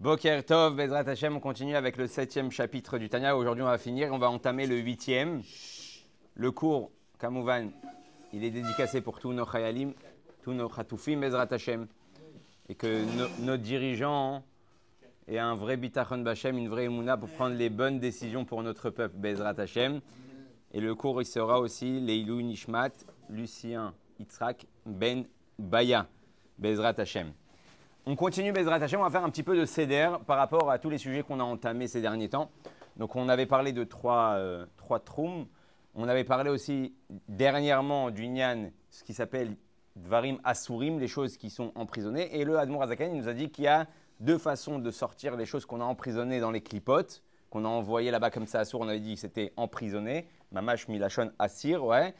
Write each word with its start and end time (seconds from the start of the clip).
Boker 0.00 0.42
Tov, 0.46 0.76
Bezrat 0.76 1.00
Hashem, 1.00 1.36
on 1.36 1.40
continue 1.40 1.76
avec 1.76 1.98
le 1.98 2.06
septième 2.06 2.50
chapitre 2.50 2.96
du 2.96 3.10
Tanya. 3.10 3.36
Aujourd'hui, 3.36 3.62
on 3.62 3.66
va 3.66 3.76
finir, 3.76 4.14
on 4.14 4.18
va 4.18 4.30
entamer 4.30 4.66
le 4.66 4.78
huitième. 4.78 5.42
Le 6.36 6.50
cours, 6.50 6.90
Kamouvan, 7.18 7.68
il 8.32 8.42
est 8.42 8.50
dédicacé 8.50 9.02
pour 9.02 9.18
tous 9.18 9.34
nos 9.34 9.44
Chayalim, 9.44 9.92
tous 10.42 10.54
nos 10.54 10.70
Khatoufim, 10.70 11.20
Bezrat 11.20 11.48
Hashem. 11.50 11.86
Et 12.70 12.76
que 12.76 13.04
nos 13.42 13.58
dirigeants 13.58 14.42
aient 15.28 15.38
un 15.38 15.54
vrai 15.54 15.76
Bitachon 15.76 16.22
Bachem, 16.22 16.56
une 16.56 16.70
vraie 16.70 16.84
Emouna 16.84 17.18
pour 17.18 17.28
prendre 17.28 17.54
les 17.54 17.68
bonnes 17.68 18.00
décisions 18.00 18.46
pour 18.46 18.62
notre 18.62 18.88
peuple, 18.88 19.16
Bezrat 19.18 19.60
Hashem. 19.60 20.00
Et 20.72 20.80
le 20.80 20.94
cours, 20.94 21.20
il 21.20 21.26
sera 21.26 21.60
aussi 21.60 22.00
Leilou 22.00 22.40
Nishmat, 22.40 22.92
Lucien 23.28 23.92
Yitzhak 24.18 24.66
Ben 24.86 25.26
Baya, 25.58 26.08
Bezrat 26.56 26.94
Hashem. 26.96 27.34
On 28.10 28.16
continue 28.16 28.50
Bezrat 28.50 28.82
Hashem, 28.82 28.98
on 28.98 29.04
va 29.04 29.10
faire 29.10 29.22
un 29.22 29.30
petit 29.30 29.44
peu 29.44 29.56
de 29.56 29.64
CDR 29.64 30.18
par 30.26 30.36
rapport 30.36 30.68
à 30.68 30.80
tous 30.80 30.90
les 30.90 30.98
sujets 30.98 31.22
qu'on 31.22 31.38
a 31.38 31.44
entamés 31.44 31.86
ces 31.86 32.00
derniers 32.00 32.28
temps. 32.28 32.50
Donc 32.96 33.14
on 33.14 33.28
avait 33.28 33.46
parlé 33.46 33.72
de 33.72 33.84
trois, 33.84 34.32
euh, 34.32 34.66
trois. 34.76 35.00
On 35.94 36.08
avait 36.08 36.24
parlé 36.24 36.50
aussi 36.50 36.92
dernièrement 37.28 38.10
du 38.10 38.26
Nyan, 38.26 38.70
ce 38.90 39.04
qui 39.04 39.14
s'appelle 39.14 39.54
Dvarim 39.94 40.40
Asurim, 40.42 40.98
les 40.98 41.06
choses 41.06 41.36
qui 41.36 41.50
sont 41.50 41.70
emprisonnées. 41.76 42.36
Et 42.36 42.44
le 42.44 42.58
Admour 42.58 42.82
Azakan 42.82 43.10
nous 43.14 43.28
a 43.28 43.32
dit 43.32 43.48
qu'il 43.48 43.66
y 43.66 43.68
a 43.68 43.86
deux 44.18 44.38
façons 44.38 44.80
de 44.80 44.90
sortir 44.90 45.36
les 45.36 45.46
choses 45.46 45.64
qu'on 45.64 45.80
a 45.80 45.84
emprisonnées 45.84 46.40
dans 46.40 46.50
les 46.50 46.62
clipotes, 46.62 47.22
qu'on 47.48 47.64
a 47.64 47.68
envoyées 47.68 48.10
là-bas 48.10 48.30
comme 48.32 48.48
ça 48.48 48.58
à 48.58 48.64
Sour. 48.64 48.80
On 48.80 48.88
avait 48.88 48.98
dit 48.98 49.14
que 49.14 49.20
c'était 49.20 49.52
emprisonné. 49.56 50.26
Mamash 50.50 50.88
Milachon 50.88 51.30
Asir, 51.38 51.84
ouais. 51.84 52.12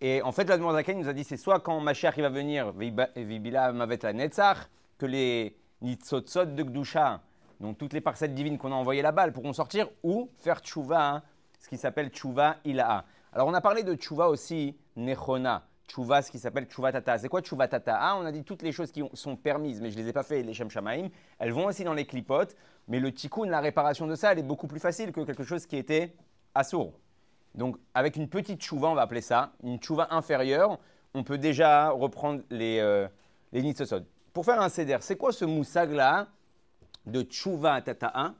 Et 0.00 0.22
en 0.22 0.32
fait, 0.32 0.44
l'Admour 0.44 0.70
Azakan 0.70 0.94
nous 0.94 1.08
a 1.08 1.12
dit 1.12 1.24
c'est 1.24 1.36
soit 1.36 1.60
quand 1.60 1.78
Mashiach 1.80 2.14
il 2.16 2.22
va 2.22 2.30
venir, 2.30 2.72
Vibila 2.72 3.72
Mavet 3.72 3.98
la 4.04 4.14
Netzach, 4.14 4.70
les 5.06 5.56
nitzotzot 5.80 6.46
de 6.46 6.62
Gdusha, 6.62 7.20
donc 7.60 7.78
toutes 7.78 7.92
les 7.92 8.00
parcelles 8.00 8.34
divines 8.34 8.58
qu'on 8.58 8.72
a 8.72 8.74
envoyées 8.74 9.02
là-bas, 9.02 9.30
pourront 9.30 9.52
sortir, 9.52 9.88
ou 10.02 10.30
faire 10.38 10.60
tchouva, 10.60 11.08
hein, 11.08 11.22
ce 11.60 11.68
qui 11.68 11.76
s'appelle 11.76 12.08
tchouva 12.08 12.56
ilaha. 12.64 13.04
Alors 13.32 13.48
on 13.48 13.54
a 13.54 13.60
parlé 13.60 13.82
de 13.82 13.94
tchouva 13.94 14.28
aussi, 14.28 14.76
nechona, 14.96 15.64
tchouva, 15.88 16.22
ce 16.22 16.30
qui 16.30 16.38
s'appelle 16.38 16.66
tchouva 16.66 16.92
tata. 16.92 17.18
C'est 17.18 17.28
quoi 17.28 17.40
tchouva 17.40 17.68
tata? 17.68 17.96
Ah, 18.00 18.16
On 18.16 18.24
a 18.24 18.32
dit 18.32 18.44
toutes 18.44 18.62
les 18.62 18.72
choses 18.72 18.90
qui 18.90 19.02
sont 19.14 19.36
permises, 19.36 19.80
mais 19.80 19.90
je 19.90 19.96
ne 19.96 20.02
les 20.02 20.08
ai 20.08 20.12
pas 20.12 20.22
fait, 20.22 20.42
les 20.42 20.54
shem 20.54 20.70
shamaim, 20.70 21.08
elles 21.38 21.52
vont 21.52 21.66
aussi 21.66 21.84
dans 21.84 21.94
les 21.94 22.04
clipotes, 22.04 22.56
mais 22.88 22.98
le 23.00 23.12
tikkun, 23.12 23.46
la 23.46 23.60
réparation 23.60 24.06
de 24.06 24.14
ça, 24.14 24.32
elle 24.32 24.40
est 24.40 24.44
beaucoup 24.44 24.66
plus 24.66 24.80
facile 24.80 25.12
que 25.12 25.20
quelque 25.20 25.44
chose 25.44 25.66
qui 25.66 25.76
était 25.76 26.14
assourd. 26.54 26.94
Donc 27.54 27.76
avec 27.94 28.16
une 28.16 28.28
petite 28.28 28.60
tchouva, 28.60 28.88
on 28.88 28.94
va 28.94 29.02
appeler 29.02 29.20
ça, 29.20 29.52
une 29.62 29.78
tchouva 29.78 30.08
inférieure, 30.10 30.78
on 31.14 31.22
peut 31.22 31.38
déjà 31.38 31.90
reprendre 31.90 32.42
les, 32.50 32.78
euh, 32.80 33.06
les 33.52 33.60
pour 34.32 34.44
faire 34.44 34.60
un 34.60 34.68
céder, 34.68 34.96
c'est 35.00 35.16
quoi 35.16 35.32
ce 35.32 35.44
moussag-là 35.44 36.28
de 37.04 37.22
tchouva 37.22 37.82
tata'a 37.82 38.34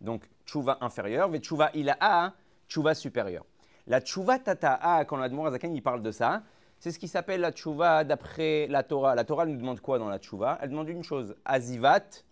Donc 0.00 0.28
tchouva 0.44 0.78
inférieur, 0.80 1.28
mais 1.28 1.38
tchouva 1.38 1.70
ila'a, 1.74 2.34
tchouva 2.68 2.94
supérieur. 2.94 3.44
La 3.86 4.00
tchouva 4.00 4.38
tata'a, 4.38 5.04
quand 5.04 5.16
l'Admour 5.16 5.50
Zaken 5.50 5.74
il 5.74 5.82
parle 5.82 6.02
de 6.02 6.10
ça, 6.10 6.42
c'est 6.78 6.90
ce 6.90 6.98
qui 6.98 7.08
s'appelle 7.08 7.40
la 7.40 7.52
tchouva 7.52 8.04
d'après 8.04 8.66
la 8.68 8.82
Torah. 8.82 9.14
La 9.14 9.24
Torah 9.24 9.46
nous 9.46 9.56
demande 9.56 9.80
quoi 9.80 9.98
dans 9.98 10.08
la 10.08 10.18
tchouva? 10.18 10.58
Elle 10.62 10.70
demande 10.70 10.88
une 10.88 11.04
chose, 11.04 11.36
azivat 11.44 12.24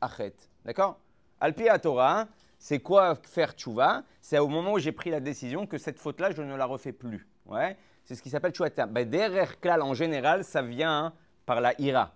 achet. 0.00 0.34
D'accord? 0.64 0.98
Alpi 1.40 1.68
à 1.68 1.78
Torah, 1.78 2.26
c'est 2.58 2.78
quoi 2.78 3.16
faire 3.16 3.52
tchouva? 3.52 4.04
C'est 4.20 4.38
au 4.38 4.48
moment 4.48 4.74
où 4.74 4.78
j'ai 4.78 4.92
pris 4.92 5.10
la 5.10 5.20
décision 5.20 5.66
que 5.66 5.76
cette 5.76 5.98
faute-là, 5.98 6.30
je 6.30 6.40
ne 6.40 6.56
la 6.56 6.64
refais 6.64 6.92
plus. 6.92 7.28
Ouais? 7.46 7.76
C'est 8.04 8.14
ce 8.14 8.22
qui 8.22 8.30
s'appelle 8.30 8.52
tchouva 8.52 8.86
ben, 8.86 9.08
Derrière 9.08 9.60
klal, 9.60 9.82
en 9.82 9.92
général, 9.92 10.44
ça 10.44 10.62
vient 10.62 11.12
par 11.44 11.60
la 11.60 11.78
ira 11.80 12.15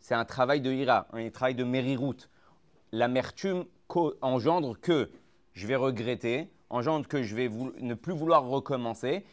c'est 0.00 0.14
un 0.14 0.24
travail 0.24 0.60
de 0.60 0.72
ira, 0.72 1.06
un 1.12 1.28
travail 1.30 1.54
de 1.54 1.64
mériroute. 1.64 2.28
L'amertume 2.92 3.64
engendre 4.22 4.78
que 4.80 5.10
je 5.54 5.66
vais 5.66 5.76
regretter, 5.76 6.50
engendre 6.70 7.08
que 7.08 7.22
je 7.22 7.34
vais 7.34 7.48
ne 7.48 7.94
plus 7.94 8.12
vouloir 8.12 8.44
recommencer. 8.44 9.24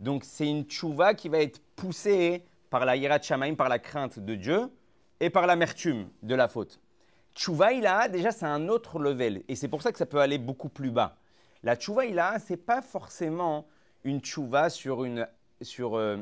Donc 0.00 0.24
c'est 0.24 0.48
une 0.48 0.64
tchouva 0.64 1.14
qui 1.14 1.28
va 1.28 1.38
être 1.38 1.60
poussée 1.76 2.44
par 2.70 2.84
la 2.84 2.96
ira 2.96 3.18
de 3.18 3.54
par 3.54 3.68
la 3.68 3.78
crainte 3.78 4.18
de 4.18 4.34
Dieu, 4.34 4.70
et 5.20 5.30
par 5.30 5.46
l'amertume 5.46 6.08
de 6.22 6.34
la 6.34 6.48
faute. 6.48 6.80
Tchouva 7.34 7.68
a 7.68 8.08
déjà, 8.08 8.32
c'est 8.32 8.46
un 8.46 8.68
autre 8.68 8.98
level, 8.98 9.42
et 9.48 9.56
c'est 9.56 9.68
pour 9.68 9.82
ça 9.82 9.92
que 9.92 9.98
ça 9.98 10.06
peut 10.06 10.20
aller 10.20 10.38
beaucoup 10.38 10.68
plus 10.68 10.90
bas. 10.90 11.16
La 11.62 11.76
tchouva 11.76 12.02
a, 12.02 12.38
ce 12.38 12.52
n'est 12.52 12.56
pas 12.56 12.82
forcément 12.82 13.66
une 14.04 14.20
tchouva 14.20 14.68
sur 14.68 15.04
une, 15.04 15.28
sur, 15.60 15.96
euh, 15.96 16.16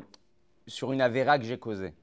sur 0.67 0.91
une 0.91 1.01
avéra 1.01 1.39
que 1.39 1.45
j'ai 1.45 1.57
causée 1.57 1.93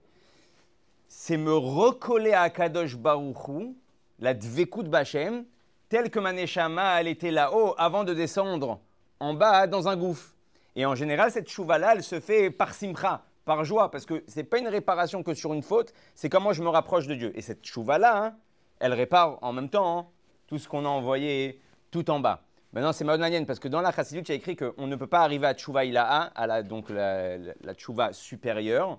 c'est 1.09 1.37
me 1.37 1.55
recoller 1.55 2.33
à 2.33 2.49
Kadosh 2.51 2.97
Baruchou, 2.97 3.77
la 4.21 4.35
Dvekut 4.35 4.85
Bachem, 4.85 5.45
telle 5.89 6.11
que 6.11 6.21
ma 6.21 6.33
Neshama, 6.33 7.01
elle 7.01 7.09
était 7.09 7.31
là-haut 7.31 7.75
avant 7.79 8.05
de 8.05 8.15
descendre 8.15 8.81
en 9.21 9.35
bas 9.35 9.67
dans 9.67 9.89
un 9.89 9.97
gouffre. 9.97 10.35
Et 10.77 10.87
en 10.87 10.95
général, 10.95 11.31
cette 11.33 11.49
chouva-là, 11.49 11.95
elle 11.95 12.03
se 12.03 12.21
fait 12.21 12.51
par 12.51 12.75
simcha, 12.75 13.25
par 13.45 13.65
joie, 13.65 13.91
parce 13.91 14.07
que 14.07 14.23
ce 14.29 14.37
n'est 14.37 14.45
pas 14.45 14.59
une 14.59 14.69
réparation 14.69 15.23
que 15.23 15.35
sur 15.35 15.55
une 15.55 15.63
faute, 15.63 15.93
c'est 16.15 16.29
comment 16.29 16.53
je 16.53 16.63
me 16.63 16.69
rapproche 16.69 17.07
de 17.07 17.15
Dieu. 17.15 17.33
Et 17.35 17.41
cette 17.41 17.67
chouva-là, 17.67 18.25
hein, 18.25 18.37
elle 18.79 18.93
répare 18.93 19.39
en 19.43 19.53
même 19.53 19.71
temps 19.71 19.99
hein, 19.99 20.07
tout 20.47 20.59
ce 20.59 20.69
qu'on 20.69 20.85
a 20.85 20.89
envoyé 20.89 21.61
tout 21.91 22.11
en 22.11 22.21
bas. 22.21 22.43
Maintenant, 22.73 22.93
c'est 22.93 23.05
manienne, 23.05 23.47
parce 23.47 23.59
que 23.59 23.69
dans 23.69 23.81
la 23.81 23.93
Chassidut, 23.93 24.21
il 24.21 24.29
y 24.29 24.33
a 24.33 24.35
écrit 24.35 24.55
qu'on 24.55 24.87
ne 24.87 24.95
peut 24.95 25.07
pas 25.07 25.21
arriver 25.21 25.47
à 25.47 25.55
Tchouva 25.55 25.87
Ilaha, 25.87 26.31
à 26.35 26.47
la, 26.47 26.63
donc 26.63 26.91
la, 26.91 27.39
la, 27.39 28.13
supérieure, 28.13 28.99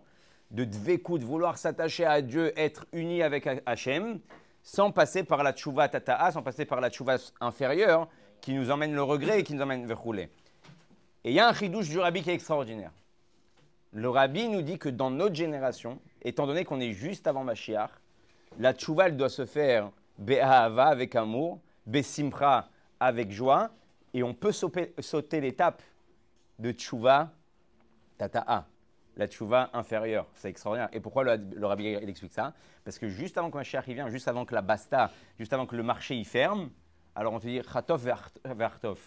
de 0.52 0.64
dvekout, 0.64 1.22
vouloir 1.22 1.58
s'attacher 1.58 2.06
à 2.06 2.22
Dieu, 2.22 2.54
être 2.58 2.86
uni 2.92 3.22
avec 3.22 3.48
Hachem, 3.66 4.20
sans 4.64 4.92
passer 4.92 5.24
par 5.24 5.44
la 5.44 5.54
tchouva 5.54 5.88
tata'a, 5.88 6.32
sans 6.32 6.42
passer 6.42 6.66
par 6.66 6.82
la 6.82 6.90
tchouva 6.90 7.18
inférieure, 7.40 8.08
qui 8.42 8.54
nous 8.54 8.72
emmène 8.72 8.94
le 8.94 9.04
regret 9.04 9.40
et 9.40 9.44
qui 9.44 9.54
nous 9.54 9.62
emmène 9.62 9.86
vers 9.86 10.00
rouler. 10.00 10.30
Et 11.24 11.32
il 11.32 11.34
y 11.34 11.40
a 11.40 11.48
un 11.48 11.54
chidouche 11.54 11.90
du 11.90 12.00
rabbi 12.00 12.22
qui 12.24 12.30
est 12.30 12.34
extraordinaire. 12.34 12.92
Le 13.92 14.10
rabbi 14.10 14.48
nous 14.48 14.62
dit 14.62 14.78
que 14.78 14.90
dans 14.90 15.10
notre 15.10 15.36
génération, 15.36 16.00
étant 16.22 16.48
donné 16.48 16.64
qu'on 16.64 16.80
est 16.80 16.94
juste 16.94 17.28
avant 17.28 17.44
Mashiach, 17.44 17.92
la 18.58 18.74
tchouva 18.74 19.08
elle 19.08 19.18
doit 19.18 19.30
se 19.30 19.46
faire 19.46 19.92
be'ahava 20.18 20.86
avec 20.86 21.16
amour, 21.16 21.60
be'simcha 21.86 22.70
avec 23.00 23.32
joie, 23.32 23.72
et 24.14 24.24
on 24.24 24.34
peut 24.34 24.52
sauter, 24.52 25.42
l'étape 25.42 25.82
de 26.58 26.72
tchouva 26.72 27.32
tata'a 28.18 28.66
la 29.20 29.28
tchouva 29.28 29.70
inférieure. 29.74 30.26
C'est 30.34 30.50
extraordinaire. 30.50 30.90
Et 30.94 31.00
pourquoi 31.00 31.24
le, 31.24 31.66
rabbi 31.66 31.98
il 32.02 32.10
explique 32.10 32.34
ça? 32.34 32.54
Parce 32.84 32.98
que 32.98 33.10
juste 33.10 33.38
avant 33.38 33.52
qu'un 33.52 33.64
cher 33.64 33.84
vient, 33.84 34.10
juste 34.10 34.30
avant 34.30 34.46
que 34.46 34.56
la 34.56 34.62
basta, 34.62 35.12
juste 35.38 35.52
avant 35.54 35.66
que 35.66 35.76
le 35.76 35.84
marché 35.84 36.16
y 36.16 36.24
ferme, 36.24 36.70
alors 37.16 37.34
on 37.34 37.40
te 37.40 37.46
dit 37.46 37.62
Khatov 37.62 38.10
vertov. 38.46 39.00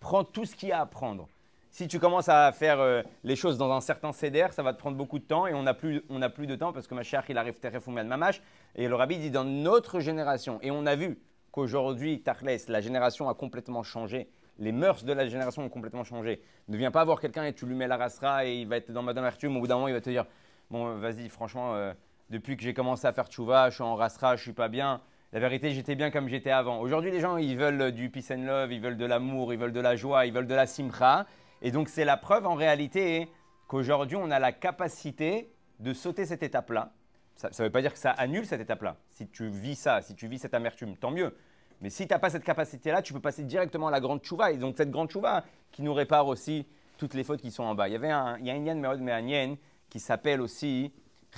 Prends 0.00 0.24
tout 0.24 0.44
ce 0.44 0.56
qu'il 0.56 0.70
y 0.70 0.72
a 0.72 0.80
à 0.80 0.86
prendre. 0.86 1.28
Si 1.70 1.88
tu 1.88 1.98
commences 1.98 2.28
à 2.28 2.52
faire 2.52 2.80
euh, 2.80 3.02
les 3.22 3.36
choses 3.36 3.56
dans 3.56 3.72
un 3.72 3.80
certain 3.80 4.12
céder, 4.12 4.48
ça 4.50 4.62
va 4.62 4.72
te 4.72 4.78
prendre 4.78 4.96
beaucoup 4.96 5.18
de 5.18 5.24
temps 5.24 5.46
et 5.46 5.54
on 5.54 5.62
n'a 5.62 5.74
plus, 5.74 6.02
plus 6.34 6.46
de 6.46 6.56
temps 6.56 6.72
parce 6.72 6.86
que 6.86 6.94
ma 6.94 7.02
chère, 7.02 7.24
il 7.28 7.38
arrive 7.38 7.58
de 7.60 8.02
mamash. 8.02 8.42
Et 8.74 8.88
le 8.88 8.94
rabbi 8.96 9.18
dit 9.18 9.30
dans 9.30 9.44
notre 9.44 10.00
génération, 10.00 10.58
et 10.62 10.70
on 10.72 10.84
a 10.84 10.96
vu 10.96 11.18
qu'aujourd'hui, 11.52 12.22
Tachles, 12.22 12.58
la 12.68 12.80
génération 12.80 13.28
a 13.28 13.34
complètement 13.34 13.84
changé 13.84 14.28
les 14.58 14.72
mœurs 14.72 15.04
de 15.04 15.12
la 15.12 15.26
génération 15.26 15.64
ont 15.64 15.68
complètement 15.68 16.04
changé. 16.04 16.40
Ne 16.68 16.76
viens 16.76 16.90
pas 16.90 17.04
voir 17.04 17.20
quelqu'un 17.20 17.44
et 17.44 17.52
tu 17.52 17.66
lui 17.66 17.74
mets 17.74 17.88
la 17.88 17.96
rasra 17.96 18.46
et 18.46 18.54
il 18.54 18.68
va 18.68 18.76
être 18.76 18.92
dans 18.92 19.02
Madame 19.02 19.24
Amertume. 19.24 19.56
Au 19.56 19.60
bout 19.60 19.66
d'un 19.66 19.74
moment, 19.74 19.88
il 19.88 19.94
va 19.94 20.00
te 20.00 20.10
dire 20.10 20.26
Bon, 20.70 20.96
vas-y, 20.96 21.28
franchement, 21.28 21.74
euh, 21.74 21.92
depuis 22.30 22.56
que 22.56 22.62
j'ai 22.62 22.74
commencé 22.74 23.06
à 23.06 23.12
faire 23.12 23.26
tchouva, 23.26 23.70
je 23.70 23.74
suis 23.74 23.82
en 23.82 23.94
rasra, 23.94 24.36
je 24.36 24.42
suis 24.42 24.52
pas 24.52 24.68
bien. 24.68 25.00
La 25.32 25.40
vérité, 25.40 25.70
j'étais 25.72 25.94
bien 25.94 26.10
comme 26.10 26.28
j'étais 26.28 26.50
avant. 26.50 26.80
Aujourd'hui, 26.80 27.10
les 27.10 27.20
gens, 27.20 27.36
ils 27.36 27.56
veulent 27.56 27.92
du 27.92 28.08
peace 28.08 28.30
and 28.30 28.44
love, 28.44 28.72
ils 28.72 28.80
veulent 28.80 28.96
de 28.96 29.04
l'amour, 29.04 29.52
ils 29.52 29.58
veulent 29.58 29.72
de 29.72 29.80
la 29.80 29.96
joie, 29.96 30.26
ils 30.26 30.32
veulent 30.32 30.46
de 30.46 30.54
la 30.54 30.66
simcha. 30.66 31.26
Et 31.60 31.70
donc, 31.70 31.88
c'est 31.88 32.04
la 32.04 32.16
preuve 32.16 32.46
en 32.46 32.54
réalité 32.54 33.28
qu'aujourd'hui, 33.66 34.16
on 34.16 34.30
a 34.30 34.38
la 34.38 34.52
capacité 34.52 35.52
de 35.80 35.92
sauter 35.92 36.24
cette 36.24 36.42
étape-là. 36.42 36.92
Ça 37.36 37.48
ne 37.48 37.64
veut 37.64 37.70
pas 37.70 37.82
dire 37.82 37.92
que 37.92 37.98
ça 37.98 38.12
annule 38.12 38.46
cette 38.46 38.60
étape-là. 38.60 38.96
Si 39.10 39.26
tu 39.28 39.48
vis 39.48 39.74
ça, 39.74 40.02
si 40.02 40.14
tu 40.14 40.28
vis 40.28 40.38
cette 40.38 40.54
amertume, 40.54 40.96
tant 40.96 41.10
mieux. 41.10 41.34
Mais 41.84 41.90
si 41.90 42.06
tu 42.06 42.14
n'as 42.14 42.18
pas 42.18 42.30
cette 42.30 42.44
capacité-là, 42.44 43.02
tu 43.02 43.12
peux 43.12 43.20
passer 43.20 43.42
directement 43.42 43.88
à 43.88 43.90
la 43.90 44.00
grande 44.00 44.24
chouva. 44.24 44.50
Et 44.50 44.56
donc 44.56 44.74
cette 44.78 44.90
grande 44.90 45.10
chouva 45.10 45.44
qui 45.70 45.82
nous 45.82 45.92
répare 45.92 46.26
aussi 46.26 46.66
toutes 46.96 47.12
les 47.12 47.24
fautes 47.24 47.42
qui 47.42 47.50
sont 47.50 47.62
en 47.62 47.74
bas. 47.74 47.88
Il 47.88 47.92
y 47.92 47.94
avait 47.94 48.10
un, 48.10 48.38
il 48.38 48.46
y 48.46 48.50
a 48.50 48.54
une 48.54 48.80
Meod 48.80 49.58
qui 49.90 50.00
s'appelle 50.00 50.40
aussi 50.40 50.94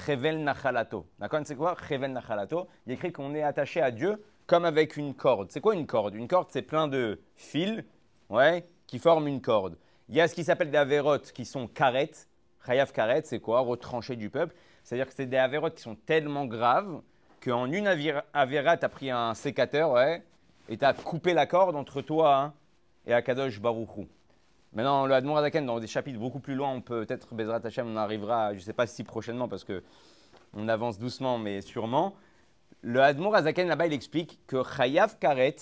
Chevel 0.06 0.44
Nachalato. 0.44 1.04
D'accord? 1.19 1.40
C'est 1.44 1.56
quoi 1.56 1.75
Chevel 1.88 2.12
Nachalato? 2.12 2.69
Il 2.87 2.93
écrit 2.93 3.10
qu'on 3.10 3.34
est 3.34 3.43
attaché 3.43 3.82
à 3.82 3.90
Dieu 3.90 4.22
comme 4.46 4.64
avec 4.64 4.96
une 4.96 5.14
corde. 5.14 5.50
C'est 5.50 5.60
quoi 5.60 5.75
une 5.75 5.84
corde? 5.84 6.14
Une 6.14 6.28
corde, 6.28 6.46
c'est 6.50 6.62
plein 6.62 6.87
de 6.87 7.20
fils 7.34 7.82
ouais, 8.28 8.69
qui 8.87 9.00
forment 9.00 9.26
une 9.26 9.40
corde. 9.40 9.76
Il 10.08 10.14
y 10.14 10.20
a 10.20 10.28
ce 10.28 10.34
qui 10.37 10.44
s'appelle 10.44 10.70
des 10.70 10.78
avérotes 10.78 11.32
qui 11.32 11.44
sont 11.44 11.66
carettes. 11.66 12.28
Chayav 12.64 12.92
karet, 12.92 13.22
c'est 13.25 13.40
quoi? 13.40 13.58
Retrancher 13.62 14.14
du 14.14 14.31
peuple. 14.31 14.54
C'est-à-dire 14.84 15.08
que 15.08 15.12
c'est 15.12 15.26
des 15.26 15.38
avérotes 15.38 15.75
qui 15.75 15.82
sont 15.82 15.96
tellement 15.96 16.46
graves 16.46 17.02
qu'en 17.44 17.66
une 17.66 17.88
avéra, 17.88 18.76
tu 18.76 18.84
as 18.84 18.88
pris 18.88 19.10
un 19.10 19.34
sécateur, 19.34 19.90
ouais, 19.90 20.22
et 20.68 20.76
tu 20.76 20.84
as 20.84 20.94
coupé 20.94 21.34
la 21.34 21.46
corde 21.46 21.76
entre 21.76 22.02
toi 22.02 22.36
hein, 22.36 22.54
et 23.06 23.12
Akadosh 23.12 23.60
Baruchou. 23.60 24.06
Maintenant, 24.72 25.06
le 25.06 25.14
Admor 25.14 25.40
dans 25.62 25.80
des 25.80 25.86
chapitres 25.86 26.18
beaucoup 26.18 26.40
plus 26.40 26.54
loin, 26.54 26.70
on 26.70 26.80
peut 26.80 27.06
peut-être, 27.06 27.34
Bezrat 27.34 27.60
Hashem, 27.64 27.86
on 27.88 27.96
arrivera, 27.96 28.52
je 28.52 28.58
ne 28.58 28.64
sais 28.64 28.72
pas 28.72 28.86
si 28.86 29.04
prochainement, 29.04 29.48
parce 29.48 29.64
que 29.64 29.82
on 30.54 30.68
avance 30.68 30.98
doucement, 30.98 31.38
mais 31.38 31.60
sûrement. 31.60 32.14
Le 32.82 33.00
Admour 33.00 33.34
Azaken 33.34 33.68
là-bas, 33.68 33.86
il 33.86 33.92
explique 33.92 34.38
que 34.46 34.62
Chayav 34.62 35.18
Karet, 35.18 35.56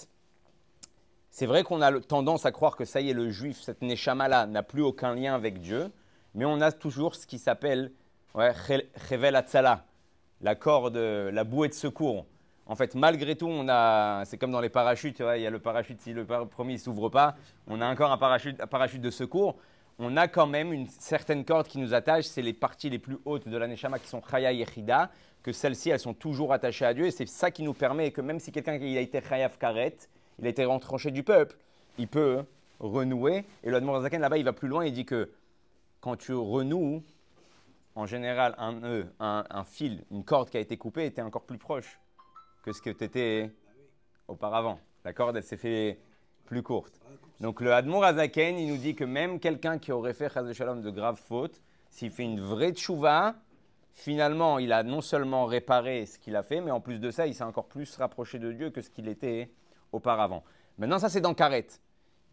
c'est 1.31 1.47
vrai 1.47 1.63
qu'on 1.63 1.81
a 1.81 2.01
tendance 2.01 2.47
à 2.47 2.53
croire 2.53 2.77
que 2.77 2.85
ça 2.85 3.01
y 3.01 3.11
est, 3.11 3.15
le 3.15 3.31
juif, 3.31 3.61
cette 3.61 3.83
Neshama-là, 3.83 4.47
n'a 4.47 4.63
plus 4.63 4.83
aucun 4.83 5.15
lien 5.15 5.35
avec 5.35 5.61
Dieu, 5.61 5.91
mais 6.35 6.45
on 6.45 6.61
a 6.61 6.73
toujours 6.73 7.15
ce 7.15 7.27
qui 7.27 7.39
s'appelle 7.39 7.93
ouais, 8.35 8.53
Atzala, 9.35 9.85
la 10.41 10.55
corde, 10.55 10.97
la 10.97 11.45
bouée 11.45 11.69
de 11.69 11.75
secours. 11.75 12.27
En 12.67 12.77
fait, 12.77 12.95
malgré 12.95 13.37
tout, 13.37 13.47
on 13.47 13.69
a, 13.69 14.25
c'est 14.25 14.39
comme 14.39 14.51
dans 14.51 14.61
les 14.61 14.71
parachutes, 14.71 15.21
il 15.21 15.43
y 15.43 15.47
a 15.47 15.51
le 15.51 15.59
parachute, 15.59 16.01
si 16.01 16.13
le 16.13 16.25
premier 16.25 16.75
ne 16.75 16.79
s'ouvre 16.79 17.11
pas, 17.11 17.37
on 17.67 17.81
a 17.81 17.91
encore 17.91 18.11
un 18.11 18.17
parachute, 18.17 19.01
de 19.01 19.11
secours. 19.11 19.57
On 19.99 20.17
a 20.17 20.29
quand 20.29 20.47
même 20.47 20.73
une 20.73 20.89
certaine 20.89 21.45
corde 21.45 21.69
qui 21.69 21.79
nous 21.79 21.95
attache, 21.95 22.25
c'est 22.25 22.43
les 22.43 22.55
parties 22.55 22.91
les 22.91 22.99
plus 22.99 23.19
hautes 23.25 23.47
de 23.47 23.57
la 23.57 23.69
Neshama 23.69 23.99
qui 23.99 24.09
sont 24.09 24.23
Chaya 24.29 24.51
et 24.51 24.65
Chida, 24.65 25.11
que 25.43 25.53
celles-ci, 25.53 25.91
elles 25.91 26.01
sont 26.01 26.15
toujours 26.15 26.53
attachées 26.53 26.87
à 26.87 26.95
Dieu, 26.95 27.07
et 27.07 27.11
c'est 27.11 27.29
ça 27.29 27.51
qui 27.51 27.63
nous 27.63 27.75
permet 27.75 28.11
que 28.11 28.23
même 28.23 28.41
si 28.41 28.51
quelqu'un 28.51 28.79
qui 28.79 28.97
a 28.97 29.01
été 29.01 29.21
Chayav 29.21 29.59
Karet, 29.59 29.97
il 30.39 30.47
a 30.47 30.49
été 30.49 30.65
retranché 30.65 31.11
du 31.11 31.23
peuple, 31.23 31.57
il 31.99 32.09
peut 32.09 32.45
renouer. 32.81 33.45
Et 33.63 33.71
le 33.71 33.81
Zaken, 34.01 34.21
là-bas, 34.21 34.39
il 34.39 34.45
va 34.45 34.53
plus 34.53 34.69
loin, 34.69 34.85
il 34.85 34.93
dit 34.93 35.05
que 35.05 35.31
quand 36.01 36.17
tu 36.17 36.33
renoues, 36.33 37.03
en 37.95 38.07
général, 38.07 38.55
un 38.59 38.73
nœud, 38.73 39.07
un, 39.21 39.65
fil, 39.65 40.05
une 40.11 40.25
corde 40.25 40.51
qui 40.51 40.57
a 40.57 40.61
été 40.61 40.77
coupée 40.77 41.07
était 41.07 41.23
encore 41.23 41.45
plus 41.45 41.59
proche 41.59 42.01
que 42.65 42.73
ce 42.73 42.81
que 42.81 42.91
tu 42.91 43.05
étais 43.05 43.51
auparavant. 44.27 44.81
La 45.05 45.13
corde, 45.13 45.37
elle 45.37 45.43
s'est 45.43 45.59
fait 45.59 45.99
plus 46.47 46.63
courte. 46.63 46.99
Donc 47.41 47.61
le 47.61 47.75
Admour 47.75 48.05
Azaken, 48.05 48.59
il 48.59 48.69
nous 48.69 48.79
dit 48.79 48.95
que 48.95 49.05
même 49.05 49.39
quelqu'un 49.39 49.79
qui 49.79 49.93
aurait 49.93 50.15
fait 50.15 50.31
Shalom 50.55 50.81
de 50.81 50.91
graves 50.91 51.21
fautes, 51.21 51.61
s'il 51.91 52.11
fait 52.11 52.23
une 52.23 52.41
vraie 52.41 52.73
tchouva, 52.73 53.35
finalement, 53.93 54.59
il 54.59 54.73
a 54.73 54.83
non 54.83 55.03
seulement 55.03 55.45
réparé 55.45 56.07
ce 56.07 56.19
qu'il 56.19 56.37
a 56.37 56.43
fait, 56.43 56.63
mais 56.63 56.71
en 56.71 56.81
plus 56.81 56.99
de 56.99 57.11
ça, 57.11 57.27
il 57.27 57.35
s'est 57.35 57.45
encore 57.45 57.67
plus 57.67 57.95
rapproché 57.97 58.39
de 58.39 58.51
Dieu 58.51 58.71
que 58.71 58.81
ce 58.81 58.89
qu'il 58.89 59.09
était 59.09 59.51
auparavant. 59.93 60.43
Maintenant, 60.79 60.99
ça, 60.99 61.11
c'est 61.11 61.21
dans 61.21 61.35
Karet. 61.35 61.67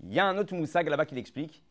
Il 0.02 0.14
y 0.14 0.20
a 0.20 0.26
un 0.26 0.38
autre 0.38 0.56
moussag 0.56 0.88
là-bas 0.88 1.06
qui 1.06 1.16
l'explique 1.16 1.62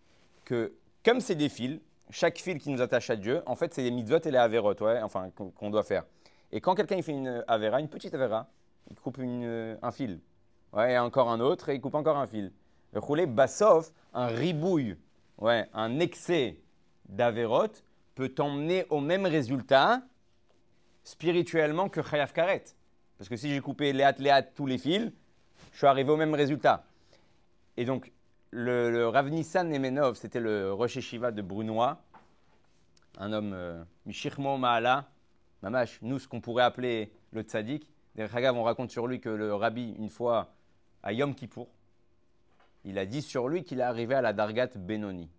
que 0.44 0.74
comme 1.02 1.20
c'est 1.20 1.34
des 1.34 1.48
fils, 1.48 1.80
chaque 2.10 2.38
fil 2.38 2.58
qui 2.58 2.70
nous 2.70 2.82
attache 2.82 3.08
à 3.08 3.16
Dieu, 3.16 3.42
en 3.46 3.56
fait, 3.56 3.72
c'est 3.72 3.82
les 3.82 3.90
mitzvot 3.90 4.18
et 4.18 4.30
les 4.30 4.36
averot, 4.36 4.74
enfin, 5.02 5.30
qu'on 5.30 5.70
doit 5.70 5.82
faire. 5.82 6.04
Et 6.52 6.60
quand 6.60 6.74
quelqu'un 6.74 7.00
fait 7.02 7.12
une 7.12 7.44
avera, 7.46 7.80
une 7.80 7.88
petite 7.88 8.14
avera, 8.14 8.48
il 8.90 8.96
coupe 8.96 9.18
un 9.18 9.90
fil. 9.92 10.20
Ouais, 10.72 10.92
et 10.92 10.98
encore 10.98 11.30
un 11.30 11.40
autre, 11.40 11.68
et 11.68 11.74
il 11.74 11.80
coupe 11.80 11.94
encore 11.94 12.16
un 12.16 12.26
fil. 12.26 12.52
Le 12.92 13.00
roulé 13.00 13.28
un 14.12 14.26
ribouille, 14.26 14.96
ouais, 15.38 15.68
un 15.72 16.00
excès 16.00 16.58
d'averot 17.08 17.68
peut 18.14 18.28
t'emmener 18.28 18.86
au 18.90 19.00
même 19.00 19.26
résultat 19.26 20.02
spirituellement 21.04 21.88
que 21.88 22.02
Chayav 22.02 22.32
Karet. 22.32 22.64
Parce 23.18 23.28
que 23.28 23.36
si 23.36 23.50
j'ai 23.50 23.60
coupé 23.60 23.92
léat 23.92 24.14
léat 24.18 24.42
tous 24.42 24.66
les 24.66 24.78
fils, 24.78 25.12
je 25.72 25.78
suis 25.78 25.86
arrivé 25.86 26.10
au 26.10 26.16
même 26.16 26.34
résultat. 26.34 26.84
Et 27.76 27.84
donc, 27.84 28.12
le, 28.50 28.90
le 28.90 29.08
Rav 29.08 29.28
Nemenov, 29.28 30.16
c'était 30.16 30.40
le 30.40 30.72
Rosh 30.72 30.98
Shiva 30.98 31.30
de 31.30 31.42
Brunois, 31.42 32.02
un 33.18 33.32
homme 33.32 33.52
euh, 33.54 33.82
Mishirmo 34.06 34.56
Maala, 34.56 35.08
Mamash, 35.62 35.98
nous, 36.02 36.18
ce 36.18 36.28
qu'on 36.28 36.40
pourrait 36.40 36.64
appeler 36.64 37.12
le 37.32 37.42
tzaddik. 37.42 37.90
Derrière 38.14 38.56
on 38.56 38.62
raconte 38.62 38.90
sur 38.90 39.06
lui 39.06 39.20
que 39.20 39.28
le 39.28 39.54
rabbi, 39.54 39.94
une 39.98 40.10
fois, 40.10 40.52
à 41.02 41.12
Yom 41.12 41.34
Kippour, 41.34 41.68
il 42.84 42.98
a 42.98 43.06
dit 43.06 43.22
sur 43.22 43.48
lui 43.48 43.62
qu'il 43.62 43.80
est 43.80 43.84
arrivé 43.84 44.14
à 44.14 44.22
la 44.22 44.32
Dargat 44.32 44.70
Benoni. 44.76 45.30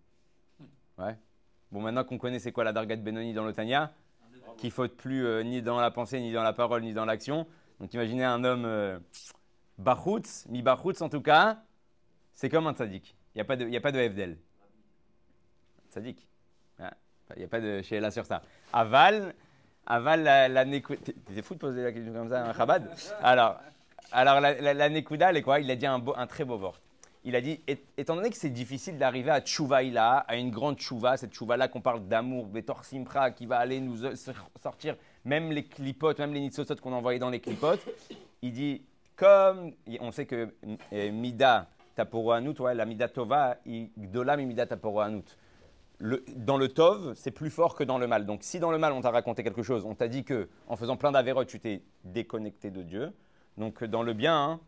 Ouais. 0.97 1.18
Bon, 1.71 1.81
maintenant 1.81 2.03
qu'on 2.03 2.18
connaît 2.18 2.39
c'est 2.39 2.51
quoi 2.51 2.63
la 2.63 2.73
Dargat 2.73 2.97
Benoni 2.97 3.33
dans 3.33 3.44
l'Otania, 3.44 3.91
qu'il 4.57 4.68
ne 4.68 4.73
faut 4.73 4.88
plus 4.88 5.25
euh, 5.25 5.44
ni 5.44 5.62
dans 5.62 5.79
la 5.79 5.91
pensée, 5.91 6.19
ni 6.19 6.31
dans 6.31 6.44
la 6.44 6.53
parole, 6.53 6.83
ni 6.83 6.94
dans 6.94 7.06
l'action. 7.06 7.47
Donc 7.79 7.94
imaginez 7.94 8.23
un 8.23 8.44
homme 8.44 8.65
euh, 8.65 9.00
mi 10.50 10.62
Bachutz 10.62 11.01
en 11.01 11.09
tout 11.09 11.21
cas, 11.21 11.63
c'est 12.33 12.50
comme 12.50 12.68
un 12.68 12.73
tzaddik. 12.73 13.15
Il 13.33 13.38
n'y 13.38 13.41
a 13.41 13.45
pas 13.45 13.56
de, 13.56 13.68
y 13.68 13.77
a 13.77 13.81
pas 13.81 13.91
de. 13.91 14.38
Tzaddik. 15.91 16.27
Il 17.35 17.39
n'y 17.39 17.45
a 17.45 17.47
pas 17.47 17.62
de 17.62 17.81
chez 17.81 18.00
là 18.00 18.12
sur 18.12 18.25
ça. 18.25 18.41
Aval, 18.73 19.33
aval 19.86 20.24
la, 20.24 20.48
la 20.48 20.66
T'es 20.66 21.42
fou 21.42 21.56
de 21.56 21.60
poser 21.60 21.83
la 21.83 21.92
question 21.92 22.13
comme 22.13 22.30
ça, 22.30 22.45
un 22.45 22.54
Chabad 22.54 22.89
Alors, 23.22 23.60
alors 24.12 24.39
la, 24.39 24.74
la, 24.74 24.88
est 24.88 25.42
quoi? 25.42 25.60
Il 25.60 25.72
a 25.72 25.75
dit 25.75 25.86
un, 25.86 26.04
un 26.16 26.28
très 26.28 26.44
beau 26.44 26.57
wort. 26.57 26.80
Il 27.24 27.36
a 27.36 27.42
dit, 27.42 27.60
étant 27.98 28.16
donné 28.16 28.31
que 28.31 28.36
c'est 28.36 28.50
difficile 28.50 28.98
d'arriver 28.98 29.30
à 29.30 29.42
Tchouvaïla, 29.42 30.25
à 30.28 30.38
une 30.38 30.50
grande 30.50 30.78
Tchouva, 30.78 31.18
cette 31.18 31.31
Tchouva-là 31.31 31.68
qu'on 31.68 31.81
parle 31.81 32.07
d'amour, 32.07 32.48
Betor 32.48 32.83
Simpra, 32.83 33.30
qui 33.30 33.45
va 33.45 33.60
aller 33.60 33.80
nous 33.80 33.98
sortir 34.60 34.95
même 35.24 35.51
les 35.51 35.63
clipotes, 35.63 36.18
même 36.18 36.33
les 36.33 36.39
nitsotot 36.39 36.78
qu'on 36.78 36.94
envoyait 36.94 37.19
dans 37.19 37.30
les 37.30 37.39
clipotes, 37.39 37.86
il 38.42 38.54
dit, 38.54 38.81
comme 39.16 39.72
on 40.00 40.12
sait 40.12 40.25
que 40.25 40.51
euh, 40.94 41.12
Mida 41.12 41.68
Taporo 41.95 42.31
Anut, 42.31 42.60
ouais, 42.60 42.74
la 42.74 42.86
Mida 42.86 43.07
Tova, 43.07 43.57
Gdola 43.68 44.36
Mida 44.36 44.66
Taporo 44.66 45.01
Dans 46.36 46.57
le 46.57 46.68
Tov, 46.68 47.13
c'est 47.15 47.31
plus 47.31 47.50
fort 47.50 47.75
que 47.75 47.83
dans 47.83 47.98
le 47.98 48.07
mal. 48.07 48.25
Donc, 48.25 48.39
si 48.44 48.59
dans 48.59 48.71
le 48.71 48.77
mal, 48.77 48.92
on 48.94 49.01
t'a 49.01 49.12
raconté 49.12 49.44
quelque 49.44 49.63
chose, 49.63 49.86
on 49.86 49.95
t'a 49.95 50.07
dit 50.07 50.24
que 50.24 50.50
en 50.68 50.75
faisant 50.75 50.98
plein 50.98 51.12
d'avérotes, 51.12 51.48
tu 51.48 51.59
t'es 51.59 51.81
déconnecté 52.03 52.71
de 52.71 52.81
Dieu. 52.81 53.13
Donc, 53.57 53.83
dans 53.83 54.01
le 54.01 54.13
bien, 54.13 54.36
hein, 54.36 54.59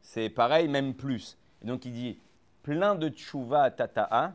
c'est 0.00 0.30
pareil, 0.30 0.68
même 0.68 0.94
plus. 0.94 1.36
Et 1.62 1.66
donc, 1.66 1.84
il 1.84 1.92
dit 1.92 2.18
plein 2.62 2.94
de 2.94 3.08
tchouva 3.08 3.70
tata'a. 3.70 4.34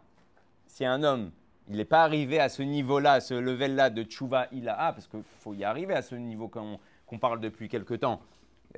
Si 0.67 0.85
un 0.85 1.03
homme, 1.03 1.31
il 1.69 1.77
n'est 1.77 1.85
pas 1.85 2.03
arrivé 2.03 2.39
à 2.39 2.49
ce 2.49 2.61
niveau-là, 2.61 3.13
à 3.13 3.19
ce 3.19 3.33
level-là 3.33 3.89
de 3.89 4.03
tchouva 4.03 4.47
ila'a, 4.51 4.93
parce 4.93 5.07
qu'il 5.07 5.23
faut 5.39 5.53
y 5.53 5.63
arriver 5.63 5.93
à 5.95 6.01
ce 6.01 6.15
niveau 6.15 6.47
qu'on 6.47 7.17
parle 7.19 7.39
depuis 7.39 7.67
quelque 7.67 7.93
temps 7.93 8.21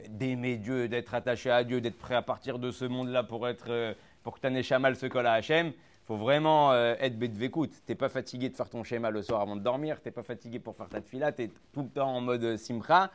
d'aimer 0.08 0.58
Dieu, 0.58 0.88
d'être 0.88 1.14
attaché 1.14 1.52
à 1.52 1.64
Dieu, 1.64 1.82
d'être 1.82 1.98
prêt 1.98 2.16
à 2.16 2.22
partir 2.22 2.60
de 2.60 2.72
ce 2.72 2.86
monde-là 2.86 3.24
pour 3.24 3.48
être 3.48 3.70
euh, 3.70 3.94
pour 4.24 4.36
que 4.36 4.42
ta 4.42 4.50
se 4.50 5.06
colle 5.08 5.28
à 5.28 5.34
Hachem, 5.34 5.72
faut 6.10 6.18
vraiment 6.18 6.72
euh, 6.72 6.96
être 7.00 7.20
bête 7.20 7.34
Tu 7.38 7.70
n'es 7.88 7.94
pas 7.94 8.10
fatigué 8.10 8.50
de 8.50 8.56
faire 8.56 8.68
ton 8.68 8.84
schéma 8.84 9.12
le 9.12 9.22
soir 9.22 9.42
avant 9.42 9.56
de 9.56 9.62
dormir, 9.62 10.02
tu 10.02 10.08
n'es 10.08 10.12
pas 10.12 10.24
fatigué 10.24 10.58
pour 10.58 10.76
faire 10.76 10.90
ta 10.90 11.02
tefila, 11.02 11.32
tu 11.32 11.44
es 11.44 11.52
tout 11.72 11.84
le 11.84 11.90
temps 11.90 12.16
en 12.16 12.20
mode 12.20 12.44
euh, 12.44 12.58
simcha. 12.58 13.12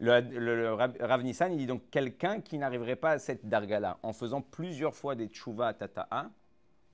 Le, 0.00 0.18
le, 0.20 0.74
Rav 0.74 1.22
Nissan, 1.22 1.52
il 1.52 1.58
dit 1.58 1.66
donc 1.66 1.88
quelqu'un 1.88 2.40
qui 2.40 2.58
n'arriverait 2.58 2.96
pas 2.96 3.12
à 3.12 3.18
cette 3.20 3.48
dargala 3.48 3.98
en 4.02 4.12
faisant 4.12 4.40
plusieurs 4.40 4.92
fois 4.92 5.14
des 5.14 5.28
tchouva 5.28 5.72
tata'a, 5.72 6.30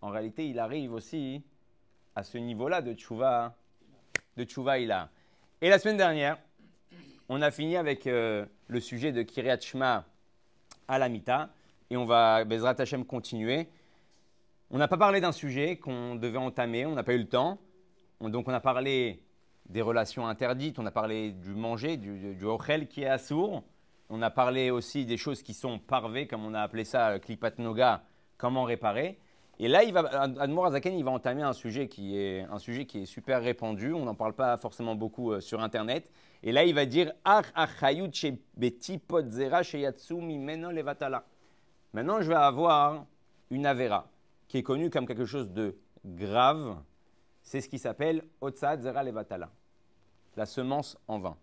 en 0.02 0.10
réalité, 0.10 0.46
il 0.46 0.58
arrive 0.58 0.92
aussi 0.92 1.42
à 2.14 2.24
ce 2.24 2.36
niveau-là 2.36 2.82
de 2.82 2.92
tchouva, 2.92 3.56
de 4.36 4.44
tchouva 4.44 4.72
a. 4.72 5.08
Et 5.62 5.70
la 5.70 5.78
semaine 5.78 5.96
dernière, 5.96 6.36
on 7.30 7.40
a 7.40 7.50
fini 7.50 7.78
avec 7.78 8.06
euh, 8.06 8.44
le 8.66 8.80
sujet 8.80 9.12
de 9.12 9.22
Kiryat 9.22 9.60
Shema 9.60 10.04
à 10.88 10.98
la 10.98 11.08
Mita 11.08 11.48
et 11.88 11.96
on 11.96 12.04
va, 12.04 12.44
Bezrat 12.44 12.74
Hashem, 12.78 13.06
continuer. 13.06 13.68
On 14.74 14.78
n'a 14.78 14.88
pas 14.88 14.96
parlé 14.96 15.20
d'un 15.20 15.32
sujet 15.32 15.76
qu'on 15.76 16.14
devait 16.14 16.38
entamer, 16.38 16.86
on 16.86 16.94
n'a 16.94 17.02
pas 17.02 17.12
eu 17.12 17.18
le 17.18 17.28
temps. 17.28 17.58
donc 18.22 18.48
on 18.48 18.54
a 18.54 18.60
parlé 18.60 19.22
des 19.68 19.82
relations 19.82 20.26
interdites, 20.26 20.78
on 20.78 20.86
a 20.86 20.90
parlé 20.90 21.32
du 21.32 21.50
manger, 21.50 21.98
du, 21.98 22.34
du, 22.34 22.46
qui 22.88 23.02
est 23.02 23.06
assourd. 23.06 23.64
On 24.08 24.22
a 24.22 24.30
parlé 24.30 24.70
aussi 24.70 25.04
des 25.04 25.18
choses 25.18 25.42
qui 25.42 25.52
sont 25.52 25.78
parvées, 25.78 26.26
comme 26.26 26.42
on 26.42 26.54
a 26.54 26.62
appelé 26.62 26.84
ça, 26.84 27.18
klipat 27.18 27.58
noga, 27.58 28.02
comment 28.38 28.64
réparer. 28.64 29.18
Et 29.58 29.68
là, 29.68 29.82
Admour 30.40 30.64
Azaken, 30.64 30.94
il 30.94 31.04
va 31.04 31.10
entamer 31.10 31.42
un 31.42 31.52
sujet 31.52 31.86
qui 31.86 32.16
est 32.16 32.40
un 32.50 32.58
sujet 32.58 32.86
qui 32.86 33.02
est 33.02 33.06
super 33.06 33.42
répandu. 33.42 33.92
On 33.92 34.06
n'en 34.06 34.14
parle 34.14 34.32
pas 34.32 34.56
forcément 34.56 34.94
beaucoup 34.94 35.32
euh, 35.32 35.40
sur 35.40 35.60
Internet. 35.60 36.10
Et 36.42 36.50
là, 36.50 36.64
il 36.64 36.74
va 36.74 36.86
dire 36.86 37.12
Maintenant, 41.92 42.22
je 42.22 42.28
vais 42.28 42.34
avoir 42.34 43.04
une 43.50 43.66
avera 43.66 44.11
qui 44.52 44.58
est 44.58 44.62
connue 44.62 44.90
comme 44.90 45.06
quelque 45.06 45.24
chose 45.24 45.50
de 45.50 45.78
grave. 46.04 46.76
C'est 47.42 47.62
ce 47.62 47.70
qui 47.70 47.78
s'appelle 47.78 48.22
Otsad 48.42 48.82
Zera 48.82 49.02
Levatala, 49.02 49.50
la 50.36 50.44
semence 50.44 50.98
en 51.08 51.18
vain. 51.20 51.38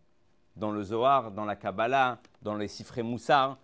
Dans 0.56 0.70
le 0.70 0.84
Zohar, 0.84 1.32
dans 1.32 1.44
la 1.44 1.56
Kabbalah, 1.56 2.22
dans 2.44 2.54
les 2.54 2.68
Sifré 2.68 3.01
Moussar, 3.01 3.58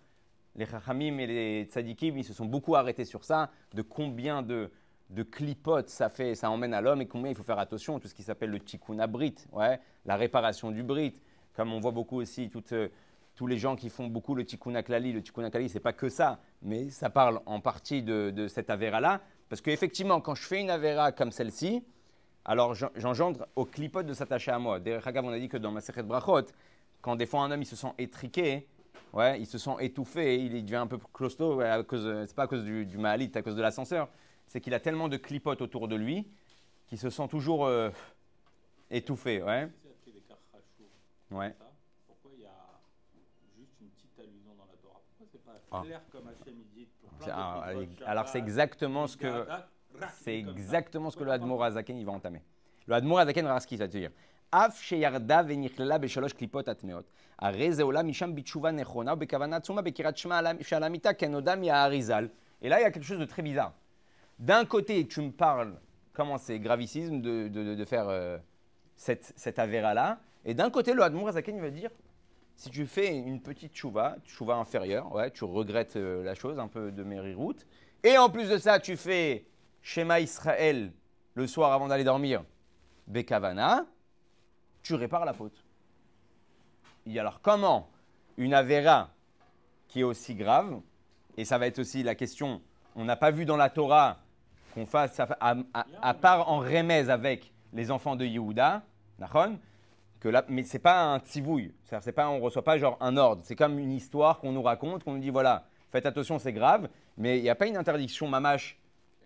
les 0.56 0.66
Chachamim 0.66 1.18
et 1.18 1.28
les 1.28 1.64
Tzadikim, 1.70 2.18
ils 2.18 2.24
se 2.24 2.34
sont 2.34 2.46
beaucoup 2.46 2.74
arrêtés 2.74 3.04
sur 3.04 3.22
ça, 3.22 3.50
de 3.72 3.82
combien 3.82 4.42
de, 4.42 4.72
de 5.10 5.22
clipotes 5.22 5.90
ça 5.90 6.08
fait, 6.08 6.34
ça 6.34 6.50
emmène 6.50 6.74
à 6.74 6.80
l'homme 6.80 7.02
et 7.02 7.06
combien 7.06 7.30
il 7.30 7.36
faut 7.36 7.44
faire 7.44 7.60
attention 7.60 8.00
tout 8.00 8.08
ce 8.08 8.16
qui 8.16 8.24
s'appelle 8.24 8.50
le 8.50 8.58
tikkun 8.58 8.98
abrit, 8.98 9.36
ouais, 9.52 9.78
la 10.06 10.16
réparation 10.16 10.72
du 10.72 10.82
brit, 10.82 11.20
comme 11.54 11.72
on 11.72 11.78
voit 11.78 11.92
beaucoup 11.92 12.16
aussi 12.16 12.50
euh, 12.72 12.88
tous 13.36 13.46
les 13.46 13.58
gens 13.58 13.76
qui 13.76 13.90
font 13.90 14.08
beaucoup 14.08 14.34
le 14.34 14.44
tikkun 14.44 14.74
aklali. 14.74 15.12
Le 15.12 15.22
tikkun 15.22 15.44
aklali, 15.44 15.68
c'est 15.68 15.78
pas 15.78 15.92
que 15.92 16.08
ça, 16.08 16.40
mais 16.62 16.88
ça 16.90 17.10
parle 17.10 17.40
en 17.46 17.60
partie 17.60 18.02
de, 18.02 18.48
cette 18.48 18.70
avéra-là, 18.70 19.20
parce 19.48 19.60
qu'effectivement, 19.60 20.20
quand 20.20 20.34
je 20.34 20.42
fais 20.42 20.60
une 20.60 20.70
avéra 20.70 21.12
comme 21.12 21.30
celle-ci, 21.30 21.82
alors 22.44 22.74
j'engendre 22.74 23.46
au 23.56 23.64
clipote 23.64 24.06
de 24.06 24.14
s'attacher 24.14 24.50
à 24.50 24.58
moi. 24.58 24.78
Derrière 24.78 25.24
on 25.24 25.30
a 25.30 25.38
dit 25.38 25.48
que 25.48 25.56
dans 25.56 25.72
ma 25.72 25.80
de 25.80 26.02
Brachot, 26.02 26.46
quand 27.00 27.16
des 27.16 27.26
fois 27.26 27.42
un 27.42 27.50
homme 27.50 27.62
il 27.62 27.66
se 27.66 27.76
sent 27.76 27.92
étriqué, 27.98 28.66
ouais, 29.12 29.40
il 29.40 29.46
se 29.46 29.58
sent 29.58 29.76
étouffé, 29.80 30.36
il 30.36 30.64
devient 30.64 30.76
un 30.76 30.86
peu 30.86 30.98
claustro, 31.12 31.60
à 31.60 31.82
cause, 31.82 32.26
c'est 32.26 32.34
pas 32.36 32.44
à 32.44 32.46
cause 32.46 32.64
du, 32.64 32.86
du 32.86 32.98
c'est 32.98 33.36
à 33.36 33.42
cause 33.42 33.56
de 33.56 33.62
l'ascenseur, 33.62 34.08
c'est 34.46 34.60
qu'il 34.60 34.74
a 34.74 34.80
tellement 34.80 35.08
de 35.08 35.16
clipotes 35.16 35.60
autour 35.60 35.88
de 35.88 35.96
lui 35.96 36.26
qu'il 36.86 36.98
se 36.98 37.10
sent 37.10 37.26
toujours 37.28 37.66
euh, 37.66 37.90
étouffé. 38.90 39.42
Ouais. 39.42 39.68
Ouais. 41.30 41.52
Pourquoi 42.06 42.30
il 42.36 42.42
y 42.42 42.46
a 42.46 42.52
pourquoi 45.18 45.26
c'est 45.32 45.44
pas 45.44 45.52
Ah. 45.72 45.82
clair 45.84 46.00
comme 46.12 46.28
Hachem 46.28 46.54
dit 46.72 46.86
pour 47.15 47.15
plein 47.15 47.25
C'est- 47.25 47.31
d'autres 47.31 47.63
ah, 47.65 47.73
mitzvot, 47.73 47.95
alors, 48.03 48.09
alors, 48.09 48.27
c'est 48.27 48.39
Shabbat, 48.39 48.47
exactement 48.49 49.07
ce 49.07 49.17
que 49.17 49.27
Mitzvah, 49.27 49.53
rak, 49.53 49.67
c'est 50.21 50.41
comme 50.43 50.45
ça. 50.53 50.59
exactement 50.59 51.09
ce 51.11 51.15
que 51.17 51.23
le 51.23 51.29
Faut 51.29 51.33
Admor 51.35 51.49
comprendre. 51.49 51.63
Azaken 51.77 51.97
il 51.97 52.05
va 52.05 52.11
entamer. 52.11 52.41
Le 52.87 52.95
Admor 52.95 53.19
Azaken 53.19 53.45
va 53.45 53.59
ce 53.59 53.67
qu'il 53.67 53.77
va 53.79 53.87
te 53.87 53.97
dire. 53.97 54.11
Af 54.51 54.81
sheyarda 54.81 55.43
venichlala 55.43 55.97
beshalosh 55.99 56.33
klipot 56.33 56.67
atmeot. 56.67 57.05
הרי 57.39 57.71
זה 57.73 57.83
עולה 57.83 58.03
משם 58.03 58.35
בתשובה 58.35 58.71
נכונה 58.71 59.13
ובכוונה 59.13 59.55
עצומה 59.55 59.81
בקריאת 59.81 60.17
שמע 60.17 60.37
על- 60.37 60.61
שעל 60.61 60.83
המיטה 60.83 61.13
כנודע 61.13 61.55
מהאריזל. 61.55 62.27
Et 62.63 62.69
là, 62.69 62.79
il 62.79 62.83
y 62.83 62.85
a 62.85 62.91
quelque 62.91 63.03
chose 63.05 63.17
de 63.19 63.25
très 63.25 63.41
bizarre. 63.41 63.73
D'un 64.39 64.65
côté, 64.65 65.07
tu 65.07 65.21
me 65.21 65.31
parles, 65.31 65.73
comment 66.13 66.37
c'est 66.37 66.59
gravicisme 66.59 67.21
de, 67.21 67.47
de- 67.47 67.63
de- 67.63 67.75
de 67.75 67.85
faire 67.85 68.07
euh, 68.09 68.37
cette, 68.95 69.33
cette 69.35 69.57
avéra-là. 69.57 70.19
Et 70.45 70.53
d'un 70.53 70.69
côté, 70.69 70.93
le 70.93 71.01
Admour 71.01 71.29
Azaken 71.29 71.55
il 71.55 71.61
va 71.61 71.69
dire 71.71 71.89
si 72.56 72.70
tu 72.70 72.86
fais 72.86 73.14
une 73.14 73.40
petite 73.40 73.76
chouva, 73.76 74.16
chouva 74.24 74.56
inférieure, 74.56 75.14
ouais, 75.14 75.30
tu 75.30 75.44
regrettes 75.44 75.96
euh, 75.96 76.24
la 76.24 76.34
chose, 76.34 76.58
un 76.58 76.68
peu 76.68 76.90
de 76.90 77.04
mériroute. 77.04 77.66
Et 78.02 78.16
en 78.16 78.30
plus 78.30 78.48
de 78.48 78.56
ça, 78.56 78.80
tu 78.80 78.96
fais 78.96 79.46
Shema 79.82 80.20
Israël 80.20 80.92
le 81.34 81.46
soir 81.46 81.72
avant 81.72 81.86
d'aller 81.86 82.02
dormir, 82.02 82.42
Bekavana, 83.06 83.84
tu 84.82 84.94
répares 84.94 85.26
la 85.26 85.34
faute. 85.34 85.64
Et 87.04 87.20
alors, 87.20 87.40
comment 87.42 87.90
une 88.38 88.54
avéra 88.54 89.10
qui 89.86 90.00
est 90.00 90.04
aussi 90.04 90.34
grave, 90.34 90.80
et 91.36 91.44
ça 91.44 91.58
va 91.58 91.66
être 91.66 91.78
aussi 91.78 92.02
la 92.02 92.14
question, 92.14 92.62
on 92.94 93.04
n'a 93.04 93.16
pas 93.16 93.30
vu 93.30 93.44
dans 93.44 93.56
la 93.56 93.68
Torah 93.68 94.18
qu'on 94.74 94.86
fasse, 94.86 95.20
à, 95.20 96.14
part 96.14 96.48
en 96.50 96.58
remèze 96.58 97.10
avec 97.10 97.52
les 97.72 97.90
enfants 97.90 98.16
de 98.16 98.24
Yehuda, 98.24 98.82
que 100.20 100.28
là, 100.28 100.44
mais 100.48 100.62
c'est 100.62 100.78
pas 100.78 101.14
un 101.14 101.20
c'est-à-dire 101.24 101.70
c'est 102.00 102.12
pas, 102.12 102.28
on 102.28 102.40
reçoit 102.40 102.64
pas 102.64 102.78
genre 102.78 102.96
un 103.00 103.16
ordre, 103.16 103.42
c'est 103.44 103.56
comme 103.56 103.78
une 103.78 103.92
histoire 103.92 104.38
qu'on 104.40 104.52
nous 104.52 104.62
raconte, 104.62 105.04
qu'on 105.04 105.14
nous 105.14 105.20
dit 105.20 105.30
voilà, 105.30 105.64
faites 105.90 106.06
attention, 106.06 106.38
c'est 106.38 106.52
grave, 106.52 106.88
mais 107.16 107.38
il 107.38 107.42
n'y 107.42 107.50
a 107.50 107.54
pas 107.54 107.66
une 107.66 107.76
interdiction 107.76 108.28
mamache, 108.28 108.78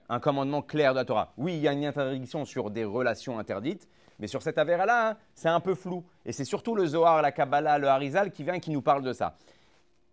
un 0.09 0.21
commandement 0.21 0.63
clair 0.63 0.93
de 0.93 0.99
la 0.99 1.05
Torah. 1.05 1.33
Oui, 1.37 1.55
il 1.55 1.61
y 1.61 1.69
a 1.69 1.73
une 1.73 1.85
interdiction 1.85 2.45
sur 2.45 2.71
des 2.71 2.85
relations 2.85 3.39
interdites, 3.39 3.89
mais 4.19 4.27
sur 4.27 4.43
cette 4.43 4.59
affaire-là, 4.59 5.11
hein, 5.11 5.17
c'est 5.35 5.49
un 5.49 5.61
peu 5.61 5.75
flou. 5.75 6.05
Et 6.27 6.33
c'est 6.33 6.45
surtout 6.45 6.75
le 6.75 6.87
Zohar, 6.87 7.23
la 7.23 7.33
Kabbalah, 7.33 7.79
le 7.79 7.89
Harizal 7.89 8.31
qui 8.33 8.43
vient 8.43 8.55
et 8.55 8.61
qui 8.61 8.71
nous 8.71 8.83
parle 8.83 9.03
de 9.03 9.13
ça. 9.13 9.37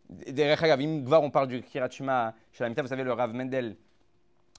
Gvar, 0.10 1.24
on 1.24 1.30
parle 1.30 1.48
du 1.48 1.62
Kirat 1.62 1.90
Shema 1.90 2.34
chez 2.54 2.64
la 2.64 2.70
Mita, 2.70 2.82
vous 2.82 2.88
savez, 2.88 3.04
le 3.04 3.12
Rav 3.12 3.34
Mendel, 3.34 3.76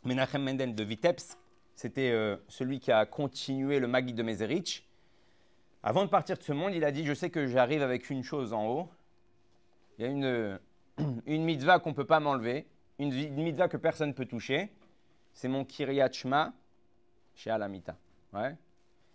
Menachem 0.05 0.43
Mendel 0.43 0.75
de 0.75 0.85
Vitebsk, 0.85 1.39
c'était 1.75 2.11
euh, 2.11 2.37
celui 2.49 2.81
qui 2.81 2.91
a 2.91 3.07
continué 3.07 3.79
le 3.79 3.87
Magid 3.87 4.15
de 4.17 4.23
Mezerich. 4.23 4.88
Avant 5.83 6.05
de 6.05 6.11
partir 6.11 6.37
de 6.37 6.43
ce 6.43 6.53
monde, 6.53 6.75
il 6.75 6.85
a 6.85 6.91
dit 6.91 7.05
Je 7.05 7.15
sais 7.15 7.31
que 7.31 7.47
j'arrive 7.47 7.83
avec 7.83 8.11
une 8.11 8.23
chose 8.23 8.53
en 8.53 8.67
haut. 8.67 8.89
Il 9.99 10.05
y 10.05 10.09
a 10.09 10.11
une, 10.11 10.59
une 11.27 11.45
mitzvah 11.45 11.79
qu'on 11.79 11.91
ne 11.91 11.95
peut 11.95 12.07
pas 12.07 12.21
m'enlever, 12.21 12.67
une, 12.99 13.11
mitzvah 13.43 13.69
que 13.69 13.77
personne 13.77 14.09
ne 14.09 14.15
peut 14.15 14.27
toucher. 14.27 14.71
C'est 15.33 15.49
mon 15.49 15.65
Kiryat 15.65 16.11
Shema 16.11 16.53
chez 17.35 17.51
Alamita. 17.51 17.97
Ouais. 18.33 18.57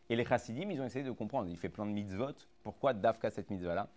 Et 0.10 0.16
les 0.16 0.26
chassidim, 0.26 0.70
ils 0.70 0.80
ont 0.80 0.86
essayé 0.86 1.04
de 1.04 1.12
comprendre. 1.12 1.50
Il 1.50 1.58
fait 1.58 1.70
plein 1.70 1.86
de 1.86 1.92
mitzvot. 1.92 2.34
Pourquoi 2.64 2.94
Dafka 2.94 3.30
cette 3.30 3.50
mitzvah-là? 3.50 3.90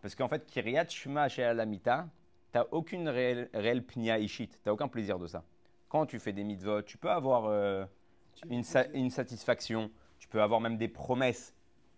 Parce 0.00 0.14
qu'en 0.14 0.28
fait, 0.28 0.46
Kiryat 0.46 0.88
Shema 0.88 1.28
chez 1.28 1.42
Alamita, 1.42 2.06
tu 2.52 2.58
n'as 2.58 2.64
aucune 2.70 3.08
réelle, 3.08 3.50
réelle 3.52 3.82
pnia 3.84 4.18
ishit. 4.20 4.48
Tu 4.48 4.58
n'as 4.64 4.72
aucun 4.72 4.86
plaisir 4.86 5.18
de 5.18 5.26
ça. 5.26 5.42
Quand 5.88 6.06
tu 6.06 6.20
fais 6.20 6.32
des 6.32 6.44
mitzvot, 6.44 6.82
tu 6.82 6.98
peux 6.98 7.10
avoir 7.10 7.46
euh, 7.46 7.84
une, 8.48 8.62
sa- 8.62 8.86
une 8.88 9.10
satisfaction. 9.10 9.90
Tu 10.18 10.28
peux 10.28 10.42
avoir 10.42 10.60
même 10.60 10.76
des 10.76 10.88
promesses 10.88 11.55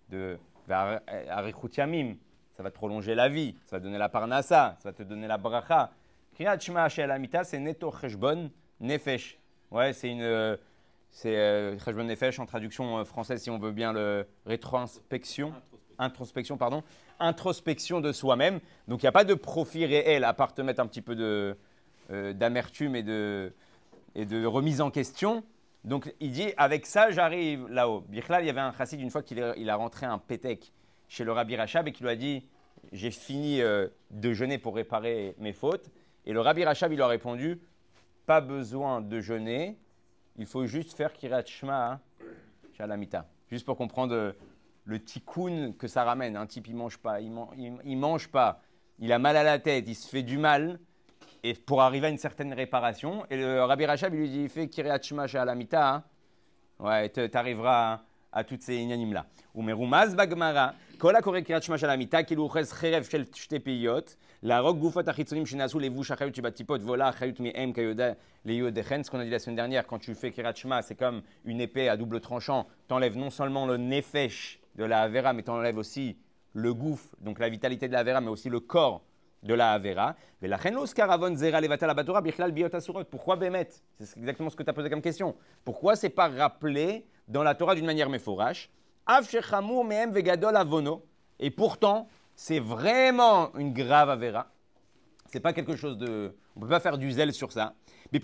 de 0.08 0.38
Yamim. 0.68 2.16
Ça 2.56 2.62
va 2.62 2.70
te 2.70 2.74
prolonger 2.74 3.14
la 3.14 3.28
vie. 3.28 3.54
Ça 3.66 3.76
va 3.76 3.80
te 3.80 3.84
donner 3.84 3.98
la 3.98 4.08
parnassa. 4.08 4.76
Ça 4.82 4.90
va 4.90 4.92
te 4.92 5.02
donner 5.02 5.26
la 5.26 5.38
bracha. 5.38 5.90
Kiryat 6.34 6.58
Shema 6.58 6.84
Alamita, 6.84 7.44
c'est 7.44 7.58
neto 7.58 7.92
cheshbon 8.00 8.50
nefesh. 8.80 9.38
Ouais, 9.70 9.92
c'est 9.92 10.10
une. 10.10 10.22
euh, 10.22 10.56
c'est 11.10 11.36
euh, 11.36 11.78
cheshbon 11.78 12.04
nefesh 12.04 12.38
en 12.38 12.46
traduction 12.46 12.98
euh, 12.98 13.04
française, 13.04 13.42
si 13.42 13.50
on 13.50 13.58
veut 13.58 13.72
bien 13.72 13.92
le 13.92 14.26
rétrospection 14.46 15.52
introspection, 15.98 16.56
pardon, 16.56 16.82
introspection 17.18 18.00
de 18.00 18.12
soi-même. 18.12 18.60
Donc 18.86 19.02
il 19.02 19.04
n'y 19.04 19.08
a 19.08 19.12
pas 19.12 19.24
de 19.24 19.34
profit 19.34 19.84
réel 19.84 20.24
à 20.24 20.32
part 20.32 20.54
te 20.54 20.62
mettre 20.62 20.80
un 20.80 20.86
petit 20.86 21.02
peu 21.02 21.14
de, 21.14 21.56
euh, 22.10 22.32
d'amertume 22.32 22.96
et 22.96 23.02
de, 23.02 23.52
et 24.14 24.24
de 24.24 24.44
remise 24.46 24.80
en 24.80 24.90
question. 24.90 25.42
Donc 25.84 26.12
il 26.20 26.32
dit 26.32 26.52
avec 26.56 26.86
ça 26.86 27.10
j'arrive 27.10 27.68
là-haut. 27.68 28.04
Birklal, 28.08 28.42
il 28.42 28.46
y 28.46 28.50
avait 28.50 28.60
un 28.60 28.72
chassid 28.72 29.00
une 29.00 29.10
fois 29.10 29.22
qu'il 29.22 29.40
a 29.40 29.76
rentré 29.76 30.06
un 30.06 30.18
pétek 30.18 30.72
chez 31.08 31.24
le 31.24 31.32
Rabbi 31.32 31.56
Rachab 31.56 31.88
et 31.88 31.92
qui 31.92 32.02
lui 32.02 32.10
a 32.10 32.16
dit 32.16 32.48
j'ai 32.92 33.10
fini 33.10 33.60
euh, 33.60 33.88
de 34.10 34.32
jeûner 34.32 34.58
pour 34.58 34.74
réparer 34.74 35.34
mes 35.38 35.52
fautes. 35.52 35.90
Et 36.26 36.32
le 36.32 36.40
Rabbi 36.40 36.64
Rachab 36.64 36.92
il 36.92 36.96
lui 36.96 37.02
a 37.02 37.06
répondu 37.06 37.60
pas 38.26 38.40
besoin 38.42 39.00
de 39.00 39.20
jeûner, 39.20 39.78
il 40.36 40.44
faut 40.44 40.66
juste 40.66 40.94
faire 40.94 41.14
kirat 41.14 41.46
shema 41.46 41.92
hein, 41.92 42.00
shalamita. 42.76 43.26
Juste 43.50 43.64
pour 43.64 43.78
comprendre 43.78 44.14
euh, 44.14 44.32
le 44.84 45.02
tikkun 45.02 45.72
que 45.72 45.88
ça 45.88 46.04
ramène. 46.04 46.36
Un 46.36 46.46
type, 46.46 46.66
il 46.66 46.76
mange 46.76 46.98
pas, 46.98 47.20
il 47.20 47.96
mange 47.96 48.28
pas, 48.28 48.60
il 48.98 49.12
a 49.12 49.18
mal 49.18 49.36
à 49.36 49.42
la 49.42 49.58
tête, 49.58 49.84
il 49.88 49.94
se 49.94 50.08
fait 50.08 50.22
du 50.22 50.36
mal, 50.36 50.78
et 51.42 51.54
pour 51.54 51.82
arriver 51.82 52.06
à 52.06 52.10
une 52.10 52.18
certaine 52.18 52.52
réparation. 52.52 53.24
Et 53.30 53.36
le 53.36 53.62
Rabbi 53.62 53.86
Rachab, 53.86 54.12
lui 54.14 54.28
dit, 54.28 54.48
fais 54.48 54.68
Kiriachma 54.68 55.26
Shalamita. 55.26 55.94
Hein. 55.94 56.04
Ouais, 56.78 57.08
t'arriveras 57.08 57.94
à, 57.94 58.00
à 58.32 58.44
toutes 58.44 58.62
ces 58.62 58.76
inanimes-là. 58.76 59.26
Ou 59.54 59.62
merumaz 59.62 60.14
bagmara, 60.14 60.74
kol 60.98 61.16
akore 61.16 61.42
kirat 61.42 61.62
shema 61.62 61.76
shel 61.76 61.90
amita, 61.90 62.22
cherev 62.22 63.08
shel 63.08 63.26
shte 63.34 63.58
piyot, 63.58 64.16
larok 64.42 64.78
gufot 64.78 65.08
achitzonim 65.08 65.46
shenasu 65.46 65.80
levu 65.80 66.04
shachayut 66.04 66.34
shibatipot, 66.34 66.78
vola 66.78 67.08
achayut 67.08 67.40
mi'em 67.40 67.72
kayoda 67.72 68.14
leyodechen. 68.44 69.02
Ce 69.02 69.10
qu'on 69.10 69.18
a 69.18 69.24
dit 69.24 69.30
la 69.30 69.38
semaine 69.38 69.56
dernière, 69.56 69.86
quand 69.86 69.98
tu 69.98 70.14
fais 70.14 70.30
kirat 70.30 70.54
shema, 70.54 70.82
c'est 70.82 70.94
comme 70.94 71.22
une 71.44 71.60
épée 71.60 71.88
à 71.88 71.96
double 71.96 72.20
tranchant. 72.20 72.66
T'enlèves 72.86 73.16
non 73.16 73.30
seulement 73.30 73.66
le 73.66 73.76
nefesh 73.76 74.60
de 74.76 74.84
la 74.84 75.02
avera, 75.02 75.32
mais 75.32 75.42
t'enlèves 75.42 75.78
aussi 75.78 76.16
le 76.52 76.74
gouffre, 76.74 77.16
donc 77.20 77.40
la 77.40 77.48
vitalité 77.48 77.88
de 77.88 77.92
la 77.92 78.00
avera, 78.00 78.20
mais 78.20 78.28
aussi 78.28 78.48
le 78.48 78.60
corps 78.60 79.02
de 79.42 79.54
la 79.54 79.72
Avera. 79.72 80.14
Pourquoi 83.10 83.36
Bémet? 83.36 83.68
C'est 83.98 84.18
exactement 84.18 84.50
ce 84.50 84.56
que 84.56 84.62
tu 84.62 84.70
as 84.70 84.72
posé 84.72 84.90
comme 84.90 85.02
question. 85.02 85.34
Pourquoi 85.64 85.96
c'est 85.96 86.08
pas 86.10 86.28
rappelé 86.28 87.06
dans 87.26 87.42
la 87.42 87.54
Torah 87.54 87.74
d'une 87.74 87.86
manière 87.86 88.08
méforage 88.08 88.70
Et 91.40 91.50
pourtant, 91.50 92.08
c'est 92.34 92.60
vraiment 92.60 93.54
une 93.56 93.72
grave 93.72 94.10
Avera. 94.10 94.46
C'est 95.26 95.40
pas 95.40 95.52
quelque 95.52 95.76
chose 95.76 95.98
de. 95.98 96.34
On 96.56 96.60
ne 96.60 96.64
peut 96.64 96.70
pas 96.70 96.80
faire 96.80 96.98
du 96.98 97.12
zèle 97.12 97.32
sur 97.32 97.52
ça. 97.52 97.74
Et 98.12 98.18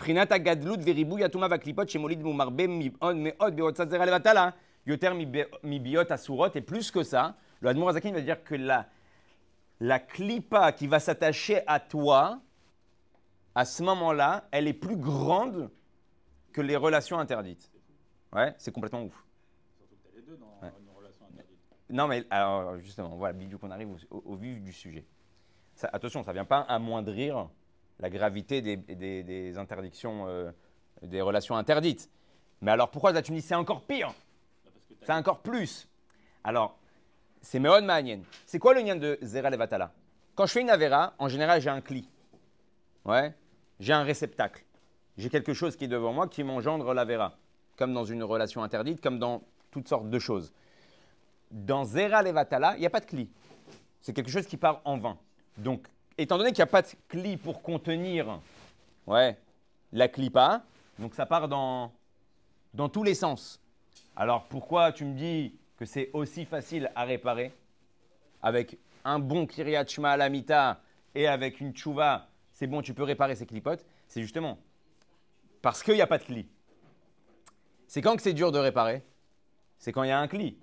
plus 6.61 6.91
que 6.91 7.03
ça, 7.03 7.35
le 7.61 7.69
Admour 7.69 7.89
Azakin 7.89 8.13
va 8.13 8.21
dire 8.21 8.43
que 8.45 8.55
la 8.55 8.87
la 9.85 9.99
clipa 9.99 10.73
qui 10.73 10.87
va 10.87 10.99
s'attacher 10.99 11.63
à 11.67 11.79
toi, 11.79 12.41
à 13.55 13.67
ce 13.67 13.83
moment-là, 13.83 14.49
elle 14.51 14.67
est 14.67 14.73
plus 14.73 14.97
grande 14.97 15.71
que 16.53 16.63
les 16.63 16.75
relations 16.77 17.19
interdites. 17.19 17.71
Ouais, 18.33 18.55
c'est 18.57 18.73
complètement 18.73 19.03
ouf. 19.03 19.25
Surtout 19.77 19.95
que 19.97 20.01
tu 20.03 20.09
as 20.09 20.21
les 20.21 20.27
deux 20.27 20.37
dans 20.39 20.47
Ouais. 20.63 20.73
une 20.81 20.97
relation 20.97 21.27
interdite. 21.27 21.59
Non, 21.91 22.09
mais 22.09 22.25
alors 22.31 22.79
justement, 22.79 23.11
voilà, 23.17 23.35
Bidou, 23.35 23.59
qu'on 23.59 23.71
arrive 23.71 23.95
au, 24.11 24.37
vif 24.37 24.63
du 24.63 24.73
sujet. 24.73 25.05
Ça- 25.75 25.91
attention, 25.93 26.23
ça 26.23 26.31
ne 26.31 26.35
vient 26.35 26.45
pas 26.47 26.61
amoindrir 26.61 27.51
la 28.01 28.09
gravité 28.09 28.63
des, 28.63 28.79
des- 28.79 29.23
des 29.23 29.59
interdictions, 29.59 30.27
euh, 30.29 30.51
des 31.03 31.21
relations 31.21 31.57
interdites. 31.57 32.11
Mais 32.63 32.71
alors 32.71 32.91
pourquoi 32.91 33.13
là 33.13 33.21
tu 33.21 33.33
me 33.33 33.37
dis 33.37 33.43
c'est 33.43 33.55
encore 33.55 33.85
pire? 33.85 34.09
Bah, 34.65 34.71
C'est 35.03 35.13
encore 35.13 35.41
plus. 35.43 35.87
Alors, 36.43 36.79
c'est 37.45 37.61
Meod 37.61 37.85
Ma'anien. 37.85 38.21
C'est 38.47 38.59
quoi 38.59 38.75
le 38.75 38.81
lien 38.81 38.97
de 38.97 39.19
Zera 39.23 39.51
Levatala? 39.51 39.93
Quand 40.35 40.47
je 40.47 40.53
fais 40.53 40.63
une 40.63 40.71
Avera, 40.71 41.15
en 41.19 41.29
général, 41.29 41.61
j'ai 41.61 41.69
un 41.71 41.81
cli. 41.81 42.09
Ouais 43.05 43.35
J'ai 43.79 43.93
un 43.93 44.03
réceptacle. 44.03 44.65
J'ai 45.17 45.29
quelque 45.29 45.53
chose 45.53 45.77
qui 45.77 45.85
est 45.85 45.89
devant 45.89 46.13
moi 46.13 46.27
qui 46.27 46.43
m'engendre 46.43 46.95
l'Avera. 46.95 47.37
Comme 47.77 47.93
dans 47.93 48.05
une 48.05 48.23
relation 48.23 48.63
interdite, 48.63 49.01
comme 49.01 49.19
dans 49.19 49.43
toutes 49.71 49.89
sortes 49.89 50.09
de 50.09 50.19
choses. 50.19 50.53
Dans 51.51 51.85
Zera 51.85 52.23
Levatala, 52.23 52.77
il 52.77 52.81
n'y 52.81 52.87
a 52.87 52.91
pas 52.91 53.01
de 53.01 53.07
cli. 53.07 53.31
C'est 54.01 54.15
quelque 54.15 54.31
chose 54.31 54.47
qui 54.47 54.57
part 54.57 54.81
en 54.85 54.97
vain. 54.97 55.19
Donc, 55.59 55.87
étant 56.17 56.39
donné 56.39 56.51
qu'il 56.51 56.63
n'y 56.63 56.69
a 56.69 56.73
pas 56.73 56.83
de 56.83 56.89
cli 57.09 57.37
pour 57.37 57.63
contenir 57.63 58.41
ouais, 59.07 59.39
la 59.93 60.09
clipa, 60.09 60.63
donc 60.99 61.15
ça 61.15 61.27
part 61.27 61.49
dans, 61.49 61.93
dans 62.73 62.89
tous 62.89 63.03
les 63.03 63.15
sens. 63.15 63.61
Alors 64.17 64.45
pourquoi 64.45 64.93
tu 64.93 65.05
me 65.05 65.15
dis 65.15 65.55
que 65.85 65.91
c'est 65.91 66.11
aussi 66.15 66.47
facile 66.47 66.91
à 66.95 67.05
réparer 67.05 67.53
avec 68.43 68.79
un 69.05 69.19
bon 69.19 69.47
Kiryat 69.47 69.87
Shema 69.87 70.13
à 70.13 70.79
et 71.15 71.29
avec 71.29 71.61
une 71.61 71.73
tchouva, 71.73 72.29
c'est 72.53 72.67
bon, 72.67 72.81
tu 72.81 72.95
peux 72.95 73.03
réparer 73.03 73.37
ces 73.37 73.45
clipotes 73.45 73.85
C'est 74.09 74.23
justement 74.23 74.59
parce 75.61 75.83
qu'il 75.83 75.95
n'y 75.95 76.01
a 76.01 76.07
pas 76.07 76.19
de 76.19 76.25
cli. 76.25 76.47
C'est 77.87 78.01
quand 78.01 78.17
que 78.17 78.23
c'est 78.23 78.33
dur 78.33 78.51
de 78.51 78.59
réparer? 78.59 79.03
C'est 79.79 79.93
quand 79.93 80.03
il 80.03 80.09
y 80.09 80.13
a 80.13 80.19
un 80.19 80.27
cli. 80.27 80.59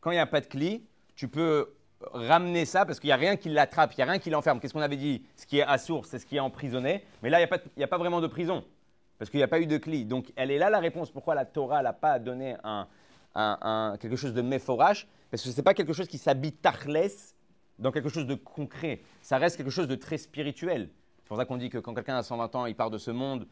Quand 0.00 0.10
il 0.10 0.14
n'y 0.14 0.20
a 0.20 0.26
pas 0.26 0.40
de 0.40 0.46
cli, 0.46 0.86
tu 1.14 1.28
peux 1.28 1.74
ramener 2.12 2.64
ça 2.64 2.86
parce 2.86 3.00
qu'il 3.00 3.08
n'y 3.08 3.12
a 3.12 3.16
rien 3.16 3.36
qui 3.36 3.50
l'attrape, 3.50 3.92
il 3.92 3.96
n'y 3.96 4.02
a 4.02 4.12
rien 4.12 4.18
qui 4.18 4.30
l'enferme. 4.30 4.60
Qu'est-ce 4.60 4.72
qu'on 4.72 4.80
avait 4.80 4.96
dit? 4.96 5.24
Ce 5.36 5.46
qui 5.46 5.58
est 5.58 5.62
à 5.62 5.78
source, 5.78 6.08
c'est 6.08 6.18
ce 6.18 6.26
qui 6.26 6.36
est 6.36 6.40
emprisonné. 6.40 7.04
Mais 7.22 7.30
là, 7.30 7.40
il 7.40 7.46
n'y 7.76 7.82
a, 7.82 7.86
a 7.86 7.88
pas 7.88 7.98
vraiment 7.98 8.20
de 8.20 8.26
prison 8.26 8.64
parce 9.18 9.30
qu'il 9.30 9.38
n'y 9.38 9.44
a 9.44 9.48
pas 9.48 9.60
eu 9.60 9.66
de 9.66 9.76
cli. 9.76 10.04
Donc, 10.04 10.32
elle 10.36 10.50
est 10.50 10.58
là 10.58 10.70
la 10.70 10.80
réponse. 10.80 11.10
Pourquoi 11.10 11.34
la 11.34 11.44
Torah 11.44 11.82
n'a 11.82 11.92
pas 11.92 12.18
donné 12.18 12.56
un, 12.64 12.86
quelque 13.34 14.16
chose 14.16 14.34
de 14.34 14.42
méphorage 14.42 15.08
Parce 15.30 15.42
que 15.42 15.50
ce 15.50 15.56
n'est 15.56 15.62
pas 15.62 15.74
quelque 15.74 15.92
chose 15.92 16.08
qui 16.08 16.18
s'habite 16.18 16.62
dans 17.78 17.90
quelque 17.90 18.08
chose 18.08 18.26
de 18.26 18.34
concret. 18.34 19.00
Ça 19.20 19.38
reste 19.38 19.56
quelque 19.56 19.70
chose 19.70 19.88
de 19.88 19.96
très 19.96 20.18
spirituel. 20.18 20.90
C'est 21.22 21.28
pour 21.28 21.36
ça 21.36 21.44
qu'on 21.44 21.56
dit 21.56 21.70
que 21.70 21.78
quand 21.78 21.94
quelqu'un 21.94 22.16
a 22.16 22.22
120 22.22 22.54
ans, 22.54 22.66
il 22.66 22.76
part 22.76 22.90
de 22.90 22.98
ce 22.98 23.10
monde, 23.10 23.46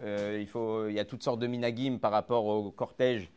euh, 0.00 0.38
il, 0.40 0.46
faut, 0.46 0.86
il 0.88 0.94
y 0.94 1.00
a 1.00 1.04
toutes 1.04 1.22
sortes 1.24 1.40
de 1.40 1.46
minagim 1.46 1.98
par 1.98 2.12
rapport 2.12 2.44
au 2.44 2.70
cortège. 2.70 3.30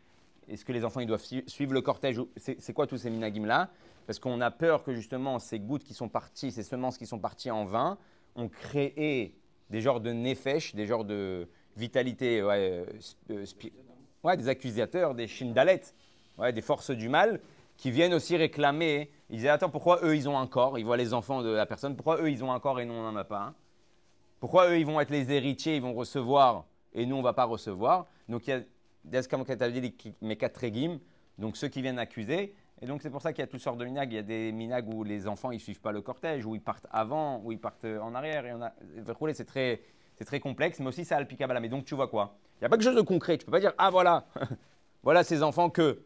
Est-ce 0.48 0.66
que 0.66 0.72
les 0.72 0.86
enfants 0.86 1.00
ils 1.00 1.08
doivent 1.08 1.24
su- 1.24 1.44
suivre 1.48 1.74
le 1.74 1.82
cortège 1.82 2.22
C'est 2.36 2.74
quoi 2.74 2.86
tous 2.86 2.98
ces 2.98 3.10
minagim-là 3.10 3.70
Parce 4.06 4.20
qu'on 4.20 4.42
a 4.42 4.52
peur 4.52 4.84
que 4.84 4.94
justement 4.94 5.40
ces 5.40 5.60
gouttes 5.60 5.84
qui 5.84 5.94
sont 5.94 6.10
parties, 6.10 6.52
ces 6.52 6.64
semences 6.64 6.98
qui 6.98 7.08
sont 7.08 7.20
parties 7.20 7.50
en 7.50 7.66
vain, 7.66 7.98
ont 8.36 8.50
créé 8.50 9.36
des 9.70 9.82
genres 9.82 10.02
de 10.02 10.12
nefesh, 10.12 10.76
des 10.76 10.86
genres 10.86 11.06
de 11.06 11.48
vitalité, 11.78 12.44
ouais, 12.44 12.86
euh, 12.86 12.86
euh, 13.32 13.46
ouais, 14.24 14.38
des 14.38 14.48
accusateurs, 14.48 15.16
des 15.16 15.28
shindalet, 15.28 15.82
ouais, 16.38 16.54
des 16.54 16.62
forces 16.62 16.92
du 16.92 17.10
mal, 17.10 17.40
qui 17.78 17.92
viennent 17.92 18.14
aussi 18.14 18.38
réclamer. 18.38 19.10
Ils 19.30 19.38
disaient 19.38 19.50
Attends, 19.50 19.70
pourquoi 19.70 20.00
eux 20.04 20.16
ils 20.16 20.28
ont 20.30 20.38
un 20.38 20.48
corps? 20.48 20.78
Ils 20.78 20.86
voient 20.86 20.98
les 20.98 21.14
enfants 21.14 21.42
de 21.42 21.50
la 21.50 21.66
personne, 21.66 21.96
pourquoi 21.96 22.22
eux 22.22 22.30
ils 22.30 22.44
ont 22.44 22.52
un 22.52 22.60
corps 22.60 22.80
et 22.80 22.86
nous 22.86 22.94
on 22.94 23.04
n'en 23.04 23.16
a 23.16 23.24
pas 23.24 23.54
pourquoi 24.42 24.72
eux, 24.72 24.80
ils 24.80 24.86
vont 24.88 25.00
être 25.00 25.12
les 25.12 25.32
héritiers, 25.32 25.76
ils 25.76 25.84
vont 25.84 25.94
recevoir 25.94 26.66
et 26.94 27.06
nous, 27.06 27.16
on 27.16 27.20
ne 27.20 27.24
va 27.24 27.34
pas 27.34 27.46
recevoir? 27.46 28.08
Donc, 28.28 28.48
il 28.48 28.50
y 28.50 28.54
a 28.54 28.62
des 29.06 30.16
Mekatregim, 30.20 31.00
donc 31.38 31.58
ceux 31.58 31.68
qui 31.68 31.84
viennent 31.84 32.00
accuser. 32.00 32.56
Et 32.82 32.88
donc, 32.88 33.04
c'est 33.04 33.12
pour 33.12 33.22
ça 33.22 33.34
qu'il 33.34 33.44
y 33.44 33.44
a 33.44 33.48
toutes 33.48 33.62
sortes 33.62 33.78
de 33.78 33.86
minags. 33.86 34.12
Il 34.12 34.16
y 34.16 34.18
a 34.18 34.24
des 34.24 34.52
minags 34.52 34.92
où 34.92 35.04
les 35.04 35.28
enfants, 35.28 35.52
ils 35.52 35.60
suivent 35.60 35.80
pas 35.80 35.92
le 35.92 36.02
cortège, 36.02 36.44
où 36.48 36.56
ils 36.56 36.62
partent 36.62 36.88
avant, 36.90 37.40
où 37.44 37.52
ils 37.52 37.60
partent 37.60 37.86
en 37.86 38.16
arrière. 38.16 38.48
Et 38.48 38.54
on 38.54 38.64
a, 38.64 38.74
c'est 39.36 39.46
très, 39.46 39.82
c'est 40.22 40.26
très 40.26 40.40
complexe, 40.40 40.80
mais 40.80 40.86
aussi 40.86 41.04
ça 41.04 41.18
a 41.18 41.20
le 41.20 41.26
picabala. 41.26 41.60
Mais 41.60 41.68
donc, 41.68 41.84
tu 41.84 41.96
vois 41.96 42.08
quoi? 42.08 42.38
Il 42.58 42.62
n'y 42.62 42.66
a 42.68 42.70
pas 42.70 42.78
quelque 42.78 42.86
chose 42.86 42.96
de 42.96 43.02
concret. 43.02 43.40
Tu 43.40 43.42
ne 43.42 43.46
peux 43.48 43.54
pas 43.54 43.60
dire, 43.60 43.74
ah 43.80 43.90
voilà, 43.90 44.28
voilà 45.04 45.24
ces 45.24 45.42
enfants 45.42 45.72
que. 45.72 46.00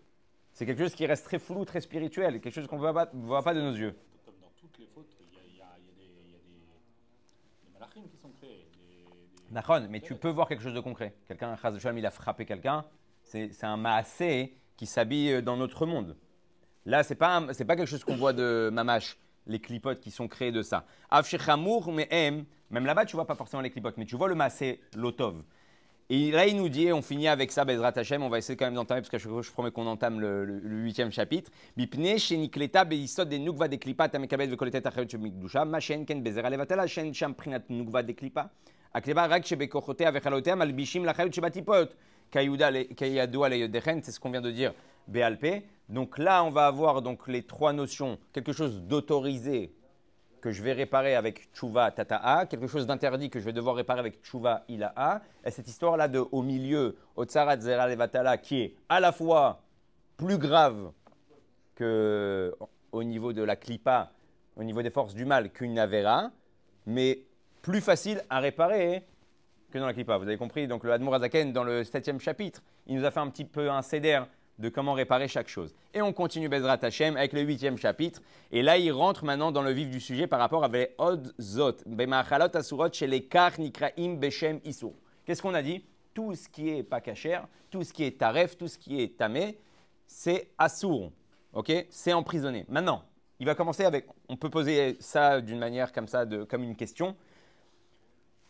C'est 0.53 0.65
quelque 0.65 0.81
chose 0.81 0.95
qui 0.95 1.05
reste 1.05 1.25
très 1.25 1.37
flou, 1.37 1.65
très 1.65 1.81
spirituel, 1.81 2.39
quelque 2.39 2.53
chose 2.53 2.65
qu'on 2.65 2.77
ne 2.77 2.79
voit 2.79 2.93
pas, 2.93 3.07
pas 3.43 3.53
de 3.53 3.59
nos 3.61 3.73
yeux. 3.73 3.93
Comme 4.25 4.35
dans 4.41 4.47
toutes 4.55 4.77
les 4.79 4.87
fautes, 4.87 5.13
il 5.19 5.35
y 5.35 5.37
a, 5.37 5.41
il 5.51 5.57
y 5.57 5.61
a- 5.61 5.65
il 5.79 5.85
y 5.85 5.89
a 5.89 5.95
des, 5.97 6.03
il 6.27 6.31
y 6.31 6.35
a 6.35 6.37
des, 6.37 7.65
des 7.65 7.73
malachim 7.73 8.03
qui 8.09 8.17
sont 8.17 8.29
créés. 8.39 8.65
Des, 9.49 9.53
Nachon, 9.53 9.85
mais 9.89 9.99
tu 9.99 10.15
peux 10.15 10.29
voir 10.29 10.47
quelque 10.47 10.63
chose 10.63 10.73
de 10.73 10.79
concret. 10.79 11.13
Quelqu'un, 11.27 11.57
il 11.97 12.05
a 12.05 12.11
frappé 12.11 12.45
quelqu'un. 12.45 12.85
C'est 13.21 13.51
un 13.63 13.75
maasé 13.75 14.55
qui 14.77 14.85
s'habille 14.85 15.43
dans 15.43 15.57
notre 15.57 15.85
monde. 15.85 16.15
Là, 16.85 17.03
c'est 17.03 17.15
pas 17.15 17.35
un- 17.35 17.51
c'est 17.51 17.65
pas 17.65 17.75
quelque 17.75 17.89
chose 17.89 18.05
qu'on 18.05 18.15
voit 18.15 18.31
de 18.31 18.69
mamash, 18.71 19.17
les 19.47 19.59
clipotes 19.59 19.99
qui 19.99 20.11
sont 20.11 20.27
créées 20.27 20.51
de 20.51 20.61
ça. 20.61 20.85
Afshechamour 21.09 21.91
me'em, 21.91 22.45
même 22.69 22.85
là-bas, 22.85 23.05
tu 23.05 23.15
vois 23.15 23.25
pas 23.25 23.35
forcément 23.35 23.61
les 23.61 23.69
clipotes, 23.69 23.97
mais 23.97 24.05
tu 24.05 24.15
vois 24.15 24.27
le 24.27 24.35
massé, 24.35 24.79
l'otov. 24.95 25.43
Et 26.07 26.29
là, 26.29 26.45
il 26.45 26.55
nous 26.55 26.69
dit, 26.69 26.93
on 26.93 27.01
finit 27.01 27.27
avec 27.27 27.51
ça, 27.51 27.65
Bezrat 27.65 27.93
Hashem, 27.95 28.21
on 28.21 28.29
va 28.29 28.37
essayer 28.37 28.55
quand 28.55 28.65
même 28.65 28.75
d'entamer, 28.75 29.01
parce 29.01 29.09
que 29.09 29.17
je, 29.17 29.41
je 29.41 29.51
promets 29.51 29.71
qu'on 29.71 29.87
entame 29.87 30.19
le 30.19 30.61
huitième 30.63 31.11
chapitre. 31.11 31.51
Bipne, 31.75 32.19
shenikleta, 32.19 32.85
beisod, 32.85 33.27
de 33.27 33.37
nukva, 33.37 33.67
de 33.67 33.77
klipa, 33.77 34.07
tamekabet, 34.07 34.45
vekoletet, 34.45 34.85
achet, 34.85 35.09
shemikdusha, 35.09 35.65
machen, 35.65 36.05
ken, 36.05 36.21
bezera, 36.21 36.49
levatela, 36.51 36.85
shen, 36.85 37.11
sham, 37.11 37.33
prinat, 37.33 37.63
nukva, 37.69 38.03
de 38.03 38.13
klipa. 38.13 38.51
Akleba, 38.93 39.27
rak, 39.27 39.47
shebekochotea, 39.47 40.11
vechalotea, 40.11 40.55
malbishim, 40.55 41.05
lachayot, 41.05 41.33
shebatipot, 41.33 41.95
kayuda, 42.29 42.71
kayadua, 42.95 43.49
leyodehen, 43.49 44.01
c'est 44.03 44.11
ce 44.11 44.19
qu'on 44.19 44.29
vient 44.29 44.41
de 44.41 44.51
dire 44.51 44.73
BLP. 45.07 45.63
Donc 45.89 46.17
là, 46.17 46.43
on 46.43 46.49
va 46.49 46.67
avoir 46.67 47.01
donc 47.01 47.27
les 47.27 47.43
trois 47.43 47.73
notions, 47.73 48.17
quelque 48.33 48.53
chose 48.53 48.81
d'autorisé 48.81 49.73
que 50.41 50.51
je 50.51 50.61
vais 50.61 50.73
réparer 50.73 51.15
avec 51.15 51.51
tchouva 51.53 51.91
tata'a, 51.91 52.45
quelque 52.45 52.67
chose 52.67 52.85
d'interdit 52.85 53.29
que 53.29 53.39
je 53.39 53.45
vais 53.45 53.53
devoir 53.53 53.75
réparer 53.75 53.99
avec 53.99 54.21
tchouva 54.23 54.63
ila'a, 54.67 55.21
et 55.43 55.51
cette 55.51 55.67
histoire-là 55.67 56.07
de 56.07 56.19
au 56.19 56.43
milieu, 56.43 56.97
otsarat 57.15 57.59
zera 57.59 57.87
levatala, 57.87 58.37
qui 58.37 58.61
est 58.61 58.75
à 58.89 58.99
la 58.99 59.11
fois 59.11 59.61
plus 60.17 60.37
grave 60.37 60.91
que 61.75 62.55
au 62.91 63.03
niveau 63.03 63.33
de 63.33 63.43
la 63.43 63.55
clipa, 63.55 64.11
au 64.55 64.63
niveau 64.63 64.81
des 64.81 64.89
forces 64.89 65.13
du 65.13 65.25
mal 65.25 65.51
qu'une 65.51 65.77
avera, 65.79 66.31
mais 66.85 67.23
plus 67.61 67.81
facile 67.81 68.21
à 68.29 68.39
réparer 68.39 69.05
que 69.71 69.79
dans 69.79 69.87
la 69.87 69.93
clipa. 69.93 70.17
Vous 70.17 70.27
avez 70.27 70.37
compris 70.37 70.67
Donc 70.67 70.83
le 70.83 70.93
Admour 70.93 71.15
Azaken, 71.15 71.51
dans 71.51 71.63
le 71.63 71.83
septième 71.83 72.19
chapitre, 72.19 72.61
il 72.87 72.95
nous 72.95 73.05
a 73.05 73.11
fait 73.11 73.19
un 73.19 73.29
petit 73.29 73.45
peu 73.45 73.69
un 73.69 73.81
céder 73.81 74.21
de 74.59 74.69
comment 74.69 74.93
réparer 74.93 75.27
chaque 75.27 75.47
chose. 75.47 75.75
Et 75.93 76.01
on 76.01 76.13
continue 76.13 76.49
Bezrat 76.49 76.79
Hashem 76.81 77.17
avec 77.17 77.33
le 77.33 77.41
huitième 77.41 77.77
chapitre. 77.77 78.21
Et 78.51 78.61
là, 78.61 78.77
il 78.77 78.91
rentre 78.91 79.25
maintenant 79.25 79.51
dans 79.51 79.61
le 79.61 79.71
vif 79.71 79.89
du 79.89 79.99
sujet 79.99 80.27
par 80.27 80.39
rapport 80.39 80.63
avec 80.63 80.93
Od 80.97 81.33
Zot, 81.39 81.77
Bemachalot 81.85 82.55
Asurot, 82.55 82.91
chez 82.91 83.07
les 83.07 83.27
Nikraim 83.57 84.15
Beshem 84.15 84.59
Isur. 84.63 84.93
Qu'est-ce 85.25 85.41
qu'on 85.41 85.53
a 85.53 85.61
dit? 85.61 85.83
Tout 86.13 86.33
ce 86.35 86.47
qui 86.47 86.69
est 86.69 86.83
pas 86.83 87.01
kacher, 87.01 87.39
tout 87.69 87.83
ce 87.83 87.91
qui 87.91 88.03
est 88.03 88.17
taref, 88.17 88.57
tout 88.57 88.67
ce 88.67 88.77
qui 88.77 89.01
est 89.01 89.17
tamé, 89.17 89.57
c'est 90.07 90.51
Asur. 90.57 91.11
Ok? 91.53 91.71
C'est 91.89 92.13
emprisonné. 92.13 92.65
Maintenant, 92.69 93.03
il 93.39 93.45
va 93.45 93.55
commencer 93.55 93.83
avec. 93.83 94.07
On 94.29 94.37
peut 94.37 94.49
poser 94.49 94.95
ça 95.01 95.41
d'une 95.41 95.59
manière 95.59 95.91
comme 95.91 96.07
ça, 96.07 96.25
comme 96.47 96.63
une 96.63 96.75
question 96.75 97.15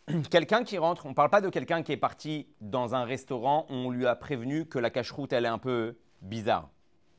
quelqu'un 0.30 0.64
qui 0.64 0.78
rentre, 0.78 1.06
on 1.06 1.10
ne 1.10 1.14
parle 1.14 1.30
pas 1.30 1.40
de 1.40 1.48
quelqu'un 1.48 1.82
qui 1.82 1.92
est 1.92 1.96
parti 1.96 2.46
dans 2.60 2.94
un 2.94 3.04
restaurant 3.04 3.66
on 3.68 3.90
lui 3.90 4.06
a 4.06 4.14
prévenu 4.14 4.66
que 4.66 4.78
la 4.78 4.90
cache-route, 4.90 5.32
elle 5.32 5.44
est 5.44 5.48
un 5.48 5.58
peu 5.58 5.96
bizarre. 6.22 6.70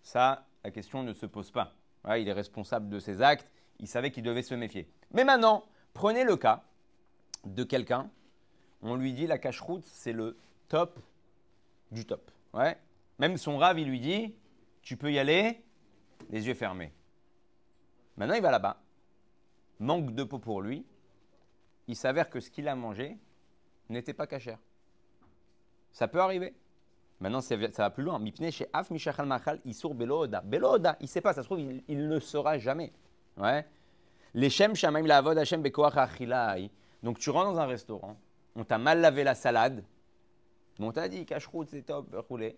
Ça, 0.02 0.46
la 0.64 0.72
question 0.72 1.04
ne 1.04 1.14
se 1.14 1.26
pose 1.26 1.52
pas. 1.52 1.74
Il 2.18 2.28
est 2.28 2.34
responsable 2.34 2.88
de 2.88 3.00
ses 3.00 3.22
actes, 3.22 3.52
il 3.80 3.88
savait 3.88 4.12
qu'il 4.12 4.24
devait 4.24 4.42
se 4.42 4.56
méfier. 4.56 4.90
Mais 5.12 5.26
maintenant, 5.26 5.66
prenez 5.94 6.24
le 6.24 6.38
cas 6.38 6.64
de 7.46 7.64
quelqu'un, 7.64 8.10
on 8.82 8.96
lui 8.96 9.12
dit 9.14 9.28
la 9.28 9.38
cache-route, 9.38 9.86
c'est 9.86 10.14
le 10.14 10.38
top 10.70 11.00
du 11.92 12.06
top. 12.06 12.32
Ouais. 12.54 12.78
Même 13.20 13.38
son 13.38 13.58
rave, 13.58 13.80
il 13.80 13.90
lui 13.90 14.00
dit, 14.00 14.34
tu 14.82 14.96
peux 14.96 15.12
y 15.12 15.20
aller, 15.20 15.62
les 16.30 16.48
yeux 16.48 16.54
fermés. 16.54 16.94
Maintenant, 18.16 18.36
il 18.36 18.42
va 18.42 18.52
là-bas. 18.52 18.80
Manque 19.80 20.16
de 20.16 20.24
peau 20.24 20.40
pour 20.40 20.62
lui, 20.62 20.86
il 21.88 21.96
s'avère 21.96 22.30
que 22.30 22.40
ce 22.40 22.50
qu'il 22.50 22.68
a 22.68 22.76
mangé 22.76 23.18
n'était 23.90 24.14
pas 24.14 24.28
cachère. 24.28 24.60
Ça 25.92 26.08
peut 26.08 26.22
arriver. 26.22 26.54
Maintenant, 27.20 27.42
ça 27.42 27.56
va 27.56 27.90
plus 27.90 28.04
loin. 28.04 28.20
Mipne 28.20 28.52
chez 28.52 28.68
Af 28.74 28.92
Mishachal 28.92 29.26
Machal 29.26 29.60
Isur 29.66 29.96
Beloda. 29.96 30.42
Beloda, 30.42 30.98
il 31.00 31.04
ne 31.04 31.08
sait 31.08 31.22
pas, 31.22 31.34
ça 31.34 31.42
se 31.42 31.48
trouve, 31.48 31.60
il, 31.60 32.08
ne 32.08 32.20
saura 32.20 32.58
jamais. 32.58 32.94
Ouais. 33.38 33.66
Shamaim 34.76 35.08
Lavod 35.08 35.38
Hashem 35.38 35.62
Bekoach. 35.62 35.96
Donc, 37.04 37.20
tu 37.20 37.30
rentres 37.30 37.54
dans 37.54 37.60
un 37.60 37.66
restaurant, 37.66 38.18
on 38.56 38.64
t'a 38.64 38.78
mal 38.78 39.00
lavé 39.00 39.24
la 39.24 39.36
salade, 39.36 39.84
on 40.80 40.92
t'a 40.92 41.08
dit 41.08 41.26
cache-route, 41.26 41.70
c'est 41.70 41.84
top, 41.84 42.08
roulé. 42.28 42.58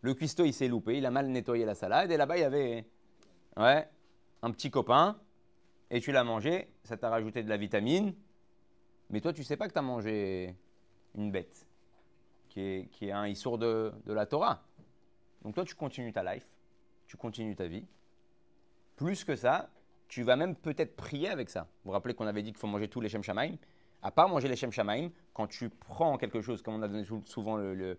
Le 0.00 0.14
cuistot, 0.14 0.44
il 0.44 0.52
s'est 0.52 0.68
loupé, 0.68 0.98
il 0.98 1.06
a 1.06 1.10
mal 1.10 1.28
nettoyé 1.28 1.64
la 1.64 1.74
salade, 1.74 2.10
et 2.10 2.16
là-bas, 2.16 2.36
il 2.36 2.40
y 2.40 2.44
avait 2.44 2.86
ouais, 3.56 3.88
un 4.42 4.50
petit 4.50 4.70
copain, 4.70 5.18
et 5.90 6.00
tu 6.00 6.12
l'as 6.12 6.24
mangé, 6.24 6.70
ça 6.84 6.96
t'a 6.96 7.10
rajouté 7.10 7.42
de 7.42 7.48
la 7.48 7.56
vitamine, 7.56 8.14
mais 9.10 9.20
toi, 9.20 9.32
tu 9.32 9.44
sais 9.44 9.56
pas 9.56 9.68
que 9.68 9.72
tu 9.72 9.78
as 9.78 9.82
mangé 9.82 10.54
une 11.14 11.30
bête 11.30 11.66
qui 12.48 12.60
est, 12.60 12.90
qui 12.90 13.08
est 13.08 13.12
un 13.12 13.26
issour 13.26 13.58
de, 13.58 13.92
de 14.04 14.12
la 14.12 14.26
Torah. 14.26 14.62
Donc 15.42 15.54
toi, 15.54 15.64
tu 15.64 15.74
continues 15.74 16.12
ta 16.12 16.22
life, 16.34 16.46
tu 17.06 17.16
continues 17.16 17.54
ta 17.54 17.66
vie. 17.66 17.86
Plus 18.96 19.24
que 19.24 19.36
ça, 19.36 19.68
tu 20.08 20.22
vas 20.22 20.36
même 20.36 20.54
peut-être 20.56 20.96
prier 20.96 21.28
avec 21.28 21.50
ça. 21.50 21.62
Vous 21.62 21.88
vous 21.88 21.92
rappelez 21.92 22.14
qu'on 22.14 22.26
avait 22.26 22.42
dit 22.42 22.50
qu'il 22.50 22.58
faut 22.58 22.66
manger 22.66 22.88
tous 22.88 23.00
les 23.00 23.08
Shem 23.08 23.22
Shamaim? 23.22 23.56
À 24.02 24.10
part 24.10 24.28
manger 24.28 24.48
les 24.48 24.56
Shem 24.56 24.70
Shamaim, 24.70 25.10
quand 25.34 25.46
tu 25.46 25.68
prends 25.68 26.16
quelque 26.16 26.40
chose, 26.40 26.62
comme 26.62 26.74
on 26.74 26.82
a 26.82 26.88
donné 26.88 27.04
sou- 27.04 27.22
souvent 27.24 27.56
le, 27.56 27.98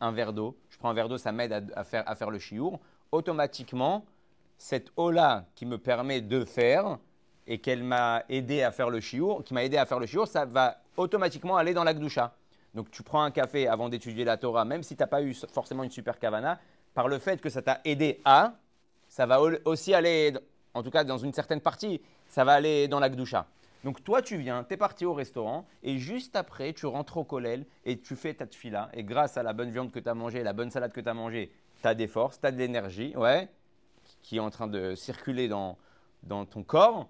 un, 0.00 0.12
verre 0.12 0.32
d'eau, 0.32 0.56
je 0.70 0.78
prends 0.78 0.90
un 0.90 0.94
verre 0.94 1.08
d'eau, 1.08 1.18
ça 1.18 1.30
m'aide 1.32 1.52
à, 1.52 1.60
à 1.78 1.84
faire, 1.84 2.08
à 2.08 2.14
faire 2.16 2.30
le 2.30 2.38
chiour, 2.38 2.80
automatiquement, 3.12 4.04
cette 4.58 4.90
eau-là 4.96 5.46
qui 5.54 5.66
me 5.66 5.78
permet 5.78 6.20
de 6.20 6.44
faire 6.44 6.98
et 7.46 7.58
qu'elle 7.58 7.82
m'a 7.82 8.24
aidé 8.28 8.62
à 8.62 8.70
faire 8.70 8.90
le 8.90 9.00
chiour, 9.00 9.44
qui 9.44 9.54
m'a 9.54 9.64
aidé 9.64 9.76
à 9.76 9.86
faire 9.86 9.98
le 9.98 10.06
chiour, 10.06 10.26
ça 10.26 10.44
va 10.44 10.78
automatiquement 10.96 11.56
aller 11.56 11.74
dans 11.74 11.84
la 11.84 11.94
gdoucha. 11.94 12.34
Donc 12.74 12.90
tu 12.90 13.02
prends 13.02 13.22
un 13.22 13.30
café 13.30 13.68
avant 13.68 13.88
d'étudier 13.88 14.24
la 14.24 14.36
Torah, 14.36 14.64
même 14.64 14.82
si 14.82 14.96
tu 14.96 15.02
n'as 15.02 15.06
pas 15.06 15.22
eu 15.22 15.34
forcément 15.34 15.82
une 15.82 15.90
super 15.90 16.18
kavana, 16.18 16.58
par 16.94 17.08
le 17.08 17.18
fait 17.18 17.40
que 17.40 17.48
ça 17.48 17.62
t'a 17.62 17.80
aidé 17.84 18.20
à, 18.24 18.54
ça 19.08 19.26
va 19.26 19.40
au- 19.40 19.58
aussi 19.64 19.94
aller, 19.94 20.34
en 20.74 20.82
tout 20.82 20.90
cas 20.90 21.04
dans 21.04 21.18
une 21.18 21.32
certaine 21.32 21.60
partie, 21.60 22.00
ça 22.28 22.44
va 22.44 22.52
aller 22.52 22.88
dans 22.88 23.00
la 23.00 23.08
gdoucha. 23.08 23.46
Donc 23.84 24.02
toi 24.02 24.20
tu 24.20 24.36
viens, 24.36 24.64
tu 24.64 24.74
es 24.74 24.76
parti 24.76 25.04
au 25.04 25.14
restaurant 25.14 25.64
et 25.82 25.98
juste 25.98 26.34
après 26.34 26.72
tu 26.72 26.86
rentres 26.86 27.18
au 27.18 27.24
kollel 27.24 27.66
et 27.84 28.00
tu 28.00 28.16
fais 28.16 28.34
ta 28.34 28.46
tfila 28.46 28.90
et 28.92 29.04
grâce 29.04 29.36
à 29.36 29.42
la 29.44 29.52
bonne 29.52 29.70
viande 29.70 29.92
que 29.92 30.00
tu 30.00 30.08
as 30.08 30.14
mangée, 30.14 30.42
la 30.42 30.52
bonne 30.52 30.70
salade 30.70 30.92
que 30.92 31.00
tu 31.00 31.08
as 31.08 31.14
mangée, 31.14 31.52
tu 31.80 31.86
as 31.86 31.94
des 31.94 32.08
forces, 32.08 32.40
tu 32.40 32.46
as 32.46 32.50
de 32.50 32.58
l'énergie, 32.58 33.14
ouais, 33.16 33.48
qui 34.22 34.38
est 34.38 34.40
en 34.40 34.50
train 34.50 34.66
de 34.66 34.94
circuler 34.96 35.46
dans, 35.46 35.78
dans 36.24 36.44
ton 36.44 36.64
corps 36.64 37.08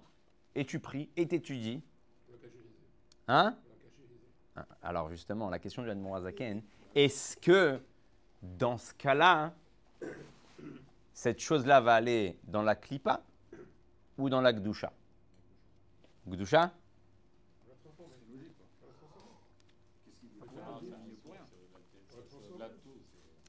et 0.55 0.65
tu 0.65 0.79
pries 0.79 1.09
et 1.15 1.27
t'étudies. 1.27 1.81
Hein 3.27 3.57
Ah, 4.55 4.65
Alors 4.81 5.09
justement, 5.09 5.49
la 5.49 5.59
question 5.59 5.83
de 5.83 5.89
Admon 5.89 6.15
Azaken, 6.15 6.61
est-ce 6.95 7.37
que 7.37 7.79
dans 8.41 8.77
ce 8.77 8.93
cas-là, 8.93 9.53
cette 11.13 11.39
chose-là 11.39 11.81
va 11.81 11.95
aller 11.95 12.37
dans 12.43 12.61
la 12.61 12.75
clipa 12.75 13.21
ou 14.17 14.29
dans 14.29 14.41
la 14.41 14.53
Gdusha? 14.53 14.91
Gdusha? 16.27 16.71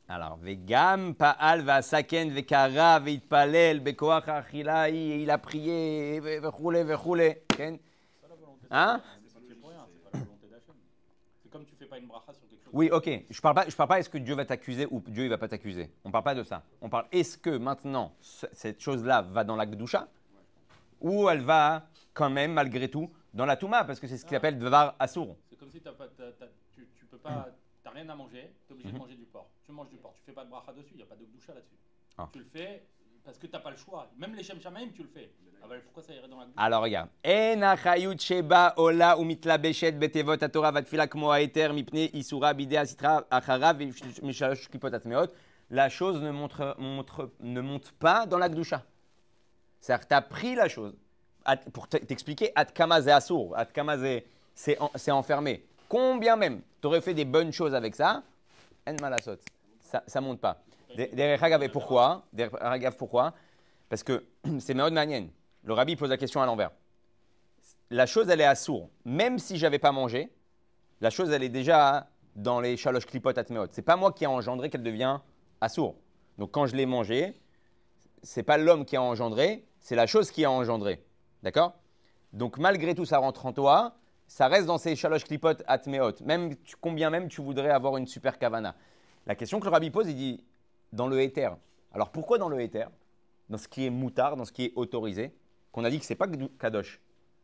Alors, 0.09 0.37
Vegam 0.39 1.15
Pa'al 1.15 1.61
Vasaken 1.63 2.31
Vekara 2.31 2.99
Veitpalel 2.99 3.81
Bekoach 3.81 4.27
Achila, 4.29 4.89
il 4.89 5.31
a 5.31 5.37
prié, 5.39 6.19
Vechoule, 6.21 6.79
Vechoule. 6.83 7.35
Hein? 8.71 9.01
Comme 11.51 11.65
tu 11.65 11.75
fais 11.77 11.87
pas 11.87 11.99
une 11.99 12.07
bracha 12.07 12.33
sur 12.33 12.43
quelque 12.49 12.63
chose. 12.65 12.71
Oui, 12.73 12.91
ok. 12.91 13.09
Je 13.31 13.41
parle 13.41 13.55
pas. 13.55 13.69
Je 13.69 13.75
parle 13.75 13.89
pas. 13.89 13.99
Est-ce 13.99 14.11
que 14.11 14.19
Dieu 14.19 14.35
va 14.35 14.45
t'accuser 14.45 14.87
ou 14.91 15.01
Dieu 15.01 15.25
il 15.25 15.31
va 15.31 15.39
pas 15.39 15.49
t'accuser? 15.49 15.91
On 16.05 16.11
parle 16.11 16.25
pas 16.25 16.35
de 16.35 16.43
ça. 16.43 16.63
On 16.83 16.89
parle. 16.91 17.07
Est-ce 17.11 17.39
que 17.39 17.57
maintenant 17.57 18.13
ce- 18.21 18.47
cette 18.53 18.81
chose-là 18.81 19.23
va 19.23 19.45
dans 19.45 19.57
la 19.57 19.65
Gdusha 19.67 20.07
ou 21.01 21.29
elle 21.31 21.41
va 21.41 21.87
quand 22.13 22.29
même 22.31 22.53
malgré 22.53 22.89
tout 22.91 23.11
dans 23.33 23.47
la 23.47 23.57
Touma 23.57 23.85
parce 23.85 23.99
que 24.01 24.07
c'est 24.07 24.19
ce 24.19 24.25
qu'il 24.27 24.37
appelle 24.37 24.59
Dvar 24.59 24.95
Assour. 24.99 25.37
C'est 25.49 25.57
comme 25.57 25.71
si 25.71 25.81
t'as 25.81 25.93
pas, 25.93 26.07
tu, 26.75 26.87
tu 26.95 27.07
peux 27.07 27.17
pas, 27.19 27.49
t'as 27.89 27.95
rien 28.01 28.09
à 28.09 28.15
manger, 28.15 28.53
t'es 28.67 28.73
obligé 28.75 28.89
Mhm. 28.89 28.95
de 28.95 28.99
manger 28.99 29.15
du 29.17 29.25
porc. 29.25 29.49
Tu 29.65 29.73
manges 29.73 29.89
du 29.89 29.97
porc, 29.97 30.15
tu 30.17 30.23
fais 30.25 30.33
pas 30.33 30.45
de 30.45 30.51
bracha 30.51 30.73
dessus, 30.73 30.93
il 30.95 31.01
y 31.01 31.03
a 31.03 31.07
pas 31.07 31.17
de 31.17 31.25
gdoucha 31.25 31.55
là-dessus. 31.55 31.77
Ah. 32.19 32.29
Tu 32.33 32.39
le 32.41 32.45
fais 32.45 32.83
parce 33.25 33.39
que 33.39 33.47
t'as 33.47 33.61
pas 33.61 33.71
le 33.71 33.77
choix. 33.77 34.11
Même 34.17 34.35
les 34.35 34.43
shem 34.43 34.61
shamaim, 34.61 34.89
tu 34.95 35.03
le 35.03 35.09
fais. 35.09 35.31
Ah 35.63 35.67
bah, 35.69 35.75
pourquoi 35.85 36.03
ça 36.03 36.15
irait 36.15 36.29
dans 36.29 36.39
la 36.39 36.45
gdoucha 36.47 36.61
Alors 36.61 36.83
regarde. 36.83 37.09
En 37.25 38.19
sheba 38.19 38.75
ola 38.77 39.17
umitlabeshet 39.19 39.93
betevot 39.93 40.43
atorah 40.43 40.73
vatfila 40.73 41.07
kmo 41.07 41.33
haeter 41.33 41.73
mipne 41.73 42.11
isura 42.15 42.55
bide 42.55 42.75
asitra 42.77 43.27
achara 43.31 43.75
mishalosh 43.75 44.69
klipot 44.69 44.93
atmeot. 44.93 45.29
La 45.71 45.91
chose 45.91 46.23
ne, 46.23 46.31
montre, 46.31 46.75
montre- 46.79 47.31
ne 47.41 47.61
monte 47.61 47.93
pas 47.93 48.25
dans 48.25 48.39
la 48.39 48.49
Gdusha. 48.49 48.83
C'est-à-dire 49.81 50.05
que 50.05 50.09
tu 50.09 50.15
as 50.15 50.23
pris 50.23 50.55
la 50.55 50.67
chose. 50.67 50.97
Pour 51.75 51.89
t'expliquer, 51.89 52.53
Atkama 52.55 53.03
c'est 53.03 53.11
assour, 53.11 53.55
Atkama 53.57 53.97
c'est 54.55 55.11
enfermé. 55.11 55.67
Combien 55.89 56.37
même 56.37 56.63
tu 56.81 56.87
aurais 56.87 57.01
fait 57.01 57.15
des 57.15 57.25
bonnes 57.25 57.53
choses 57.53 57.75
avec 57.75 57.95
ça, 57.95 58.23
en. 58.87 58.95
Ça 59.87 60.21
ne 60.21 60.27
monte 60.27 60.41
pas. 60.41 60.63
Derech 60.97 61.43
Hagav, 61.43 61.63
et 61.63 61.69
pourquoi? 61.69 62.27
Hagav, 62.61 62.97
pourquoi? 62.97 63.35
Parce 63.89 64.03
que 64.03 64.25
c'est 64.59 64.75
Meod 64.75 64.93
Manien. 64.93 65.29
Le 65.65 65.73
rabbi 65.73 65.97
pose 65.97 66.11
la 66.11 66.17
question 66.17 66.41
à 66.41 66.47
l'envers. 66.47 66.71
La 67.91 68.07
chose, 68.07 68.29
elle 68.29 68.41
est 68.41 68.47
assour. 68.47 68.91
Même 69.05 69.39
si 69.39 69.57
j'avais 69.57 69.79
pas 69.79 69.93
mangé, 69.93 70.31
la 71.01 71.11
chose, 71.11 71.31
elle 71.31 71.43
est 71.43 71.49
déjà 71.49 72.09
dans 72.37 72.61
les 72.61 72.77
chaloches 72.77 73.07
clipot 73.07 73.37
atmeot. 73.37 73.67
C'est 73.73 73.83
pas 73.83 73.97
moi 73.97 74.13
qui 74.13 74.25
ai 74.25 74.27
engendré 74.27 74.71
qu'elle 74.71 74.83
devient 74.83 75.19
assour. 75.61 75.97
Donc 76.37 76.53
quand 76.53 76.67
je 76.67 76.77
l'ai 76.77 76.87
mangé, 76.87 77.41
c'est 78.23 78.43
pas 78.43 78.59
l'homme 78.59 78.85
qui 78.85 78.97
a 78.97 79.03
engendré, 79.03 79.67
c'est 79.81 79.97
la 79.97 80.07
chose 80.07 80.31
qui 80.31 80.45
a 80.45 80.51
engendré. 80.51 81.05
D'accord? 81.43 81.75
Donc 82.33 82.59
malgré 82.59 82.95
tout, 82.95 83.05
ça 83.05 83.19
rentre 83.19 83.47
en 83.47 83.53
toi, 83.53 83.97
ça 84.29 84.47
reste 84.47 84.67
dans 84.67 84.79
ces 84.79 84.95
chaloches 84.95 85.25
clipot 85.25 85.55
atmeot. 85.67 86.13
Même 86.25 86.55
combien 86.81 87.11
même 87.11 87.29
tu 87.29 87.41
voudrais 87.41 87.71
avoir 87.71 87.97
une 87.97 88.07
super 88.07 88.39
kavana. 88.39 88.77
La 89.27 89.35
question 89.35 89.59
que 89.59 89.65
le 89.65 89.71
rabbi 89.71 89.91
pose, 89.91 90.09
il 90.09 90.15
dit 90.15 90.45
dans 90.93 91.09
le 91.09 91.21
éther. 91.21 91.57
Alors 91.93 92.13
pourquoi 92.13 92.39
dans 92.39 92.51
le 92.51 92.61
éther? 92.61 92.89
Dans 93.49 93.59
ce 93.59 93.67
qui 93.67 93.87
est 93.87 93.91
moutard, 93.91 94.37
dans 94.37 94.45
ce 94.45 94.53
qui 94.53 94.67
est 94.67 94.73
autorisé, 94.77 95.35
qu'on 95.73 95.83
a 95.83 95.91
dit 95.91 95.99
que 95.99 96.05
c'est 96.05 96.15
pas 96.15 96.29
kadosh. 96.59 97.01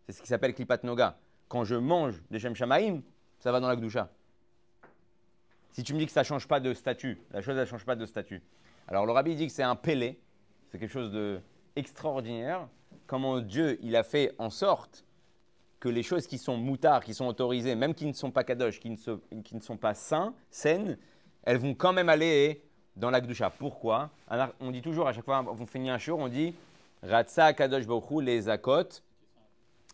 C'est 0.07 0.13
ce 0.13 0.21
qui 0.21 0.29
s'appelle 0.29 0.55
klipat 0.55 0.85
noga. 0.85 1.17
Quand 1.49 1.65
je 1.65 1.75
mange 1.75 2.23
des 2.31 2.39
shem 2.39 2.55
shamaim, 2.55 3.01
ça 3.39 3.51
va 3.51 3.61
dans 3.61 3.69
la 3.69 3.77
gdusha. 3.77 4.11
Si 5.73 5.83
tu 5.83 5.95
me 5.95 5.99
dis 5.99 6.07
que 6.07 6.13
ça 6.13 6.21
ne 6.21 6.27
change 6.27 6.47
pas 6.47 6.61
de 6.61 6.75
statut, 6.75 7.19
la 7.33 7.41
chose 7.41 7.57
ne 7.57 7.65
change 7.65 7.87
pas 7.87 7.97
de 7.97 8.05
statut. 8.05 8.43
Alors 8.87 9.07
le 9.07 9.13
rabbi 9.13 9.35
dit 9.35 9.47
que 9.47 9.53
c'est 9.53 9.63
un 9.63 9.77
pélé, 9.77 10.21
c'est 10.71 10.79
quelque 10.79 10.93
chose 10.93 11.11
d'extraordinaire. 11.11 12.69
Comment 13.07 13.41
Dieu 13.41 13.79
il 13.83 13.97
a 13.97 14.03
fait 14.03 14.35
en 14.39 14.51
sorte 14.51 15.05
que 15.85 15.91
les 15.91 16.03
choses 16.03 16.27
qui 16.27 16.39
sont 16.39 16.57
moutards, 16.57 17.05
qui 17.05 17.13
sont 17.13 17.27
autorisées, 17.27 17.75
même 17.75 17.95
qui 17.95 18.07
ne 18.07 18.15
sont 18.15 18.31
pas 18.31 18.43
kadosh, 18.43 18.81
qui 18.81 18.89
ne, 18.89 19.61
sont 19.61 19.77
pas 19.77 19.93
sains, 19.93 20.33
saines, 20.51 20.97
elles 21.43 21.59
vont 21.59 21.75
quand 21.75 21.93
même 21.93 22.09
aller 22.09 22.63
dans 22.97 23.11
la 23.11 23.21
Gdusha. 23.21 23.51
Pourquoi? 23.51 24.09
On 24.61 24.71
dit 24.71 24.81
toujours, 24.81 25.09
à 25.09 25.13
chaque 25.13 25.27
fois 25.27 25.45
qu'on 25.45 25.67
finit 25.67 25.91
un 25.91 25.99
jour, 25.99 26.19
on 26.19 26.29
dit 26.29 26.55
Ratsa 27.03 27.53
kadosh 27.53 27.87
Baruch 27.87 28.11
Hu, 28.11 28.23
les 28.23 28.49
akot 28.49 29.03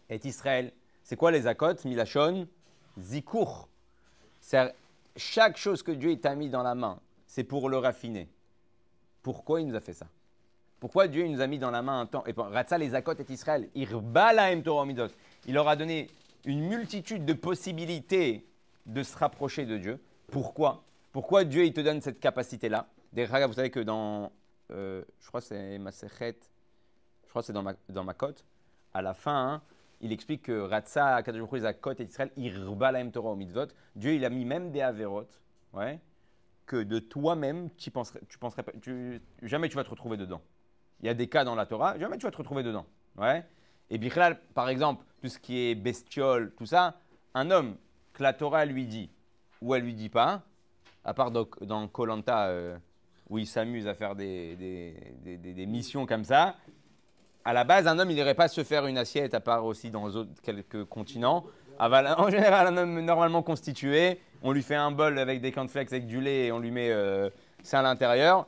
et 0.08 0.20
Israël. 0.22 0.72
C'est 1.02 1.16
quoi 1.16 1.32
les 1.32 1.48
akot? 1.48 1.74
Milachon 1.84 2.46
Zikour. 2.96 3.68
Chaque 5.16 5.56
chose 5.56 5.82
que 5.82 5.90
Dieu 5.90 6.16
t'a 6.20 6.36
mis 6.36 6.50
dans 6.50 6.62
la 6.62 6.76
main, 6.76 7.00
c'est 7.26 7.42
pour 7.42 7.68
le 7.68 7.78
raffiner. 7.78 8.28
Pourquoi 9.22 9.60
il 9.60 9.66
nous 9.66 9.74
a 9.74 9.80
fait 9.80 9.94
ça? 9.94 10.06
Pourquoi 10.80 11.08
Dieu 11.08 11.28
nous 11.28 11.42
a 11.42 11.46
mis 11.46 11.58
dans 11.58 11.70
la 11.70 11.82
main 11.82 12.00
un 12.00 12.06
temps 12.06 12.24
Et 12.26 12.32
Ratsa 12.34 12.78
les 12.78 12.94
akot 12.94 13.12
et 13.12 13.32
Israël. 13.32 13.68
Il 13.74 13.88
leur 15.52 15.68
a 15.68 15.76
donné 15.76 16.08
une 16.46 16.68
multitude 16.68 17.26
de 17.26 17.34
possibilités 17.34 18.46
de 18.86 19.02
se 19.02 19.16
rapprocher 19.16 19.66
de 19.66 19.76
Dieu. 19.76 20.00
Pourquoi? 20.28 20.82
Pourquoi 21.12 21.44
Dieu 21.44 21.66
il 21.66 21.74
te 21.74 21.82
donne 21.82 22.00
cette 22.00 22.18
capacité-là? 22.18 22.86
Vous 23.12 23.52
savez 23.52 23.70
que 23.70 23.80
dans, 23.80 24.32
euh, 24.70 25.04
je 25.20 25.28
crois 25.28 25.40
c'est 25.40 25.78
Masechet, 25.78 26.36
je 27.24 27.28
crois 27.28 27.42
c'est 27.42 27.52
dans 27.52 27.62
ma, 27.62 27.74
dans 27.88 28.04
ma 28.04 28.14
cote, 28.14 28.44
à 28.94 29.02
la 29.02 29.12
fin, 29.14 29.54
hein, 29.54 29.62
il 30.00 30.12
explique 30.12 30.42
que 30.42 30.60
Ratsa, 30.60 31.22
Kadosh 31.22 31.50
les 31.52 31.64
Akot 31.66 31.92
et 31.92 32.04
Israël, 32.04 32.30
Irba 32.36 32.92
lahem 32.92 33.10
Torah 33.10 33.34
mitzvot. 33.34 33.66
Dieu 33.96 34.14
il 34.14 34.24
a 34.24 34.30
mis 34.30 34.44
même 34.44 34.70
des 34.70 34.80
averot, 34.80 35.26
ouais, 35.74 36.00
que 36.64 36.82
de 36.82 37.00
toi-même, 37.00 37.70
tu 37.76 37.90
penserais, 37.90 38.20
tu 38.28 38.38
penserais 38.38 38.64
jamais 39.42 39.68
tu 39.68 39.76
vas 39.76 39.84
te 39.84 39.90
retrouver 39.90 40.16
dedans. 40.16 40.40
Il 41.02 41.06
y 41.06 41.08
a 41.08 41.14
des 41.14 41.28
cas 41.28 41.44
dans 41.44 41.54
la 41.54 41.66
Torah, 41.66 41.98
jamais 41.98 42.16
tu 42.18 42.24
vas 42.26 42.30
te 42.30 42.36
retrouver 42.36 42.62
dedans. 42.62 42.86
Ouais. 43.16 43.44
Et 43.90 43.98
Bichlal, 43.98 44.38
par 44.54 44.68
exemple, 44.68 45.04
tout 45.22 45.28
ce 45.28 45.38
qui 45.38 45.58
est 45.70 45.74
bestiole, 45.74 46.52
tout 46.56 46.66
ça, 46.66 46.94
un 47.34 47.50
homme 47.50 47.76
que 48.12 48.22
la 48.22 48.32
Torah 48.32 48.64
lui 48.64 48.86
dit 48.86 49.10
ou 49.62 49.74
elle 49.74 49.82
lui 49.82 49.94
dit 49.94 50.08
pas, 50.08 50.42
à 51.04 51.14
part 51.14 51.30
dans- 51.30 51.88
Colanta 51.88 52.52
où 53.28 53.38
il 53.38 53.46
s'amuse 53.46 53.86
à 53.86 53.94
faire 53.94 54.14
des, 54.16 54.56
des- 54.56 55.36
des- 55.38 55.66
missions 55.66 56.04
comme 56.06 56.24
ça, 56.24 56.56
à 57.44 57.52
la 57.52 57.64
base, 57.64 57.86
un 57.86 57.98
homme, 57.98 58.10
il 58.10 58.14
n'irait 58.16 58.34
pas 58.34 58.48
se 58.48 58.62
faire 58.64 58.86
une 58.86 58.98
assiette, 58.98 59.34
à 59.34 59.40
part 59.40 59.64
aussi 59.64 59.90
dans 59.90 60.08
quelques 60.42 60.84
continents. 60.84 61.44
Ah, 61.78 61.88
voilà, 61.88 62.20
En 62.20 62.28
général, 62.28 62.66
un 62.66 62.76
homme 62.76 63.00
normalement 63.00 63.42
constitué, 63.42 64.18
on 64.42 64.52
lui 64.52 64.62
fait 64.62 64.74
un 64.74 64.90
bol 64.90 65.18
avec 65.18 65.40
des 65.40 65.52
cornflakes 65.52 65.92
avec 65.92 66.06
du 66.06 66.20
lait 66.20 66.46
et 66.46 66.52
on 66.52 66.58
lui 66.58 66.70
met 66.70 66.90
euh, 66.90 67.30
ça 67.62 67.78
à 67.80 67.82
l'intérieur. 67.82 68.46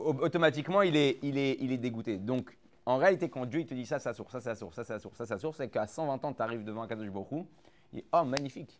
Au- 0.00 0.14
Automatiquement, 0.24 0.82
il 0.82 0.96
est, 0.96 1.18
il, 1.22 1.38
est, 1.38 1.56
il 1.60 1.72
est 1.72 1.76
dégoûté. 1.78 2.16
Donc, 2.16 2.56
en 2.86 2.96
réalité, 2.96 3.28
quand 3.28 3.46
Dieu 3.46 3.60
il 3.60 3.66
te 3.66 3.74
dit 3.74 3.86
ça, 3.86 3.98
ça 3.98 4.12
source, 4.14 4.32
ça, 4.32 4.40
ça 4.40 4.54
source, 4.54 4.74
ça, 4.74 4.84
ça 4.84 4.98
source, 4.98 5.16
ça, 5.16 5.26
ça 5.26 5.38
source, 5.38 5.58
c'est 5.58 5.68
qu'à 5.68 5.86
120 5.86 6.24
ans, 6.24 6.32
tu 6.32 6.42
arrives 6.42 6.64
devant 6.64 6.82
un 6.82 6.86
Baruch 6.86 7.32
Hu, 7.32 7.44
il 7.92 8.00
dit 8.00 8.04
Oh, 8.12 8.24
magnifique, 8.24 8.78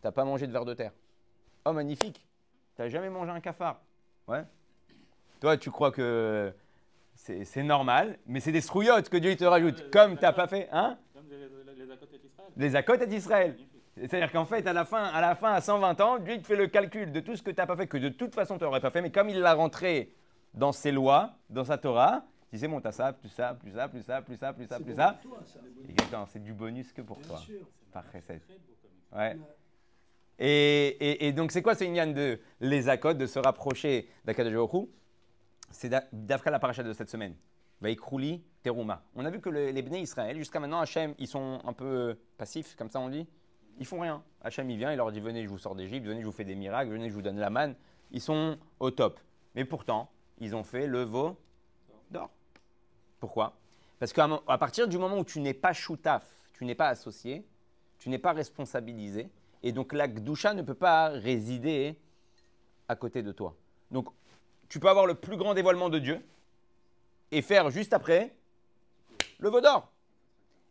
t'as 0.00 0.12
pas 0.12 0.24
mangé 0.24 0.46
de 0.46 0.52
verre 0.52 0.64
de 0.64 0.74
terre. 0.74 0.92
Oh, 1.64 1.72
magnifique, 1.72 2.24
t'as 2.76 2.88
jamais 2.88 3.08
mangé 3.10 3.30
un 3.30 3.40
cafard. 3.40 3.80
Ouais. 4.28 4.44
Toi, 5.40 5.56
tu 5.56 5.70
crois 5.70 5.90
que 5.90 6.52
c'est 7.14 7.62
normal, 7.62 8.18
mais 8.26 8.40
c'est 8.40 8.52
des 8.52 8.60
strouillottes 8.60 9.08
que 9.08 9.16
Dieu 9.16 9.30
il 9.30 9.36
te 9.36 9.44
rajoute. 9.44 9.90
Comme 9.90 10.16
t'as 10.18 10.32
pas 10.32 10.46
fait, 10.46 10.68
hein? 10.70 10.98
Comme 11.14 11.28
les, 11.30 11.38
les, 11.38 11.86
les 11.86 11.90
Akot 11.92 12.06
et 12.12 12.26
Israël. 12.26 12.52
Les 12.56 12.76
accotes 12.76 13.02
d'Israël. 13.08 13.56
C'est-à-dire 13.96 14.30
qu'en 14.30 14.44
fait, 14.44 14.66
à 14.66 14.74
la, 14.74 14.84
fin, 14.84 15.04
à 15.04 15.22
la 15.22 15.34
fin, 15.34 15.52
à 15.54 15.60
120 15.62 16.00
ans, 16.02 16.18
Dieu 16.18 16.34
il 16.34 16.42
te 16.42 16.46
fait 16.46 16.56
le 16.56 16.66
calcul 16.66 17.10
de 17.12 17.20
tout 17.20 17.34
ce 17.34 17.42
que 17.42 17.50
tu 17.50 17.56
n'as 17.56 17.66
pas 17.66 17.76
fait, 17.76 17.86
que 17.86 17.96
de 17.96 18.10
toute 18.10 18.34
façon 18.34 18.58
tu 18.58 18.64
n'aurais 18.64 18.80
pas 18.80 18.90
fait, 18.90 19.00
mais 19.00 19.10
comme 19.10 19.30
il 19.30 19.40
l'a 19.40 19.54
rentré 19.54 20.12
dans 20.56 20.72
ses 20.72 20.90
lois, 20.92 21.34
dans 21.50 21.64
sa 21.64 21.78
Torah, 21.78 22.24
dit 22.52 22.58
c'est 22.58 22.68
bon, 22.68 22.80
tu 22.80 22.88
as 22.88 22.92
ça, 22.92 23.12
plus 23.12 23.28
ça, 23.28 23.54
plus 23.54 23.72
ça, 23.72 23.88
plus 23.88 24.02
ça, 24.02 24.22
plus 24.22 24.36
ça, 24.36 24.52
plus 24.52 24.66
ça, 24.66 24.78
plus 24.80 24.94
ça. 24.94 25.18
Exactement, 25.88 26.26
c'est 26.26 26.42
du 26.42 26.52
bonus 26.54 26.92
que 26.92 27.02
pour 27.02 27.20
toi. 27.20 27.36
Par 27.92 28.04
comme 28.10 28.22
Ouais. 29.14 29.36
Et, 30.38 30.86
et- 31.00 31.26
et 31.28 31.32
donc, 31.32 31.50
c'est 31.52 31.62
quoi 31.62 31.74
ce 31.74 31.84
Inyan 31.84 32.08
de 32.08 32.38
les 32.60 32.88
accotes, 32.88 33.16
de 33.18 33.26
se 33.26 33.38
rapprocher 33.38 34.08
Hu? 34.74 34.86
C'est 35.70 35.88
da- 35.88 36.04
d'Afka 36.12 36.50
la 36.50 36.58
paracha 36.58 36.82
de 36.82 36.92
cette 36.92 37.08
semaine. 37.08 37.34
Vaikrouli 37.80 38.42
Teruma. 38.62 39.02
On 39.14 39.24
a 39.24 39.30
vu 39.30 39.40
que 39.40 39.48
le- 39.48 39.70
les 39.70 39.82
Bnei 39.82 40.02
Israël, 40.02 40.36
jusqu'à 40.36 40.60
maintenant, 40.60 40.80
Hachem, 40.80 41.14
ils 41.18 41.26
sont 41.26 41.60
un 41.64 41.72
peu 41.72 42.18
passifs, 42.38 42.74
comme 42.76 42.90
ça 42.90 43.00
on 43.00 43.08
dit. 43.08 43.26
Ils 43.78 43.86
font 43.86 44.00
rien. 44.00 44.22
Hachem, 44.42 44.68
il 44.70 44.78
vient, 44.78 44.92
il 44.92 44.96
leur 44.96 45.10
dit 45.12 45.20
Venez, 45.20 45.42
je 45.44 45.48
vous 45.48 45.58
sors 45.58 45.74
d'Égypte, 45.74 46.06
venez, 46.06 46.20
je 46.20 46.26
vous 46.26 46.32
fais 46.32 46.44
des 46.44 46.54
miracles, 46.54 46.90
venez, 46.90 47.08
je 47.08 47.14
vous 47.14 47.22
donne 47.22 47.38
la 47.38 47.50
manne. 47.50 47.74
Ils 48.10 48.20
sont 48.20 48.56
au 48.80 48.90
top. 48.90 49.20
Mais 49.54 49.64
pourtant, 49.64 50.10
ils 50.38 50.54
ont 50.54 50.64
fait 50.64 50.86
le 50.86 51.02
veau 51.02 51.36
d'or. 52.10 52.30
Pourquoi? 53.20 53.54
Parce 53.98 54.12
qu'à 54.12 54.28
à 54.46 54.58
partir 54.58 54.88
du 54.88 54.98
moment 54.98 55.18
où 55.18 55.24
tu 55.24 55.40
n'es 55.40 55.54
pas 55.54 55.72
choutaf, 55.72 56.26
tu 56.52 56.64
n'es 56.64 56.74
pas 56.74 56.88
associé, 56.88 57.46
tu 57.98 58.08
n'es 58.08 58.18
pas 58.18 58.32
responsabilisé, 58.32 59.30
et 59.62 59.72
donc 59.72 59.92
la 59.92 60.08
Gdusha 60.08 60.54
ne 60.54 60.62
peut 60.62 60.74
pas 60.74 61.08
résider 61.08 61.98
à 62.88 62.96
côté 62.96 63.22
de 63.22 63.32
toi. 63.32 63.56
Donc, 63.90 64.08
tu 64.68 64.80
peux 64.80 64.88
avoir 64.88 65.06
le 65.06 65.14
plus 65.14 65.36
grand 65.36 65.54
dévoilement 65.54 65.88
de 65.88 65.98
Dieu 65.98 66.24
et 67.30 67.42
faire 67.42 67.70
juste 67.70 67.92
après 67.92 68.34
le 69.38 69.48
veau 69.48 69.60
d'or. 69.60 69.90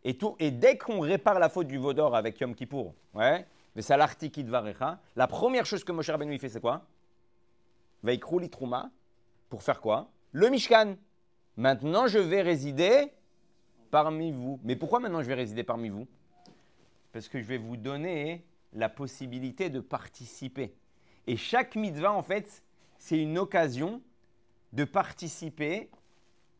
Et, 0.03 0.17
tout, 0.17 0.35
et 0.39 0.51
dès 0.51 0.77
qu'on 0.77 0.99
répare 0.99 1.39
la 1.39 1.49
faute 1.49 1.67
du 1.67 1.77
veau 1.77 1.93
d'or 1.93 2.15
avec 2.15 2.39
Yom 2.39 2.53
Kippour, 2.53 2.93
ouais, 3.15 3.47
la 5.15 5.27
première 5.27 5.65
chose 5.65 5.83
que 5.83 5.91
Moshe 5.91 6.09
Rabbeinu 6.09 6.39
fait, 6.39 6.47
c'est 6.49 6.61
quoi? 6.61 6.85
Vaikrou 8.03 8.39
litrouma, 8.39 8.89
pour 9.49 9.63
faire 9.63 9.81
quoi 9.81 10.11
Le 10.31 10.49
Mishkan. 10.49 10.95
Maintenant, 11.57 12.07
je 12.07 12.19
vais 12.19 12.41
résider 12.41 13.11
parmi 13.91 14.31
vous. 14.31 14.59
Mais 14.63 14.75
pourquoi 14.75 14.99
maintenant 14.99 15.21
je 15.21 15.27
vais 15.27 15.35
résider 15.35 15.63
parmi 15.63 15.89
vous 15.89 16.07
Parce 17.13 17.29
que 17.29 17.39
je 17.39 17.45
vais 17.45 17.57
vous 17.57 17.77
donner 17.77 18.45
la 18.73 18.89
possibilité 18.89 19.69
de 19.69 19.79
participer. 19.79 20.75
Et 21.27 21.37
chaque 21.37 21.75
mitzvah, 21.75 22.11
en 22.11 22.21
fait, 22.21 22.63
c'est 22.97 23.17
une 23.17 23.37
occasion 23.37 24.01
de 24.73 24.83
participer 24.83 25.89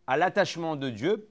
à 0.08 0.18
l'attachement 0.18 0.76
de 0.76 0.90
Dieu 0.90 1.28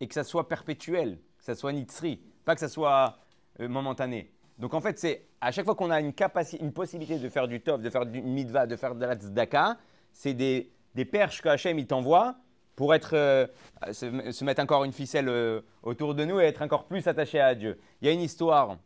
et 0.00 0.08
que 0.08 0.14
ça 0.14 0.24
soit 0.24 0.48
perpétuel, 0.48 1.18
que 1.38 1.44
ça 1.44 1.54
soit 1.54 1.72
nitzri, 1.72 2.20
pas 2.44 2.54
que 2.54 2.60
ça 2.60 2.68
soit 2.68 3.18
euh, 3.60 3.68
momentané. 3.68 4.32
Donc 4.58 4.74
en 4.74 4.80
fait, 4.80 4.98
c'est 4.98 5.26
à 5.40 5.52
chaque 5.52 5.64
fois 5.64 5.74
qu'on 5.74 5.90
a 5.90 6.00
une, 6.00 6.12
capacité, 6.12 6.62
une 6.62 6.72
possibilité 6.72 7.18
de 7.18 7.28
faire 7.28 7.46
du 7.46 7.60
tov, 7.60 7.80
de 7.82 7.90
faire 7.90 8.06
du 8.06 8.22
mitzvah, 8.22 8.66
de 8.66 8.76
faire 8.76 8.94
de 8.94 9.04
la 9.04 9.14
tzedaka, 9.14 9.78
c'est 10.12 10.34
des, 10.34 10.72
des 10.94 11.04
perches 11.04 11.42
que 11.42 11.48
Hachem 11.48 11.84
t'envoie 11.86 12.36
pour 12.76 12.94
être, 12.94 13.14
euh, 13.14 13.46
se, 13.92 14.44
mettre 14.44 14.62
encore 14.62 14.84
une 14.84 14.92
ficelle 14.92 15.28
euh, 15.28 15.60
autour 15.82 16.14
de 16.14 16.24
nous 16.24 16.40
et 16.40 16.44
être 16.44 16.62
encore 16.62 16.86
plus 16.86 17.06
attaché 17.06 17.40
à 17.40 17.54
Dieu. 17.54 17.80
Il 18.00 18.06
y 18.06 18.10
a 18.10 18.12
une 18.12 18.20
histoire, 18.20 18.78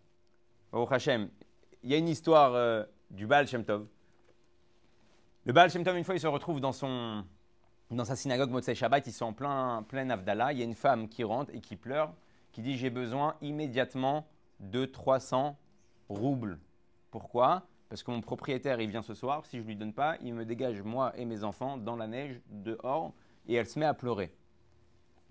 au 0.72 0.86
Hachem, 0.90 1.28
il 1.82 1.90
y 1.90 1.94
a 1.94 1.96
une 1.96 2.08
histoire 2.08 2.86
du 3.10 3.26
Baal 3.26 3.46
Shem 3.46 3.64
Tov. 3.64 3.86
Le 5.44 5.52
Baal 5.52 5.70
Shem 5.70 5.84
Tov, 5.84 5.96
une 5.96 6.04
fois, 6.04 6.14
il 6.14 6.20
se 6.20 6.26
retrouve 6.26 6.60
dans, 6.60 6.72
son, 6.72 7.24
dans 7.90 8.04
sa 8.04 8.16
synagogue 8.16 8.50
Motzei 8.50 8.74
Shabbat, 8.74 9.06
ils 9.06 9.12
sont 9.12 9.26
en 9.26 9.32
plein, 9.32 9.82
plein 9.88 10.10
Avdallah. 10.10 10.52
Il 10.52 10.58
y 10.58 10.62
a 10.62 10.64
une 10.64 10.74
femme 10.74 11.08
qui 11.08 11.24
rentre 11.24 11.54
et 11.54 11.60
qui 11.60 11.76
pleure, 11.76 12.12
qui 12.52 12.60
dit 12.60 12.76
J'ai 12.76 12.90
besoin 12.90 13.36
immédiatement 13.40 14.28
de 14.60 14.84
300 14.84 15.56
roubles. 16.08 16.58
Pourquoi? 17.10 17.66
Parce 17.88 18.02
que 18.02 18.10
mon 18.10 18.20
propriétaire, 18.20 18.80
il 18.80 18.90
vient 18.90 19.02
ce 19.02 19.14
soir. 19.14 19.46
Si 19.46 19.56
je 19.56 19.62
ne 19.62 19.66
lui 19.66 19.76
donne 19.76 19.94
pas, 19.94 20.16
il 20.22 20.34
me 20.34 20.44
dégage, 20.44 20.82
moi 20.82 21.12
et 21.16 21.24
mes 21.24 21.42
enfants, 21.44 21.78
dans 21.78 21.96
la 21.96 22.06
neige, 22.06 22.40
dehors, 22.50 23.14
et 23.46 23.54
elle 23.54 23.66
se 23.66 23.78
met 23.78 23.86
à 23.86 23.94
pleurer. 23.94 24.30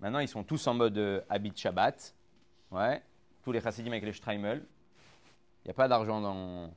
Maintenant, 0.00 0.18
ils 0.18 0.28
sont 0.28 0.44
tous 0.44 0.66
en 0.66 0.74
mode 0.74 0.98
euh, 0.98 1.20
habit 1.28 1.52
Shabbat. 1.54 2.14
Ouais. 2.70 3.02
Tous 3.42 3.52
les 3.52 3.60
chassidim 3.60 3.92
avec 3.92 4.04
les 4.04 4.12
Streimel. 4.12 4.64
Il 5.64 5.68
n'y 5.68 5.70
a 5.70 5.74
pas 5.74 5.88
d'argent 5.88 6.20
dans, 6.20 6.70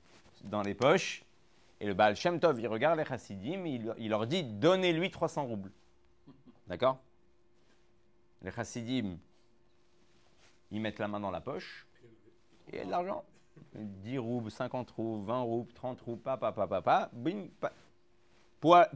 dans 0.44 0.62
les 0.62 0.74
poches. 0.74 1.24
Et 1.80 1.88
le 1.88 1.94
Baal 1.94 2.16
Shem 2.16 2.40
Tov, 2.40 2.60
il 2.60 2.68
regarde 2.68 3.00
les 3.00 3.06
chassidim, 3.06 3.66
il, 3.66 3.94
il 3.98 4.10
leur 4.10 4.28
dit 4.28 4.44
Donnez-lui 4.44 5.10
300 5.10 5.46
roubles. 5.46 5.72
D'accord? 6.68 7.00
Les 8.44 8.52
chassidim, 8.52 9.18
ils 10.72 10.80
mettent 10.80 11.00
la 11.00 11.08
main 11.08 11.20
dans 11.20 11.32
la 11.32 11.42
poche 11.42 11.88
et 12.72 12.76
il 12.76 12.78
y 12.78 12.82
a 12.82 12.86
de 12.86 12.92
l'argent. 12.92 13.24
10 13.76 14.18
roubles, 14.18 14.52
50 14.52 14.92
roubles, 14.92 15.26
20 15.26 15.42
roubles, 15.42 15.74
30 15.74 16.02
roubles, 16.02 16.22
papa, 16.22 16.52
papa, 16.52 16.82
papa, 16.82 17.10
bim, 17.14 17.48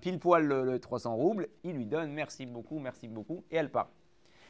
pile 0.01 0.19
poil 0.19 0.45
le, 0.45 0.79
300 0.79 1.15
roubles, 1.15 1.47
il 1.63 1.73
lui 1.73 1.85
donne 1.85 2.11
merci 2.11 2.45
beaucoup, 2.45 2.79
merci 2.79 3.07
beaucoup, 3.07 3.43
et 3.51 3.57
elle 3.57 3.71
part. 3.71 3.89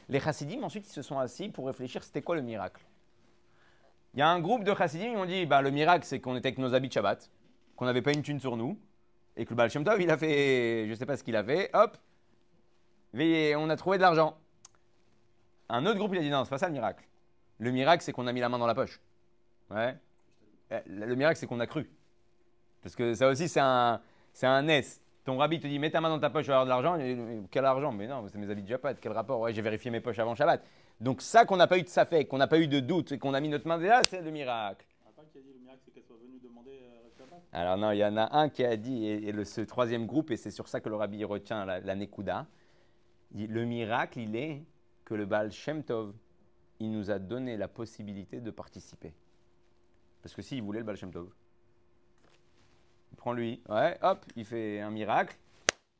Les 0.08 0.20
chassidim, 0.20 0.62
ensuite, 0.62 0.86
ils 0.86 0.92
se 0.92 1.02
sont 1.02 1.18
assis 1.18 1.48
pour 1.48 1.66
réfléchir 1.66 2.02
c'était 2.02 2.22
quoi 2.22 2.36
le 2.36 2.42
miracle. 2.42 2.84
Il 4.14 4.20
y 4.20 4.22
a 4.22 4.28
un 4.28 4.40
groupe 4.40 4.64
de 4.64 4.74
chassidim, 4.74 5.12
ils 5.12 5.16
ont 5.16 5.26
dit 5.26 5.46
bah, 5.46 5.62
le 5.62 5.70
miracle, 5.70 6.04
c'est 6.04 6.20
qu'on 6.20 6.36
était 6.36 6.48
avec 6.48 6.58
nos 6.58 6.74
habits 6.74 6.88
de 6.88 6.92
Shabbat, 6.92 7.30
qu'on 7.76 7.84
n'avait 7.84 8.02
pas 8.02 8.12
une 8.12 8.22
thune 8.22 8.40
sur 8.40 8.56
nous, 8.56 8.78
et 9.36 9.44
que 9.44 9.50
le 9.50 9.56
Baal 9.56 9.70
Tov, 9.70 10.00
il 10.00 10.10
a 10.10 10.16
fait, 10.16 10.86
je 10.86 10.90
ne 10.90 10.94
sais 10.94 11.06
pas 11.06 11.16
ce 11.16 11.24
qu'il 11.24 11.36
a 11.36 11.44
fait, 11.44 11.70
hop, 11.74 11.96
on 13.14 13.70
a 13.70 13.76
trouvé 13.76 13.98
de 13.98 14.02
l'argent. 14.02 14.36
Un 15.68 15.84
autre 15.86 15.98
groupe, 15.98 16.12
il 16.14 16.18
a 16.18 16.22
dit 16.22 16.30
non, 16.30 16.44
c'est 16.44 16.50
pas 16.50 16.58
ça 16.58 16.68
le 16.68 16.72
miracle. 16.72 17.04
Le 17.58 17.70
miracle, 17.70 18.02
c'est 18.02 18.12
qu'on 18.12 18.26
a 18.26 18.32
mis 18.32 18.40
la 18.40 18.48
main 18.48 18.58
dans 18.58 18.66
la 18.66 18.74
poche. 18.74 19.00
Ouais. 19.70 19.96
Eh, 20.70 20.76
le 20.86 21.14
miracle, 21.14 21.38
c'est 21.38 21.46
qu'on 21.46 21.60
a 21.60 21.66
cru. 21.66 21.88
Parce 22.82 22.94
que 22.94 23.14
ça 23.14 23.28
aussi, 23.28 23.48
c'est 23.48 23.60
un, 23.60 24.00
c'est 24.32 24.46
un 24.46 24.66
S. 24.68 25.02
Ton 25.24 25.36
rabbi 25.38 25.58
te 25.58 25.66
dit, 25.66 25.78
mets 25.78 25.90
ta 25.90 26.00
main 26.00 26.08
dans 26.08 26.20
ta 26.20 26.30
poche, 26.30 26.44
tu 26.44 26.50
vas 26.50 26.60
avoir 26.60 26.80
de 26.80 26.84
l'argent. 26.84 27.46
Quel 27.50 27.64
argent 27.64 27.90
Mais 27.90 28.06
non, 28.06 28.24
c'est 28.28 28.38
mes 28.38 28.48
habits 28.48 28.62
de 28.62 28.68
Japat. 28.68 28.94
Quel 28.94 29.12
rapport 29.12 29.40
Ouais, 29.40 29.52
j'ai 29.52 29.62
vérifié 29.62 29.90
mes 29.90 30.00
poches 30.00 30.20
avant 30.20 30.36
Shabbat. 30.36 30.62
Donc 31.00 31.20
ça, 31.20 31.44
qu'on 31.44 31.56
n'a 31.56 31.66
pas 31.66 31.78
eu 31.78 31.82
de 31.82 31.88
safek, 31.88 32.28
qu'on 32.28 32.38
n'a 32.38 32.46
pas 32.46 32.58
eu 32.58 32.68
de 32.68 32.80
doute, 32.80 33.12
et 33.12 33.18
qu'on 33.18 33.34
a 33.34 33.40
mis 33.40 33.48
notre 33.48 33.66
main 33.66 33.76
là, 33.76 34.02
c'est 34.08 34.22
le 34.22 34.30
miracle. 34.30 34.86
Qui 35.32 35.38
a 35.38 35.42
dit 35.42 35.52
le 35.52 35.60
miracle, 35.60 35.80
c'est 35.84 35.90
qu'elle 35.90 36.04
soit 36.04 36.16
venue 36.16 36.38
demander 36.38 36.70
euh, 36.70 37.36
Alors 37.52 37.76
non, 37.76 37.90
il 37.90 37.98
y 37.98 38.04
en 38.04 38.16
a 38.16 38.38
un 38.38 38.48
qui 38.48 38.64
a 38.64 38.76
dit, 38.76 39.06
et, 39.06 39.32
le, 39.32 39.44
ce 39.44 39.60
troisième 39.62 40.06
groupe, 40.06 40.30
et 40.30 40.36
c'est 40.36 40.50
sur 40.50 40.68
ça 40.68 40.80
que 40.80 40.88
le 40.88 40.94
rabbi 40.94 41.22
retient 41.24 41.64
la, 41.64 41.80
la 41.80 41.94
Nekuda, 41.96 42.46
le 43.34 43.64
miracle, 43.64 44.20
il 44.20 44.36
est 44.36 44.62
que 45.04 45.14
le 45.14 45.26
Baal 45.26 45.50
Shem 45.50 45.82
Tov, 45.82 46.14
il 46.78 46.92
nous 46.92 47.10
a 47.10 47.18
donné 47.18 47.56
la 47.56 47.68
possibilité 47.68 48.40
de 48.40 48.50
participer. 48.50 49.12
Parce 50.26 50.34
que 50.34 50.42
s'il 50.42 50.60
voulait 50.60 50.80
le 50.80 50.84
Baal 50.84 50.96
Shem 50.96 51.12
Tov, 51.12 51.28
il 53.12 53.16
prend 53.16 53.32
lui, 53.32 53.62
ouais, 53.68 53.96
hop, 54.02 54.26
il 54.34 54.44
fait 54.44 54.80
un 54.80 54.90
miracle 54.90 55.36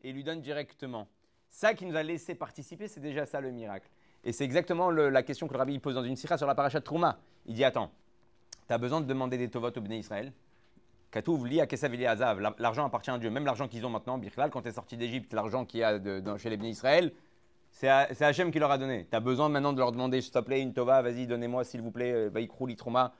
et 0.03 0.09
il 0.09 0.17
lui 0.17 0.25
donne 0.25 0.41
directement. 0.41 1.07
Ça 1.49 1.75
qui 1.75 1.87
nous 1.87 1.95
a 1.95 2.03
laissé 2.03 2.35
participer, 2.35 2.89
c'est 2.89 2.99
déjà 2.99 3.25
ça 3.25 3.41
le 3.41 3.53
miracle. 3.53 3.89
Et 4.25 4.33
c'est 4.33 4.43
exactement 4.43 4.91
la 4.91 5.23
question 5.23 5.47
que 5.47 5.53
le 5.53 5.59
rabbi 5.61 5.79
pose 5.79 5.95
dans 5.95 6.03
une 6.03 6.17
sira 6.17 6.37
sur 6.39 6.49
la 6.49 6.57
paracha 6.57 6.81
de 6.81 6.85
Trouma. 6.85 7.21
Il 7.47 7.55
dit 7.55 7.63
Attends, 7.63 7.93
tu 8.67 8.75
as 8.75 8.79
besoin 8.79 9.01
de 9.01 9.07
demander 9.07 9.39
des 9.39 9.49
tovot 9.49 9.71
au 9.71 9.81
Bnei 9.81 10.01
Israël? 10.01 10.33
Katouv, 11.13 11.47
li 11.47 11.61
à 11.61 11.69
Azav, 12.11 12.41
l'argent 12.59 12.85
appartient 12.85 13.13
à 13.13 13.19
Dieu. 13.19 13.31
Même 13.31 13.45
l'argent 13.45 13.69
qu'ils 13.69 13.87
ont 13.87 13.91
maintenant, 13.91 14.19
Birklal, 14.19 14.51
quand 14.51 14.63
tu 14.63 14.69
es 14.71 14.73
sorti 14.73 14.97
d'Égypte, 14.97 15.33
l'argent 15.35 15.65
qu'il 15.65 15.79
y 15.79 15.85
a 15.85 16.01
chez 16.37 16.51
les 16.51 16.57
Bnei 16.57 16.71
Israël, 16.71 17.13
c'est 17.71 17.89
Hachem 17.89 18.51
qui 18.51 18.59
leur 18.59 18.73
a 18.73 18.79
donné. 18.79 19.07
Tu 19.09 19.15
as 19.15 19.21
besoin 19.21 19.49
maintenant 19.49 19.73
de 19.73 19.79
leur 19.79 19.93
demander, 19.93 20.21
s'il 20.21 20.33
te 20.33 20.41
plaît, 20.41 20.63
une 20.63 20.73
tova, 20.73 21.01
vas-y, 21.01 21.29
donnez-moi, 21.29 21.63
s'il 21.63 21.81
vous 21.81 21.93
plaît, 21.93 22.29
Vaikrou, 22.29 22.67
Litroma, 22.67 23.15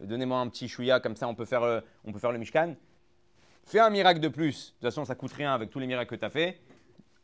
donnez-moi 0.00 0.38
un 0.38 0.48
petit 0.48 0.68
chouïa, 0.68 1.00
comme 1.00 1.16
ça 1.16 1.28
on 1.28 1.34
peut 1.34 1.44
faire, 1.44 1.62
euh, 1.62 1.80
on 2.04 2.12
peut 2.12 2.18
faire 2.18 2.32
le 2.32 2.38
Mishkan. 2.38 2.74
Fais 3.64 3.78
un 3.78 3.90
miracle 3.90 4.20
de 4.20 4.28
plus. 4.28 4.68
De 4.68 4.72
toute 4.72 4.82
façon, 4.82 5.04
ça 5.04 5.14
coûte 5.14 5.32
rien 5.32 5.54
avec 5.54 5.70
tous 5.70 5.78
les 5.78 5.86
miracles 5.86 6.10
que 6.10 6.20
tu 6.20 6.24
as 6.24 6.30
fait. 6.30 6.60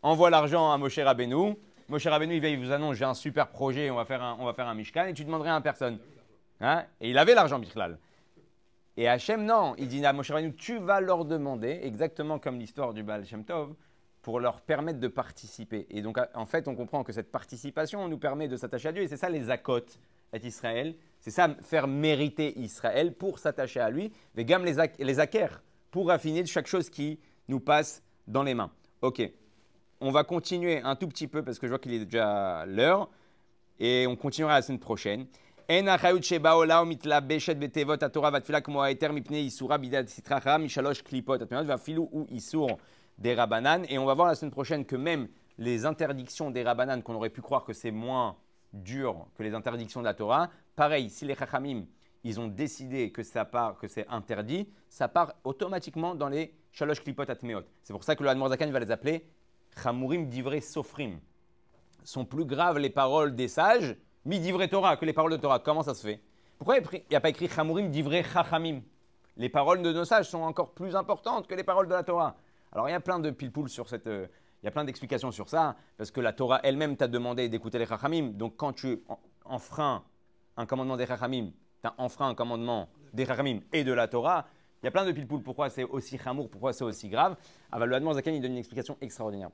Envoie 0.03 0.31
l'argent 0.31 0.71
à 0.71 0.79
Moshe 0.79 0.99
Rabbeinu. 0.99 1.57
Moshe 1.89 2.07
Rabbeinu, 2.07 2.37
il, 2.37 2.45
il 2.45 2.59
vous 2.59 2.71
annonce 2.71 2.97
j'ai 2.97 3.05
un 3.05 3.15
super 3.15 3.49
projet, 3.49 3.91
on 3.91 3.97
va 3.97 4.05
faire 4.05 4.23
un, 4.23 4.37
on 4.39 4.45
va 4.45 4.55
faire 4.55 4.69
un 4.69 4.75
Mishkan, 4.75 5.07
et 5.07 5.15
tu 5.15 5.25
demanderais 5.25 5.51
à 5.51 5.61
personne. 5.61 5.99
Hein? 6.61 6.85
Et 7.01 7.11
il 7.11 7.19
avait 7.19 7.35
l'argent, 7.35 7.59
Bichlal. 7.59 7.99
Et 8.97 9.09
Hachem, 9.09 9.45
non. 9.45 9.75
Il 9.79 9.89
dit 9.89 10.05
à 10.05 10.13
Moshe 10.13 10.31
Rabbeinu 10.31 10.55
tu 10.55 10.79
vas 10.79 11.01
leur 11.01 11.25
demander, 11.25 11.81
exactement 11.83 12.39
comme 12.39 12.59
l'histoire 12.59 12.95
du 12.95 13.03
Baal 13.03 13.25
Shem 13.27 13.45
Tov, 13.45 13.75
pour 14.23 14.41
leur 14.41 14.61
permettre 14.61 15.01
de 15.01 15.09
participer. 15.09 15.87
Et 15.91 16.03
donc, 16.03 16.19
en 16.35 16.47
fait, 16.47 16.69
on 16.69 16.75
comprend 16.75 17.03
que 17.05 17.13
cette 17.13 17.31
participation 17.31 18.07
nous 18.09 18.19
permet 18.19 18.49
de 18.49 18.57
s'attacher 18.57 18.89
à 18.89 18.93
Dieu. 18.93 19.03
Et 19.03 19.09
c'est 19.09 19.17
ça 19.17 19.29
les 19.29 19.51
akot 19.51 19.81
Israël. 20.37 20.95
C'est 21.21 21.31
ça 21.31 21.49
faire 21.63 21.89
mériter 21.89 22.59
Israël 22.59 23.15
pour 23.15 23.39
s'attacher 23.39 23.81
à 23.81 23.91
lui. 23.91 24.13
Les 24.35 24.45
gammes, 24.45 24.65
les, 24.65 24.77
les 24.99 25.21
pour 25.91 26.11
affiner 26.11 26.45
chaque 26.47 26.67
chose 26.67 26.91
qui 26.91 27.19
nous 27.49 27.61
passe 27.61 28.03
dans 28.27 28.43
les 28.43 28.55
mains. 28.55 28.71
Ok. 29.03 29.23
On 30.01 30.11
va 30.11 30.23
continuer 30.23 30.81
un 30.83 30.95
tout 30.95 31.09
petit 31.09 31.27
peu 31.27 31.43
parce 31.43 31.59
que 31.59 31.67
je 31.67 31.73
vois 31.73 31.79
qu'il 31.79 31.93
est 31.93 32.05
déjà 32.05 32.65
l'heure. 32.67 33.11
Et 33.81 34.07
on 34.07 34.17
continuera 34.17 34.55
la 34.55 34.63
semaine 34.63 34.81
prochaine. 34.81 35.27
Et 35.69 35.81
on 35.81 35.85
va 35.85 35.97
voir 44.15 44.29
la 44.29 44.35
semaine 44.35 44.51
prochaine 44.51 44.87
que 44.87 44.97
même 44.97 45.29
les 45.59 45.85
interdictions 45.85 46.51
des 46.51 46.63
Rabbanan, 46.63 47.03
qu'on 47.03 47.15
aurait 47.15 47.31
pu 47.31 47.43
croire 47.43 47.65
que 47.65 47.73
c'est 47.73 47.91
moins 47.91 48.37
dur 48.73 49.27
que 49.37 49.43
les 49.43 49.55
interdictions 49.55 50.01
de 50.01 50.07
la 50.07 50.15
Torah, 50.15 50.51
pareil, 50.77 51.11
si 51.11 51.25
les 51.25 51.35
Chachamim 51.35 51.85
ils 52.25 52.41
ont 52.41 52.49
décidé 52.49 53.13
que 53.13 53.23
ça 53.23 53.45
part, 53.45 53.79
que 53.79 53.89
c'est 53.89 54.07
interdit, 54.09 54.69
ça 54.89 55.09
part 55.09 55.35
automatiquement 55.45 56.15
dans 56.15 56.29
les 56.29 56.55
shalosh 56.73 57.03
klipot 57.03 57.31
atmeot. 57.31 57.63
C'est 57.83 57.93
pour 57.93 58.05
ça 58.05 58.17
que 58.17 58.23
le 58.23 58.49
Zakan 58.49 58.71
va 58.71 58.81
les 58.81 58.91
appeler 58.91 59.27
chamurim 59.83 60.27
divrei 60.27 60.61
sofrim. 60.61 61.21
Sont 62.05 62.25
plus 62.25 62.45
graves 62.45 62.79
les 62.79 62.91
paroles 62.91 63.35
des 63.35 63.49
sages, 63.49 63.97
mi 64.25 64.41
divrei 64.41 64.69
Torah, 64.69 64.97
que 64.97 65.05
les 65.05 65.13
paroles 65.13 65.33
de 65.33 65.37
Torah. 65.37 65.59
Comment 65.59 65.83
ça 65.83 65.95
se 65.95 66.07
fait? 66.07 66.21
Pourquoi 66.59 66.79
il 66.79 67.03
n'y 67.11 67.17
a 67.17 67.21
pas 67.21 67.29
écrit 67.29 67.49
chamurim 67.49 67.89
divrei 67.91 68.23
chachamim? 68.23 68.81
Les 69.37 69.49
paroles 69.49 69.83
de 69.83 69.93
nos 69.93 70.05
sages 70.05 70.29
sont 70.29 70.43
encore 70.43 70.75
plus 70.75 70.97
importantes 70.97 71.47
que 71.47 71.55
les 71.55 71.63
paroles 71.63 71.87
de 71.87 71.95
la 71.95 72.03
Torah. 72.03 72.37
Alors 72.73 72.89
il 72.89 72.93
y 72.93 72.95
a 72.95 73.01
plein 73.01 73.21
de 73.21 73.31
pilpouls 73.31 73.69
sur 73.69 73.89
cette. 73.89 74.09
Il 74.63 74.67
y 74.67 74.69
a 74.69 74.73
plein 74.73 74.85
d'explications 74.85 75.31
sur 75.31 75.49
ça, 75.49 75.77
parce 75.97 76.11
que 76.11 76.21
la 76.21 76.33
Torah 76.33 76.61
elle-même 76.65 76.97
t'a 76.97 77.09
demandé 77.09 77.49
d'écouter 77.49 77.79
les 77.79 77.87
chachamim. 77.87 78.31
Donc 78.31 78.57
quand 78.57 78.73
tu 78.73 79.03
enfreins 79.45 80.05
un 80.57 80.67
commandement 80.67 80.97
des 80.97 81.07
chachamim, 81.07 81.51
tu 81.81 81.87
as 81.87 81.95
enfreint 81.99 82.29
un 82.29 82.35
commandement 82.35 82.89
des 83.13 83.27
Chachamim 83.27 83.61
et 83.73 83.85
de 83.85 83.93
la 83.93 84.09
Torah, 84.09 84.47
il 84.83 84.87
y 84.87 84.89
a 84.89 84.91
plein 84.91 85.05
de 85.05 85.13
pilpouls. 85.13 85.41
Pourquoi 85.41 85.71
c'est 85.71 85.85
aussi 85.85 86.19
chamour 86.19 86.49
Pourquoi 86.49 86.73
c'est 86.73 86.85
aussi 86.85 87.09
grave 87.09 87.37
Alors, 87.73 87.87
le 87.87 88.13
Zaken, 88.15 88.35
il 88.35 88.41
donne 88.41 88.53
une 88.53 88.59
explication 88.59 88.97
extraordinaire. 89.01 89.51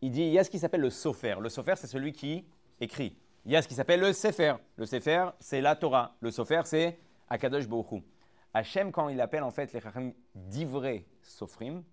Il 0.00 0.10
dit 0.10 0.22
il 0.22 0.32
y 0.32 0.38
a 0.38 0.44
ce 0.44 0.50
qui 0.50 0.58
s'appelle 0.58 0.80
le 0.80 0.90
sofer. 0.90 1.36
Le 1.40 1.48
sofer, 1.48 1.74
c'est 1.76 1.86
celui 1.86 2.12
qui 2.12 2.44
écrit. 2.80 3.16
Il 3.44 3.52
y 3.52 3.56
a 3.56 3.62
ce 3.62 3.68
qui 3.68 3.74
s'appelle 3.74 4.00
le 4.00 4.12
sefer. 4.12 4.54
Le 4.76 4.86
sefer, 4.86 5.30
c'est 5.40 5.60
la 5.60 5.76
Torah. 5.76 6.14
Le 6.20 6.30
sofer, 6.30 6.62
c'est 6.64 6.98
Akadosh 7.28 7.68
Baruch 7.68 8.02
Hachem, 8.52 8.90
quand 8.90 9.08
il 9.08 9.20
appelle 9.20 9.44
en 9.44 9.50
fait 9.50 9.72
les 9.72 9.80
Chachamim 9.80 10.12
d'ivré 10.34 11.06
sofrim, 11.22 11.84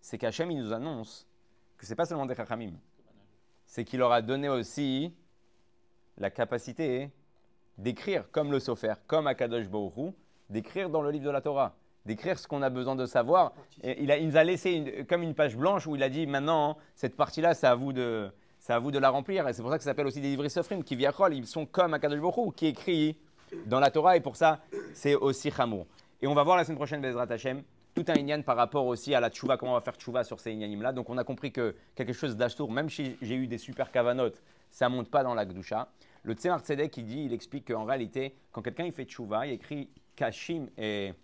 c'est 0.00 0.16
qu'Hachem, 0.16 0.50
il 0.50 0.58
nous 0.58 0.72
annonce 0.72 1.27
que 1.78 1.86
c'est 1.86 1.94
pas 1.94 2.04
seulement 2.04 2.26
des 2.26 2.34
Chachamim. 2.34 2.72
C'est 3.64 3.84
qu'il 3.84 4.00
leur 4.00 4.12
a 4.12 4.20
donné 4.20 4.48
aussi 4.48 5.14
la 6.18 6.30
capacité 6.30 7.10
d'écrire 7.78 8.30
comme 8.30 8.50
le 8.50 8.58
Sofer, 8.58 8.94
comme 9.06 9.26
Akadosh 9.26 9.68
Baruch 9.68 10.14
d'écrire 10.50 10.90
dans 10.90 11.02
le 11.02 11.10
livre 11.10 11.26
de 11.26 11.30
la 11.30 11.40
Torah, 11.40 11.74
d'écrire 12.04 12.38
ce 12.38 12.48
qu'on 12.48 12.62
a 12.62 12.70
besoin 12.70 12.96
de 12.96 13.06
savoir. 13.06 13.52
Il, 13.84 14.10
a, 14.10 14.18
nous 14.18 14.36
a 14.36 14.44
laissé 14.44 15.06
comme 15.08 15.22
une 15.22 15.34
page 15.34 15.56
blanche 15.56 15.86
où 15.86 15.94
il 15.94 16.02
a 16.02 16.08
dit 16.08 16.26
maintenant, 16.26 16.78
cette 16.94 17.16
partie-là, 17.16 17.54
c'est 17.54 17.66
à 17.66 17.74
vous 17.74 17.92
de, 17.92 18.30
c'est 18.58 18.72
à 18.72 18.78
vous 18.78 18.90
de 18.90 18.98
la 18.98 19.10
remplir. 19.10 19.46
Et 19.46 19.52
c'est 19.52 19.62
pour 19.62 19.70
ça 19.70 19.78
que 19.78 19.84
ça 19.84 19.90
s'appelle 19.90 20.06
aussi 20.06 20.20
des 20.20 20.28
livres 20.28 20.48
Sofrim, 20.48 20.82
qui 20.82 20.96
viachol, 20.96 21.34
ils 21.34 21.46
sont 21.46 21.66
comme 21.66 21.94
Akadosh 21.94 22.20
Baruch 22.20 22.54
qui 22.54 22.66
écrit 22.66 23.16
dans 23.66 23.80
la 23.80 23.90
Torah, 23.90 24.16
et 24.16 24.20
pour 24.20 24.36
ça, 24.36 24.60
c'est 24.92 25.14
aussi 25.14 25.50
Chamour. 25.50 25.86
Et 26.20 26.26
on 26.26 26.34
va 26.34 26.42
voir 26.42 26.56
la 26.56 26.64
semaine 26.64 26.76
prochaine, 26.76 27.00
Bezrat 27.00 27.30
Hashem, 27.30 27.62
tout 28.02 28.12
un 28.12 28.14
inyan 28.14 28.42
par 28.42 28.56
rapport 28.56 28.86
aussi 28.86 29.14
à 29.14 29.20
la 29.20 29.30
tchouva, 29.30 29.56
comment 29.56 29.72
on 29.72 29.74
va 29.74 29.80
faire 29.80 29.96
tchouva 29.96 30.24
sur 30.24 30.40
ces 30.40 30.52
inyanim-là. 30.52 30.92
Donc 30.92 31.10
on 31.10 31.18
a 31.18 31.24
compris 31.24 31.52
que 31.52 31.74
quelque 31.94 32.12
chose 32.12 32.36
d'ashtour, 32.36 32.70
même 32.70 32.88
si 32.90 33.16
j'ai 33.22 33.34
eu 33.34 33.46
des 33.46 33.58
super 33.58 33.90
kavanotes, 33.90 34.42
ça 34.70 34.88
monte 34.88 35.10
pas 35.10 35.22
dans 35.22 35.34
la 35.34 35.44
Gdusha. 35.44 35.88
Le 36.22 36.34
Tzemar 36.34 36.60
Tzedek, 36.60 36.96
il 36.96 37.04
dit, 37.04 37.24
il 37.24 37.32
explique 37.32 37.68
qu'en 37.68 37.84
réalité, 37.84 38.36
quand 38.52 38.62
quelqu'un 38.62 38.84
il 38.84 38.92
fait 38.92 39.04
tchouva, 39.04 39.46
il 39.46 39.52
écrit 39.52 39.88
Kashim 40.16 40.66
et 40.76 41.14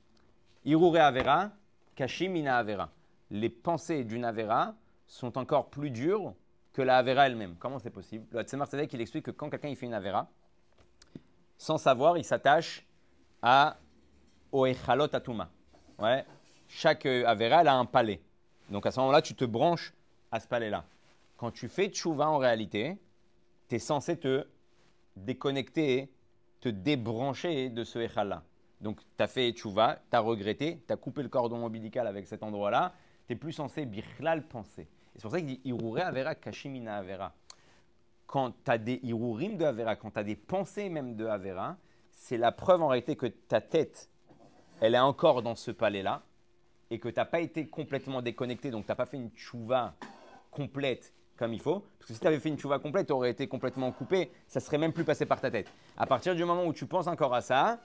Irure 0.64 0.96
Avera, 0.96 1.50
Kashim 1.94 2.36
ina 2.36 2.56
Avera. 2.56 2.90
Les 3.30 3.50
pensées 3.50 4.04
d'une 4.04 4.24
Avera 4.24 4.74
sont 5.06 5.36
encore 5.36 5.68
plus 5.68 5.90
dures 5.90 6.34
que 6.72 6.82
la 6.82 6.98
Avera 6.98 7.26
elle-même. 7.26 7.56
Comment 7.58 7.78
c'est 7.78 7.90
possible? 7.90 8.26
Le 8.30 8.42
Tzemar 8.42 8.68
Tzedek, 8.68 8.92
il 8.92 9.00
explique 9.00 9.26
que 9.26 9.30
quand 9.30 9.50
quelqu'un 9.50 9.68
il 9.68 9.76
fait 9.76 9.86
une 9.86 9.94
Avera, 9.94 10.28
sans 11.58 11.78
savoir, 11.78 12.16
il 12.16 12.24
s'attache 12.24 12.86
à 13.42 13.76
Oechalot 14.52 15.14
Atuma. 15.14 15.50
Ouais. 15.98 16.24
Chaque 16.76 17.06
euh, 17.06 17.24
Avera, 17.24 17.60
elle 17.60 17.68
a 17.68 17.76
un 17.76 17.84
palais. 17.84 18.20
Donc 18.68 18.84
à 18.84 18.90
ce 18.90 18.98
moment-là, 18.98 19.22
tu 19.22 19.36
te 19.36 19.44
branches 19.44 19.94
à 20.32 20.40
ce 20.40 20.48
palais-là. 20.48 20.84
Quand 21.36 21.52
tu 21.52 21.68
fais 21.68 21.86
tchouva 21.86 22.28
en 22.28 22.38
réalité, 22.38 22.98
tu 23.68 23.76
es 23.76 23.78
censé 23.78 24.18
te 24.18 24.44
déconnecter, 25.14 26.10
te 26.60 26.68
débrancher 26.68 27.68
de 27.68 27.84
ce 27.84 28.00
Echal-là. 28.00 28.42
Donc 28.80 28.98
tu 29.16 29.22
as 29.22 29.28
fait 29.28 29.52
tchouva, 29.52 30.00
tu 30.10 30.16
as 30.16 30.20
regretté, 30.20 30.82
tu 30.84 30.92
as 30.92 30.96
coupé 30.96 31.22
le 31.22 31.28
cordon 31.28 31.64
ombilical 31.64 32.08
avec 32.08 32.26
cet 32.26 32.42
endroit-là, 32.42 32.92
tu 33.28 33.32
n'es 33.32 33.38
plus 33.38 33.52
censé 33.52 33.86
bichlal 33.86 34.42
penser. 34.42 34.82
Et 34.82 34.88
c'est 35.14 35.22
pour 35.22 35.30
ça 35.30 35.38
qu'il 35.38 35.46
dit 35.46 35.60
Irure 35.64 36.00
Avera 36.00 36.34
Kashimina 36.34 36.96
Avera 36.96 37.32
quand 38.26 38.50
tu 38.64 38.70
as 38.72 38.78
des 38.78 38.98
irurim 39.04 39.56
de 39.56 39.64
Avera, 39.64 39.94
quand 39.94 40.10
tu 40.10 40.18
as 40.18 40.24
des 40.24 40.34
pensées 40.34 40.88
même 40.88 41.14
de 41.14 41.24
Avera, 41.24 41.76
c'est 42.10 42.36
la 42.36 42.50
preuve 42.50 42.82
en 42.82 42.88
réalité 42.88 43.14
que 43.14 43.26
ta 43.26 43.60
tête, 43.60 44.10
elle 44.80 44.96
est 44.96 44.98
encore 44.98 45.40
dans 45.42 45.54
ce 45.54 45.70
palais-là 45.70 46.24
et 46.94 46.98
que 47.00 47.08
tu 47.08 47.16
n'as 47.16 47.24
pas 47.24 47.40
été 47.40 47.66
complètement 47.66 48.22
déconnecté, 48.22 48.70
donc 48.70 48.86
tu 48.86 48.90
n'as 48.92 48.94
pas 48.94 49.04
fait 49.06 49.16
une 49.16 49.30
tchouva 49.30 49.94
complète 50.52 51.12
comme 51.36 51.52
il 51.52 51.60
faut. 51.60 51.80
Parce 51.98 52.08
que 52.08 52.14
si 52.14 52.20
tu 52.20 52.26
avais 52.28 52.38
fait 52.38 52.48
une 52.48 52.56
tchouva 52.56 52.78
complète, 52.78 53.08
tu 53.08 53.12
aurais 53.12 53.30
été 53.30 53.48
complètement 53.48 53.90
coupé, 53.90 54.30
ça 54.46 54.60
serait 54.60 54.78
même 54.78 54.92
plus 54.92 55.02
passé 55.04 55.26
par 55.26 55.40
ta 55.40 55.50
tête. 55.50 55.66
À 55.96 56.06
partir 56.06 56.36
du 56.36 56.44
moment 56.44 56.64
où 56.64 56.72
tu 56.72 56.86
penses 56.86 57.08
encore 57.08 57.34
à 57.34 57.40
ça, 57.40 57.80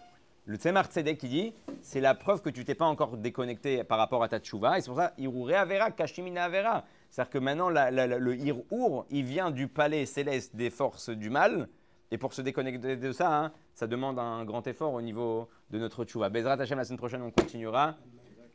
le 0.45 0.57
Tzemar 0.57 0.85
Tzedek 0.85 1.17
qui 1.17 1.27
dit, 1.27 1.53
c'est 1.81 1.99
la 2.01 2.13
preuve 2.13 2.41
que 2.43 2.49
tu 2.51 2.63
t'es 2.65 2.75
pas 2.75 2.85
encore 2.85 3.17
déconnecté 3.17 3.83
par 3.83 3.97
rapport 3.97 4.23
à 4.23 4.29
ta 4.29 4.39
tchouva, 4.39 4.77
et 4.77 4.81
c'est 4.81 4.89
pour 4.89 4.97
ça, 4.97 5.13
Irure 5.17 5.57
Avera, 5.57 5.89
Kashimina 5.89 6.43
Avera. 6.43 6.83
C'est-à-dire 7.09 7.31
que 7.31 7.37
maintenant, 7.39 7.69
la- 7.69 7.89
la- 7.89 8.05
la- 8.05 8.19
le 8.19 8.35
Hir-Ur, 8.35 9.05
il 9.09 9.25
vient 9.25 9.49
du 9.49 9.67
palais 9.67 10.05
céleste 10.05 10.55
des 10.55 10.69
forces 10.69 11.09
du 11.09 11.31
mal. 11.31 11.67
Et 12.11 12.17
pour 12.17 12.33
se 12.33 12.41
déconnecter 12.41 12.95
de 12.97 13.11
ça, 13.11 13.35
hein, 13.45 13.51
ça 13.75 13.85
demande 13.85 14.17
un 14.17 14.43
grand 14.43 14.65
effort 14.65 14.93
au 14.93 15.01
niveau 15.01 15.47
de 15.69 15.77
notre 15.77 16.05
tchouva. 16.05 16.29
Bezrat 16.29 16.53
Hashem, 16.53 16.77
la 16.79 16.83
semaine 16.83 16.97
prochaine, 16.97 17.21
on 17.21 17.29
continuera. 17.29 17.95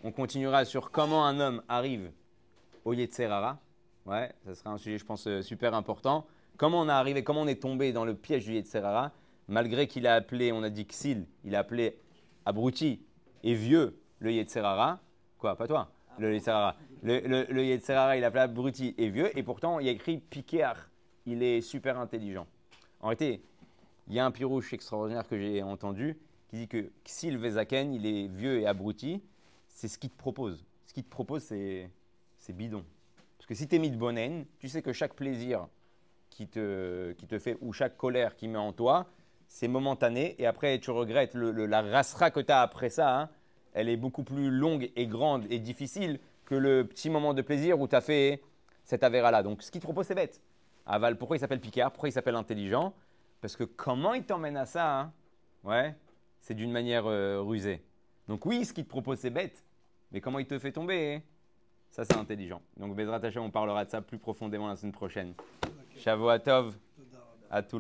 On 0.07 0.13
continuera 0.13 0.67
sur 0.67 0.91
comment 0.91 1.25
un 1.25 1.41
homme 1.41 1.63
arrive 1.67 2.13
au 2.85 2.93
Yetzerara. 2.93 3.59
Ouais, 4.05 4.31
ça 4.45 4.55
sera 4.55 4.69
un 4.69 4.77
sujet, 4.77 4.99
je 4.99 5.05
pense, 5.07 5.27
euh, 5.27 5.41
super 5.41 5.73
important. 5.73 6.27
Comment 6.59 6.83
on 6.83 6.89
est 6.91 6.93
arrivé, 6.93 7.25
comment 7.25 7.41
on 7.41 7.47
est 7.47 7.63
tombé 7.63 7.91
dans 7.91 8.05
le 8.05 8.15
piège 8.15 8.45
du 8.45 8.53
Yetzerara, 8.53 9.13
malgré 9.49 9.87
qu'il 9.87 10.07
a 10.07 10.13
appelé, 10.13 10.53
on 10.53 10.63
a 10.63 10.69
dit 10.69 10.85
Xil, 10.85 11.25
il 11.43 11.57
a 11.57 11.61
appelé 11.61 11.99
abruti 12.45 13.01
et 13.45 13.55
vieux 13.55 13.99
le 14.19 14.31
Yetzerara. 14.31 15.01
Quoi, 15.39 15.57
pas 15.57 15.67
toi 15.67 15.91
Le 16.19 16.35
Yetzerara. 16.35 16.77
Le, 17.03 17.47
le, 17.51 17.65
Yetzerara, 17.65 18.19
il 18.19 18.25
a 18.25 18.27
appelé 18.27 18.43
abruti 18.43 18.95
et 18.99 19.09
vieux, 19.09 19.37
et 19.39 19.43
pourtant, 19.43 19.81
il 19.81 19.89
a 19.89 19.91
écrit 19.91 20.19
Piquéar. 20.19 20.91
Il 21.25 21.43
est 21.43 21.63
super 21.63 21.99
intelligent. 21.99 22.47
En 23.01 23.09
réalité, 23.09 23.43
il 24.09 24.13
y 24.13 24.19
a 24.19 24.27
un 24.27 24.31
pirouche 24.31 24.75
extraordinaire 24.75 25.27
que 25.27 25.39
j'ai 25.39 25.63
entendu 25.63 26.19
qui 26.51 26.57
dit 26.57 26.69
que 26.69 26.91
Xil 27.07 27.39
Vezaken, 27.39 27.95
il 27.95 28.05
est 28.05 28.29
vieux 28.29 28.61
et 28.61 28.67
abruti. 28.67 29.23
C'est 29.75 29.89
ce 29.89 29.99
qu'il 29.99 30.09
te 30.09 30.17
propose. 30.17 30.65
Ce 30.87 30.95
qu'il 30.95 31.05
te 31.05 31.11
propose, 31.11 31.43
c'est 31.43 31.91
bidon. 32.51 32.85
Parce 33.37 33.47
que 33.47 33.55
si 33.55 33.69
tu 33.69 33.75
es 33.77 33.79
mis 33.79 33.91
de 33.91 33.97
bonne 33.97 34.17
haine, 34.17 34.47
tu 34.59 34.69
sais 34.69 34.81
que 34.81 34.93
chaque 34.93 35.15
plaisir 35.15 35.67
qui 36.31 36.47
te, 36.47 37.13
qui 37.13 37.27
te 37.27 37.39
fait, 37.39 37.59
ou 37.61 37.73
chaque 37.73 37.97
colère 37.97 38.37
qui 38.37 38.49
met 38.49 38.57
en 38.59 38.73
toi, 38.73 39.07
c'est 39.49 39.69
momentané. 39.69 40.37
Et 40.41 40.47
après, 40.47 40.79
tu 40.79 40.91
regrettes 40.91 41.35
le- 41.35 41.67
la 41.67 41.83
rassera 41.83 42.31
que 42.31 42.41
tu 42.41 42.53
as 42.53 42.63
après 42.63 42.89
ça. 42.89 43.21
hein, 43.21 43.29
elle 43.73 43.89
est 43.89 43.97
beaucoup 43.97 44.23
plus 44.23 44.51
longue 44.51 44.91
et 44.95 45.07
grande 45.09 45.45
et 45.51 45.59
difficile 45.59 46.21
que 46.45 46.55
le 46.55 46.87
petit 46.87 47.11
moment 47.11 47.35
de 47.35 47.43
plaisir 47.43 47.81
où 47.81 47.89
tu 47.89 47.97
as 47.97 48.01
fait 48.01 48.41
cet 48.85 49.03
avéra-là. 49.03 49.43
Donc, 49.43 49.63
ce 49.63 49.71
qu'il 49.73 49.81
te 49.81 49.87
propose, 49.87 50.07
c'est 50.07 50.15
bête. 50.15 50.41
Aval, 50.87 51.19
pourquoi 51.19 51.37
il 51.37 51.41
s'appelle 51.41 51.61
Picard? 51.61 51.91
Pourquoi 51.91 52.09
il 52.09 52.13
s'appelle 52.13 52.37
intelligent? 52.37 52.95
Parce 53.41 53.57
que 53.57 53.65
comment 53.65 54.15
il 54.15 54.25
t'emmène 54.25 54.57
à 54.57 54.67
ça 54.67 55.01
hein? 55.01 55.13
Ouais, 55.65 55.97
c'est 56.41 56.55
d'une 56.55 56.71
manière 56.71 57.07
euh, 57.07 57.41
rusée. 57.41 57.83
Donc 58.29 58.47
oui, 58.47 58.65
ce 58.65 58.73
qu'il 58.73 58.85
te 58.85 58.89
propose, 58.91 59.19
c'est 59.19 59.31
bête. 59.31 59.64
Mais 60.15 60.21
comment 60.21 60.39
il 60.39 60.47
te 60.47 60.57
fait 60.61 60.71
tomber 60.71 61.17
hein? 61.17 61.23
Ça, 61.91 62.05
c'est 62.05 62.17
intelligent. 62.17 62.63
Donc, 62.77 62.95
Bezrat 62.95 63.17
Hashem, 63.17 63.43
on 63.43 63.51
parlera 63.51 63.85
de 63.85 63.91
ça 63.91 64.01
plus 64.01 64.17
profondément 64.17 64.69
la 64.69 64.77
semaine 64.77 64.93
prochaine. 64.93 65.35
Shavuot 65.97 66.39
Tov 66.39 66.77
à 67.51 67.61
tous. 67.61 67.73